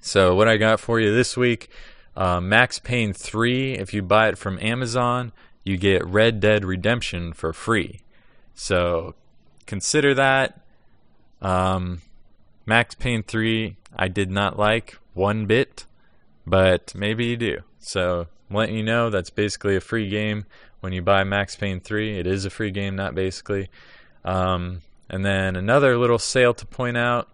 So, 0.00 0.34
what 0.34 0.48
I 0.48 0.56
got 0.56 0.80
for 0.80 0.98
you 0.98 1.14
this 1.14 1.36
week 1.36 1.70
uh, 2.16 2.40
Max 2.40 2.78
Payne 2.78 3.12
3, 3.12 3.74
if 3.74 3.94
you 3.94 4.02
buy 4.02 4.28
it 4.28 4.36
from 4.36 4.58
Amazon, 4.60 5.32
you 5.64 5.76
get 5.76 6.04
Red 6.06 6.40
Dead 6.40 6.64
Redemption 6.64 7.32
for 7.32 7.52
free. 7.52 8.00
So, 8.54 9.14
consider 9.66 10.12
that. 10.14 10.60
Um, 11.42 12.00
Max 12.64 12.94
Payne 12.94 13.22
3, 13.22 13.76
I 13.94 14.08
did 14.08 14.30
not 14.30 14.58
like 14.58 14.98
one 15.12 15.44
bit, 15.44 15.84
but 16.46 16.94
maybe 16.94 17.26
you 17.26 17.36
do. 17.36 17.58
So, 17.80 18.28
I'm 18.48 18.56
letting 18.56 18.76
you 18.76 18.82
know 18.82 19.10
that's 19.10 19.30
basically 19.30 19.76
a 19.76 19.80
free 19.80 20.08
game 20.08 20.46
when 20.80 20.92
you 20.92 21.02
buy 21.02 21.24
Max 21.24 21.56
Payne 21.56 21.80
3. 21.80 22.18
It 22.18 22.26
is 22.26 22.44
a 22.44 22.50
free 22.50 22.70
game, 22.70 22.96
not 22.96 23.14
basically. 23.14 23.68
Um, 24.24 24.82
and 25.10 25.24
then 25.24 25.56
another 25.56 25.98
little 25.98 26.18
sale 26.18 26.54
to 26.54 26.64
point 26.64 26.96
out 26.96 27.28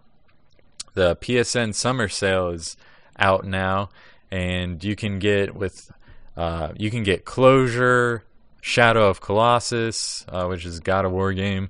the 0.93 1.15
PSN 1.15 1.73
summer 1.73 2.09
sale 2.09 2.49
is 2.49 2.75
out 3.17 3.45
now, 3.45 3.89
and 4.31 4.83
you 4.83 4.95
can 4.95 5.19
get 5.19 5.55
with 5.55 5.91
uh, 6.35 6.73
you 6.77 6.89
can 6.91 7.03
get 7.03 7.25
Closure, 7.25 8.23
Shadow 8.61 9.09
of 9.09 9.21
Colossus, 9.21 10.25
uh, 10.29 10.45
which 10.45 10.65
is 10.65 10.79
God 10.79 11.05
of 11.05 11.11
War 11.11 11.33
game, 11.33 11.69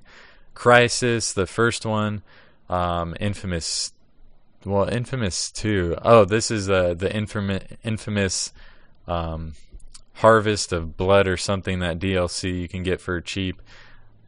Crysis, 0.54 1.34
the 1.34 1.46
first 1.46 1.86
one, 1.86 2.22
um, 2.68 3.16
Infamous, 3.20 3.92
well, 4.64 4.88
Infamous 4.88 5.50
two. 5.50 5.96
Oh, 6.02 6.24
this 6.24 6.50
is 6.50 6.68
uh, 6.68 6.94
the 6.94 7.14
infamous, 7.14 7.64
infamous 7.82 8.52
um, 9.06 9.54
Harvest 10.14 10.72
of 10.72 10.96
Blood 10.96 11.26
or 11.26 11.36
something 11.36 11.78
that 11.80 11.98
DLC 11.98 12.60
you 12.60 12.68
can 12.68 12.82
get 12.82 13.00
for 13.00 13.20
cheap. 13.20 13.60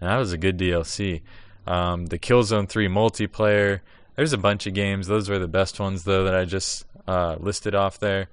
And 0.01 0.09
that 0.09 0.17
was 0.17 0.33
a 0.33 0.39
good 0.39 0.59
DLC. 0.59 1.21
Um, 1.67 2.07
the 2.07 2.19
Killzone 2.19 2.69
3 2.69 2.89
multiplayer. 2.89 3.81
There's 4.17 4.33
a 4.33 4.39
bunch 4.39 4.67
of 4.67 4.75
games. 4.75 5.07
Those 5.07 5.29
were 5.29 5.39
the 5.39 5.49
best 5.49 5.79
ones 5.79 6.05
though 6.05 6.25
that 6.25 6.35
I 6.35 6.45
just 6.45 6.87
uh, 7.07 7.37
listed 7.39 7.75
off 7.75 7.99
there. 7.99 8.29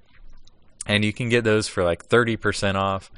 And 0.86 1.04
you 1.04 1.12
can 1.12 1.28
get 1.28 1.44
those 1.44 1.68
for 1.68 1.84
like 1.84 2.08
30% 2.08 2.74
off. 2.74 3.10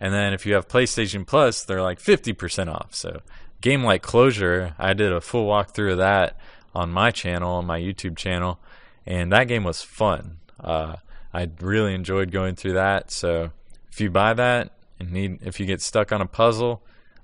And 0.00 0.12
then 0.12 0.32
if 0.32 0.44
you 0.44 0.54
have 0.54 0.68
PlayStation 0.68 1.26
Plus, 1.26 1.64
they're 1.64 1.80
like 1.80 2.00
50% 2.00 2.72
off. 2.72 2.94
So, 2.94 3.22
game 3.64 3.82
like 3.82 4.02
Closure, 4.02 4.74
I 4.78 4.92
did 4.92 5.10
a 5.10 5.22
full 5.22 5.48
walkthrough 5.48 5.92
of 5.92 5.98
that 5.98 6.36
on 6.74 6.90
my 6.90 7.10
channel, 7.10 7.52
on 7.52 7.64
my 7.64 7.80
YouTube 7.80 8.14
channel, 8.14 8.60
and 9.06 9.32
that 9.32 9.48
game 9.48 9.64
was 9.64 9.80
fun. 9.80 10.36
Uh, 10.60 10.96
I 11.32 11.48
really 11.60 11.94
enjoyed 11.94 12.30
going 12.30 12.56
through 12.56 12.74
that. 12.74 13.10
So, 13.10 13.52
if 13.90 14.02
you 14.02 14.10
buy 14.10 14.34
that 14.34 14.72
and 15.00 15.12
need, 15.12 15.38
if 15.42 15.58
you 15.58 15.64
get 15.64 15.80
stuck 15.80 16.12
on 16.12 16.20
a 16.20 16.26
puzzle, 16.26 16.82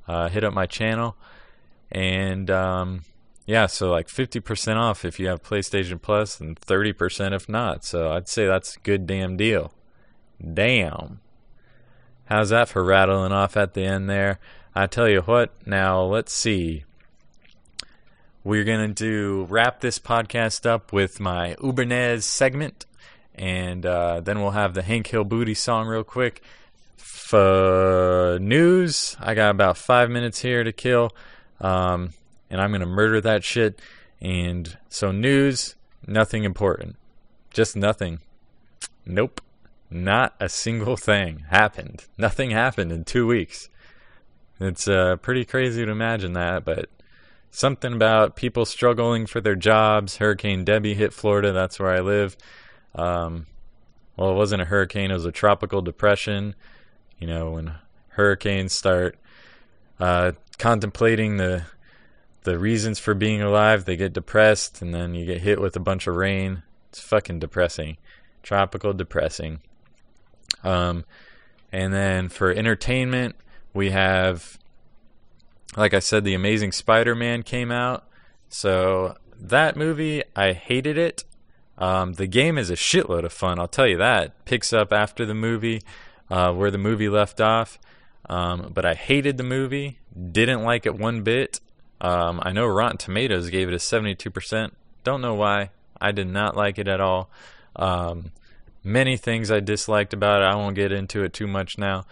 uh, 0.08 0.30
hit 0.30 0.42
up 0.42 0.54
my 0.54 0.64
channel. 0.64 1.14
And 1.92 2.50
um, 2.50 3.02
yeah, 3.44 3.66
so 3.66 3.90
like 3.90 4.08
50% 4.08 4.76
off 4.76 5.04
if 5.04 5.20
you 5.20 5.26
have 5.26 5.42
PlayStation 5.42 6.00
Plus 6.00 6.40
and 6.40 6.58
30% 6.58 7.34
if 7.34 7.50
not. 7.50 7.84
So 7.84 8.12
I'd 8.12 8.28
say 8.28 8.46
that's 8.46 8.76
a 8.76 8.80
good 8.80 9.06
damn 9.06 9.36
deal. 9.36 9.74
Damn. 10.40 11.20
How's 12.24 12.48
that 12.48 12.70
for 12.70 12.82
rattling 12.82 13.32
off 13.32 13.58
at 13.58 13.74
the 13.74 13.84
end 13.84 14.08
there? 14.08 14.38
I 14.74 14.86
tell 14.86 15.08
you 15.08 15.22
what, 15.22 15.52
now 15.66 16.02
let's 16.02 16.32
see. 16.32 16.84
We're 18.44 18.64
going 18.64 18.94
to 18.94 19.46
wrap 19.50 19.80
this 19.80 19.98
podcast 19.98 20.64
up 20.64 20.92
with 20.92 21.18
my 21.18 21.56
Ubernez 21.56 22.22
segment, 22.22 22.86
and 23.34 23.84
uh, 23.84 24.20
then 24.20 24.40
we'll 24.40 24.52
have 24.52 24.74
the 24.74 24.82
Hank 24.82 25.08
Hill 25.08 25.24
Booty 25.24 25.54
song 25.54 25.88
real 25.88 26.04
quick. 26.04 26.42
For 26.96 28.38
news, 28.40 29.16
I 29.18 29.34
got 29.34 29.50
about 29.50 29.76
five 29.76 30.08
minutes 30.08 30.40
here 30.40 30.62
to 30.62 30.72
kill, 30.72 31.10
um, 31.60 32.14
and 32.48 32.60
I'm 32.60 32.70
going 32.70 32.80
to 32.80 32.86
murder 32.86 33.20
that 33.22 33.42
shit. 33.42 33.80
And 34.20 34.78
so, 34.88 35.10
news, 35.10 35.74
nothing 36.06 36.44
important. 36.44 36.96
Just 37.52 37.76
nothing. 37.76 38.20
Nope. 39.04 39.40
Not 39.90 40.34
a 40.38 40.48
single 40.48 40.96
thing 40.96 41.46
happened. 41.50 42.04
Nothing 42.16 42.52
happened 42.52 42.92
in 42.92 43.04
two 43.04 43.26
weeks. 43.26 43.68
It's 44.60 44.86
uh, 44.86 45.16
pretty 45.16 45.44
crazy 45.44 45.84
to 45.84 45.90
imagine 45.90 46.34
that, 46.34 46.64
but 46.64 46.90
something 47.50 47.92
about 47.92 48.36
people 48.36 48.64
struggling 48.64 49.26
for 49.26 49.40
their 49.40 49.56
jobs. 49.56 50.18
Hurricane 50.18 50.64
Debbie 50.64 50.94
hit 50.94 51.12
Florida. 51.12 51.52
That's 51.52 51.80
where 51.80 51.90
I 51.90 52.00
live. 52.00 52.36
Um, 52.94 53.46
well, 54.16 54.32
it 54.32 54.36
wasn't 54.36 54.62
a 54.62 54.66
hurricane, 54.66 55.10
it 55.10 55.14
was 55.14 55.24
a 55.24 55.32
tropical 55.32 55.80
depression. 55.80 56.54
You 57.18 57.26
know, 57.26 57.52
when 57.52 57.74
hurricanes 58.08 58.74
start 58.74 59.16
uh, 59.98 60.32
contemplating 60.58 61.36
the 61.36 61.64
the 62.42 62.58
reasons 62.58 62.98
for 62.98 63.14
being 63.14 63.42
alive, 63.42 63.84
they 63.84 63.96
get 63.96 64.14
depressed, 64.14 64.80
and 64.80 64.94
then 64.94 65.14
you 65.14 65.26
get 65.26 65.42
hit 65.42 65.60
with 65.60 65.76
a 65.76 65.80
bunch 65.80 66.06
of 66.06 66.16
rain. 66.16 66.62
It's 66.88 67.00
fucking 67.00 67.38
depressing. 67.38 67.98
Tropical 68.42 68.94
depressing. 68.94 69.60
Um, 70.64 71.04
and 71.70 71.92
then 71.92 72.28
for 72.30 72.50
entertainment, 72.50 73.36
we 73.72 73.90
have, 73.90 74.58
like 75.76 75.94
I 75.94 75.98
said, 75.98 76.24
The 76.24 76.34
Amazing 76.34 76.72
Spider 76.72 77.14
Man 77.14 77.42
came 77.42 77.70
out. 77.70 78.06
So 78.48 79.16
that 79.38 79.76
movie, 79.76 80.22
I 80.34 80.52
hated 80.52 80.98
it. 80.98 81.24
Um, 81.78 82.14
the 82.14 82.26
game 82.26 82.58
is 82.58 82.70
a 82.70 82.74
shitload 82.74 83.24
of 83.24 83.32
fun, 83.32 83.58
I'll 83.58 83.68
tell 83.68 83.86
you 83.86 83.96
that. 83.96 84.44
Picks 84.44 84.72
up 84.72 84.92
after 84.92 85.24
the 85.24 85.34
movie, 85.34 85.80
uh, 86.28 86.52
where 86.52 86.70
the 86.70 86.78
movie 86.78 87.08
left 87.08 87.40
off. 87.40 87.78
Um, 88.28 88.70
but 88.74 88.84
I 88.84 88.94
hated 88.94 89.38
the 89.38 89.44
movie, 89.44 89.98
didn't 90.30 90.62
like 90.62 90.84
it 90.84 90.98
one 90.98 91.22
bit. 91.22 91.60
Um, 92.00 92.40
I 92.42 92.52
know 92.52 92.66
Rotten 92.66 92.98
Tomatoes 92.98 93.50
gave 93.50 93.68
it 93.68 93.74
a 93.74 93.78
72%. 93.78 94.72
Don't 95.04 95.20
know 95.20 95.34
why. 95.34 95.70
I 96.00 96.12
did 96.12 96.28
not 96.28 96.56
like 96.56 96.78
it 96.78 96.88
at 96.88 97.00
all. 97.00 97.30
Um, 97.76 98.32
many 98.82 99.16
things 99.16 99.50
I 99.50 99.60
disliked 99.60 100.12
about 100.14 100.42
it. 100.42 100.46
I 100.46 100.54
won't 100.56 100.76
get 100.76 100.92
into 100.92 101.24
it 101.24 101.32
too 101.32 101.46
much 101.46 101.78
now. 101.78 102.06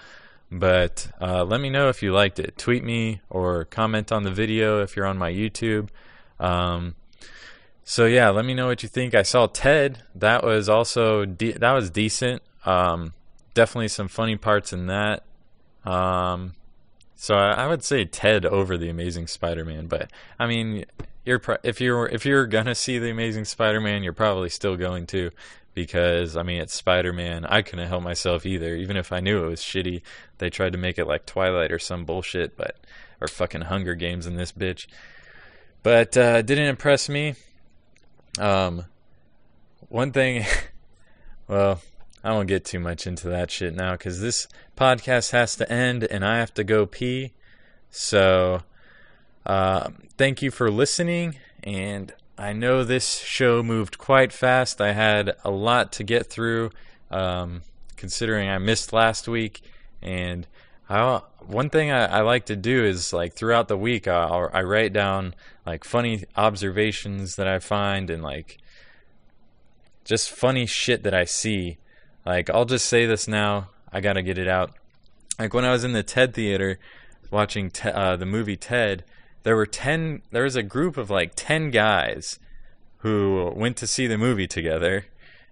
But 0.50 1.10
uh, 1.20 1.44
let 1.44 1.60
me 1.60 1.68
know 1.68 1.88
if 1.88 2.02
you 2.02 2.12
liked 2.12 2.38
it. 2.38 2.56
Tweet 2.56 2.82
me 2.82 3.20
or 3.28 3.64
comment 3.66 4.10
on 4.10 4.22
the 4.22 4.30
video 4.30 4.82
if 4.82 4.96
you're 4.96 5.06
on 5.06 5.18
my 5.18 5.30
YouTube. 5.30 5.88
Um, 6.40 6.94
so 7.84 8.06
yeah, 8.06 8.30
let 8.30 8.44
me 8.44 8.54
know 8.54 8.66
what 8.66 8.82
you 8.82 8.88
think. 8.88 9.14
I 9.14 9.22
saw 9.22 9.46
Ted. 9.46 10.02
That 10.14 10.44
was 10.44 10.68
also 10.68 11.24
de- 11.24 11.52
that 11.52 11.72
was 11.72 11.90
decent. 11.90 12.42
Um, 12.64 13.12
definitely 13.54 13.88
some 13.88 14.08
funny 14.08 14.36
parts 14.36 14.72
in 14.72 14.86
that. 14.86 15.24
Um, 15.84 16.54
so 17.16 17.34
I, 17.36 17.64
I, 17.64 17.66
would 17.66 17.82
say 17.82 18.04
Ted 18.04 18.44
over 18.44 18.76
the 18.76 18.90
Amazing 18.90 19.26
Spider-Man. 19.26 19.86
But 19.86 20.10
I 20.38 20.46
mean, 20.46 20.84
you're 21.24 21.38
pro- 21.38 21.56
if 21.62 21.80
you're 21.80 22.06
if 22.06 22.26
you're 22.26 22.46
gonna 22.46 22.74
see 22.74 22.98
the 22.98 23.10
Amazing 23.10 23.46
Spider-Man, 23.46 24.02
you're 24.02 24.12
probably 24.12 24.50
still 24.50 24.76
going 24.76 25.06
to 25.08 25.30
because 25.78 26.36
I 26.36 26.42
mean 26.42 26.60
it's 26.60 26.74
Spider 26.74 27.12
Man. 27.12 27.44
I 27.44 27.62
couldn't 27.62 27.86
help 27.86 28.02
myself 28.02 28.44
either, 28.44 28.74
even 28.74 28.96
if 28.96 29.12
I 29.12 29.20
knew 29.20 29.44
it 29.44 29.48
was 29.48 29.60
shitty. 29.60 30.02
They 30.38 30.50
tried 30.50 30.72
to 30.72 30.78
make 30.78 30.98
it 30.98 31.06
like 31.06 31.24
Twilight 31.24 31.70
or 31.70 31.78
some 31.78 32.04
bullshit, 32.04 32.56
but 32.56 32.76
or 33.20 33.28
fucking 33.28 33.60
Hunger 33.62 33.94
Games 33.94 34.26
in 34.26 34.34
this 34.34 34.50
bitch. 34.50 34.88
But 35.84 36.16
uh, 36.16 36.42
didn't 36.42 36.66
impress 36.66 37.08
me. 37.08 37.36
Um, 38.40 38.86
one 39.88 40.10
thing, 40.10 40.44
well, 41.48 41.80
I 42.24 42.32
won't 42.32 42.48
get 42.48 42.64
too 42.64 42.80
much 42.80 43.06
into 43.06 43.28
that 43.28 43.52
shit 43.52 43.72
now 43.72 43.92
because 43.92 44.20
this 44.20 44.48
podcast 44.76 45.30
has 45.30 45.54
to 45.56 45.72
end 45.72 46.02
and 46.02 46.24
I 46.24 46.38
have 46.38 46.52
to 46.54 46.64
go 46.64 46.86
pee. 46.86 47.34
So, 47.90 48.62
uh, 49.46 49.90
thank 50.16 50.42
you 50.42 50.50
for 50.50 50.72
listening 50.72 51.36
and 51.62 52.12
I 52.40 52.52
know 52.52 52.84
this 52.84 53.18
show 53.18 53.64
moved 53.64 53.98
quite 53.98 54.32
fast. 54.32 54.80
I 54.80 54.92
had 54.92 55.34
a 55.44 55.50
lot 55.50 55.90
to 55.94 56.04
get 56.04 56.26
through, 56.26 56.70
um, 57.10 57.62
considering 57.96 58.48
I 58.48 58.58
missed 58.58 58.92
last 58.92 59.26
week. 59.26 59.60
And 60.00 60.46
I, 60.88 61.22
one 61.40 61.68
thing 61.68 61.90
I, 61.90 62.04
I, 62.04 62.20
like 62.20 62.46
to 62.46 62.54
do 62.54 62.84
is 62.84 63.12
like 63.12 63.34
throughout 63.34 63.66
the 63.66 63.76
week, 63.76 64.06
I'll, 64.06 64.50
I 64.52 64.62
write 64.62 64.92
down 64.92 65.34
like 65.66 65.82
funny 65.82 66.26
observations 66.36 67.34
that 67.34 67.48
I 67.48 67.58
find 67.58 68.08
and 68.08 68.22
like 68.22 68.58
just 70.04 70.30
funny 70.30 70.64
shit 70.64 71.02
that 71.02 71.14
I 71.14 71.24
see. 71.24 71.78
Like 72.24 72.50
I'll 72.50 72.64
just 72.64 72.86
say 72.86 73.04
this 73.04 73.26
now. 73.26 73.70
I 73.92 74.00
gotta 74.00 74.22
get 74.22 74.38
it 74.38 74.48
out. 74.48 74.74
Like 75.40 75.54
when 75.54 75.64
I 75.64 75.72
was 75.72 75.82
in 75.82 75.92
the 75.92 76.04
TED 76.04 76.34
theater 76.34 76.78
watching 77.32 77.70
te- 77.70 77.90
uh, 77.90 78.16
the 78.16 78.26
movie 78.26 78.56
Ted 78.56 79.04
there 79.48 79.56
were 79.56 79.64
10 79.64 80.20
there 80.30 80.42
was 80.42 80.56
a 80.56 80.62
group 80.62 80.98
of 80.98 81.08
like 81.08 81.32
10 81.34 81.70
guys 81.70 82.38
who 82.98 83.50
went 83.56 83.78
to 83.78 83.86
see 83.86 84.06
the 84.06 84.18
movie 84.18 84.46
together. 84.46 85.06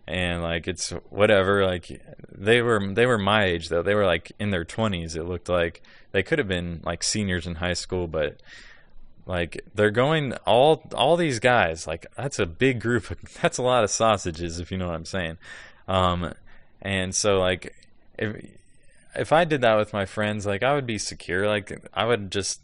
And 0.06 0.42
like 0.42 0.68
it's 0.68 0.90
whatever 1.08 1.64
like 1.64 2.02
they 2.30 2.60
were 2.60 2.92
they 2.92 3.06
were 3.06 3.16
my 3.16 3.44
age 3.44 3.70
though. 3.70 3.80
They 3.80 3.94
were 3.94 4.04
like 4.04 4.32
in 4.38 4.50
their 4.50 4.66
20s 4.66 5.16
it 5.16 5.24
looked 5.24 5.48
like. 5.48 5.80
They 6.12 6.22
could 6.22 6.38
have 6.38 6.46
been 6.46 6.82
like 6.84 7.02
seniors 7.02 7.46
in 7.46 7.54
high 7.54 7.72
school 7.72 8.06
but 8.06 8.42
like 9.24 9.64
they're 9.74 9.90
going 9.90 10.34
all 10.44 10.82
all 10.94 11.16
these 11.16 11.38
guys 11.38 11.86
like 11.86 12.04
that's 12.18 12.38
a 12.38 12.44
big 12.44 12.82
group 12.82 13.06
that's 13.40 13.56
a 13.56 13.62
lot 13.62 13.82
of 13.82 13.90
sausages 13.90 14.60
if 14.60 14.70
you 14.70 14.76
know 14.76 14.88
what 14.88 14.94
i'm 14.94 15.06
saying. 15.06 15.38
Um 15.88 16.34
and 16.82 17.14
so 17.14 17.38
like 17.38 17.74
if 18.18 18.46
if 19.14 19.32
i 19.32 19.46
did 19.46 19.62
that 19.62 19.76
with 19.76 19.94
my 19.94 20.04
friends 20.04 20.44
like 20.44 20.62
i 20.62 20.74
would 20.74 20.86
be 20.86 20.98
secure. 20.98 21.48
Like 21.48 21.82
i 21.94 22.04
would 22.04 22.30
just 22.30 22.60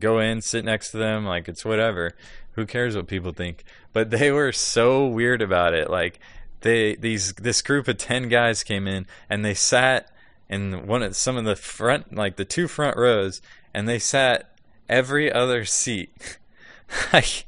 go 0.00 0.18
in, 0.18 0.40
sit 0.40 0.64
next 0.64 0.90
to 0.90 0.98
them, 0.98 1.24
like 1.24 1.48
it's 1.48 1.64
whatever. 1.64 2.14
Who 2.52 2.66
cares 2.66 2.96
what 2.96 3.06
people 3.06 3.32
think? 3.32 3.64
But 3.92 4.10
they 4.10 4.30
were 4.30 4.52
so 4.52 5.06
weird 5.06 5.42
about 5.42 5.74
it. 5.74 5.90
Like 5.90 6.18
they 6.60 6.96
these 6.96 7.32
this 7.34 7.62
group 7.62 7.86
of 7.88 7.98
10 7.98 8.28
guys 8.28 8.64
came 8.64 8.86
in 8.86 9.06
and 9.28 9.44
they 9.44 9.54
sat 9.54 10.10
in 10.48 10.86
one 10.86 11.02
of 11.02 11.16
some 11.16 11.36
of 11.36 11.44
the 11.44 11.56
front 11.56 12.14
like 12.14 12.36
the 12.36 12.44
two 12.44 12.68
front 12.68 12.96
rows 12.96 13.42
and 13.74 13.88
they 13.88 13.98
sat 13.98 14.56
every 14.88 15.30
other 15.30 15.64
seat. 15.64 16.38
like 17.12 17.46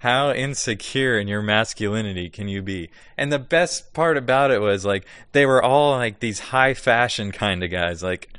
how 0.00 0.32
insecure 0.32 1.18
in 1.18 1.28
your 1.28 1.42
masculinity 1.42 2.28
can 2.30 2.48
you 2.48 2.62
be? 2.62 2.90
And 3.16 3.30
the 3.30 3.38
best 3.38 3.92
part 3.92 4.16
about 4.16 4.50
it 4.50 4.60
was 4.60 4.84
like 4.84 5.06
they 5.32 5.46
were 5.46 5.62
all 5.62 5.92
like 5.92 6.20
these 6.20 6.40
high 6.40 6.74
fashion 6.74 7.30
kind 7.30 7.62
of 7.62 7.70
guys 7.70 8.02
like 8.02 8.30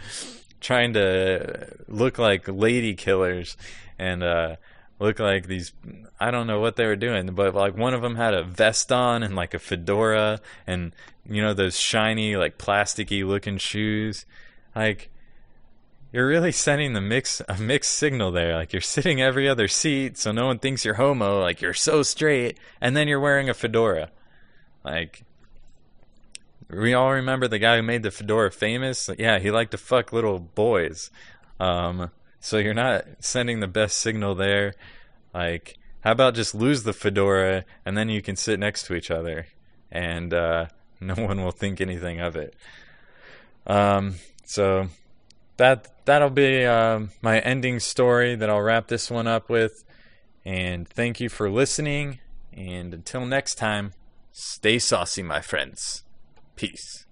trying 0.62 0.94
to 0.94 1.68
look 1.88 2.18
like 2.18 2.48
lady 2.48 2.94
killers 2.94 3.58
and 4.00 4.24
uh, 4.24 4.56
look 5.00 5.20
like 5.20 5.48
these. 5.48 5.74
I 6.20 6.32
don't 6.32 6.48
know 6.48 6.60
what 6.60 6.78
they 6.78 6.86
were 6.86 6.96
doing, 6.96 7.28
but 7.34 7.54
like 7.54 7.76
one 7.76 7.94
of 7.94 8.02
them 8.02 8.16
had 8.16 8.34
a 8.34 8.44
vest 8.44 8.92
on 8.92 9.24
and 9.24 9.36
like 9.36 9.54
a 9.54 9.60
fedora 9.60 10.40
and 10.66 10.96
you 11.28 11.42
know 11.42 11.54
those 11.54 11.80
shiny 11.80 12.36
like 12.36 12.58
plasticky 12.58 13.28
looking 13.28 13.58
shoes. 13.58 14.26
Like 14.76 15.10
you're 16.14 16.28
really 16.28 16.52
sending 16.52 16.94
the 16.94 17.02
mix 17.02 17.42
a 17.48 17.58
mixed 17.58 17.94
signal 17.94 18.32
there. 18.32 18.56
Like 18.56 18.74
you're 18.74 18.82
sitting 18.82 19.22
every 19.22 19.50
other 19.50 19.68
seat, 19.68 20.18
so 20.18 20.32
no 20.32 20.46
one 20.46 20.60
thinks 20.60 20.86
you're 20.86 20.96
homo. 20.96 21.42
Like 21.42 21.62
you're 21.62 21.74
so 21.74 22.04
straight, 22.04 22.58
and 22.80 22.96
then 22.96 23.08
you're 23.08 23.20
wearing 23.20 23.50
a 23.50 23.54
fedora. 23.54 24.12
Like 24.84 25.24
we 26.74 26.94
all 26.94 27.12
remember 27.12 27.48
the 27.48 27.60
guy 27.60 27.78
who 27.78 27.84
made 27.84 28.04
the 28.04 28.12
fedora 28.12 28.52
famous. 28.52 29.10
Yeah, 29.18 29.40
he 29.40 29.52
liked 29.52 29.72
to 29.72 29.78
fuck 29.78 30.14
little 30.14 30.40
boys. 30.40 31.10
Um, 31.60 32.12
so 32.40 32.58
you're 32.58 32.74
not 32.74 33.06
sending 33.20 33.60
the 33.60 33.68
best 33.68 33.98
signal 33.98 34.36
there. 34.36 34.74
Like, 35.34 35.78
how 36.02 36.12
about 36.12 36.36
just 36.36 36.56
lose 36.56 36.84
the 36.84 36.94
fedora 36.94 37.66
and 37.86 37.96
then 37.96 38.10
you 38.10 38.22
can 38.22 38.36
sit 38.36 38.60
next 38.60 38.86
to 38.88 38.96
each 38.96 39.12
other, 39.12 39.48
and 39.92 40.34
uh, 40.34 40.68
no 41.00 41.16
one 41.16 41.44
will 41.44 41.52
think 41.52 41.80
anything 41.80 42.20
of 42.20 42.36
it. 42.36 42.56
Um, 43.68 44.16
so 44.46 44.88
that 45.58 46.06
that'll 46.06 46.32
be 46.32 46.66
uh, 46.66 47.02
my 47.22 47.40
ending 47.40 47.80
story 47.80 48.36
that 48.36 48.50
I'll 48.50 48.62
wrap 48.62 48.88
this 48.88 49.12
one 49.12 49.28
up 49.28 49.50
with. 49.50 49.84
And 50.44 50.90
thank 50.90 51.20
you 51.20 51.30
for 51.30 51.50
listening. 51.50 52.20
And 52.52 52.94
until 52.94 53.26
next 53.26 53.56
time, 53.56 53.94
stay 54.32 54.80
saucy, 54.80 55.22
my 55.22 55.40
friends. 55.40 56.04
Peace. 56.62 57.08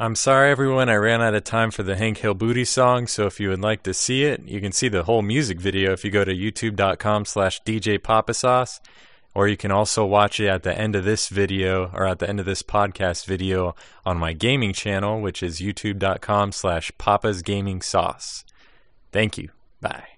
I'm 0.00 0.16
sorry, 0.16 0.50
everyone. 0.50 0.88
I 0.88 0.96
ran 0.96 1.22
out 1.22 1.34
of 1.34 1.44
time 1.44 1.70
for 1.70 1.84
the 1.84 1.94
Hank 1.94 2.18
Hill 2.18 2.34
Booty 2.34 2.64
song, 2.64 3.06
so 3.06 3.26
if 3.26 3.38
you 3.38 3.50
would 3.50 3.60
like 3.60 3.84
to 3.84 3.94
see 3.94 4.24
it, 4.24 4.42
you 4.44 4.60
can 4.60 4.72
see 4.72 4.88
the 4.88 5.04
whole 5.04 5.22
music 5.22 5.60
video 5.60 5.92
if 5.92 6.04
you 6.04 6.10
go 6.10 6.24
to 6.24 6.34
youtube.com 6.34 7.24
slash 7.24 7.62
DJ 7.62 8.00
Papasauce, 8.00 8.80
or 9.32 9.46
you 9.46 9.56
can 9.56 9.70
also 9.70 10.04
watch 10.04 10.40
it 10.40 10.48
at 10.48 10.64
the 10.64 10.76
end 10.76 10.96
of 10.96 11.04
this 11.04 11.28
video, 11.28 11.88
or 11.94 12.04
at 12.04 12.18
the 12.18 12.28
end 12.28 12.40
of 12.40 12.46
this 12.46 12.64
podcast 12.64 13.24
video 13.24 13.76
on 14.04 14.18
my 14.18 14.32
gaming 14.32 14.72
channel, 14.72 15.20
which 15.20 15.40
is 15.40 15.60
youtube.com 15.60 16.50
slash 16.50 16.90
Papa's 16.98 17.42
Gaming 17.42 17.80
Sauce. 17.80 18.44
Thank 19.12 19.38
you. 19.38 19.50
Bye. 19.80 20.17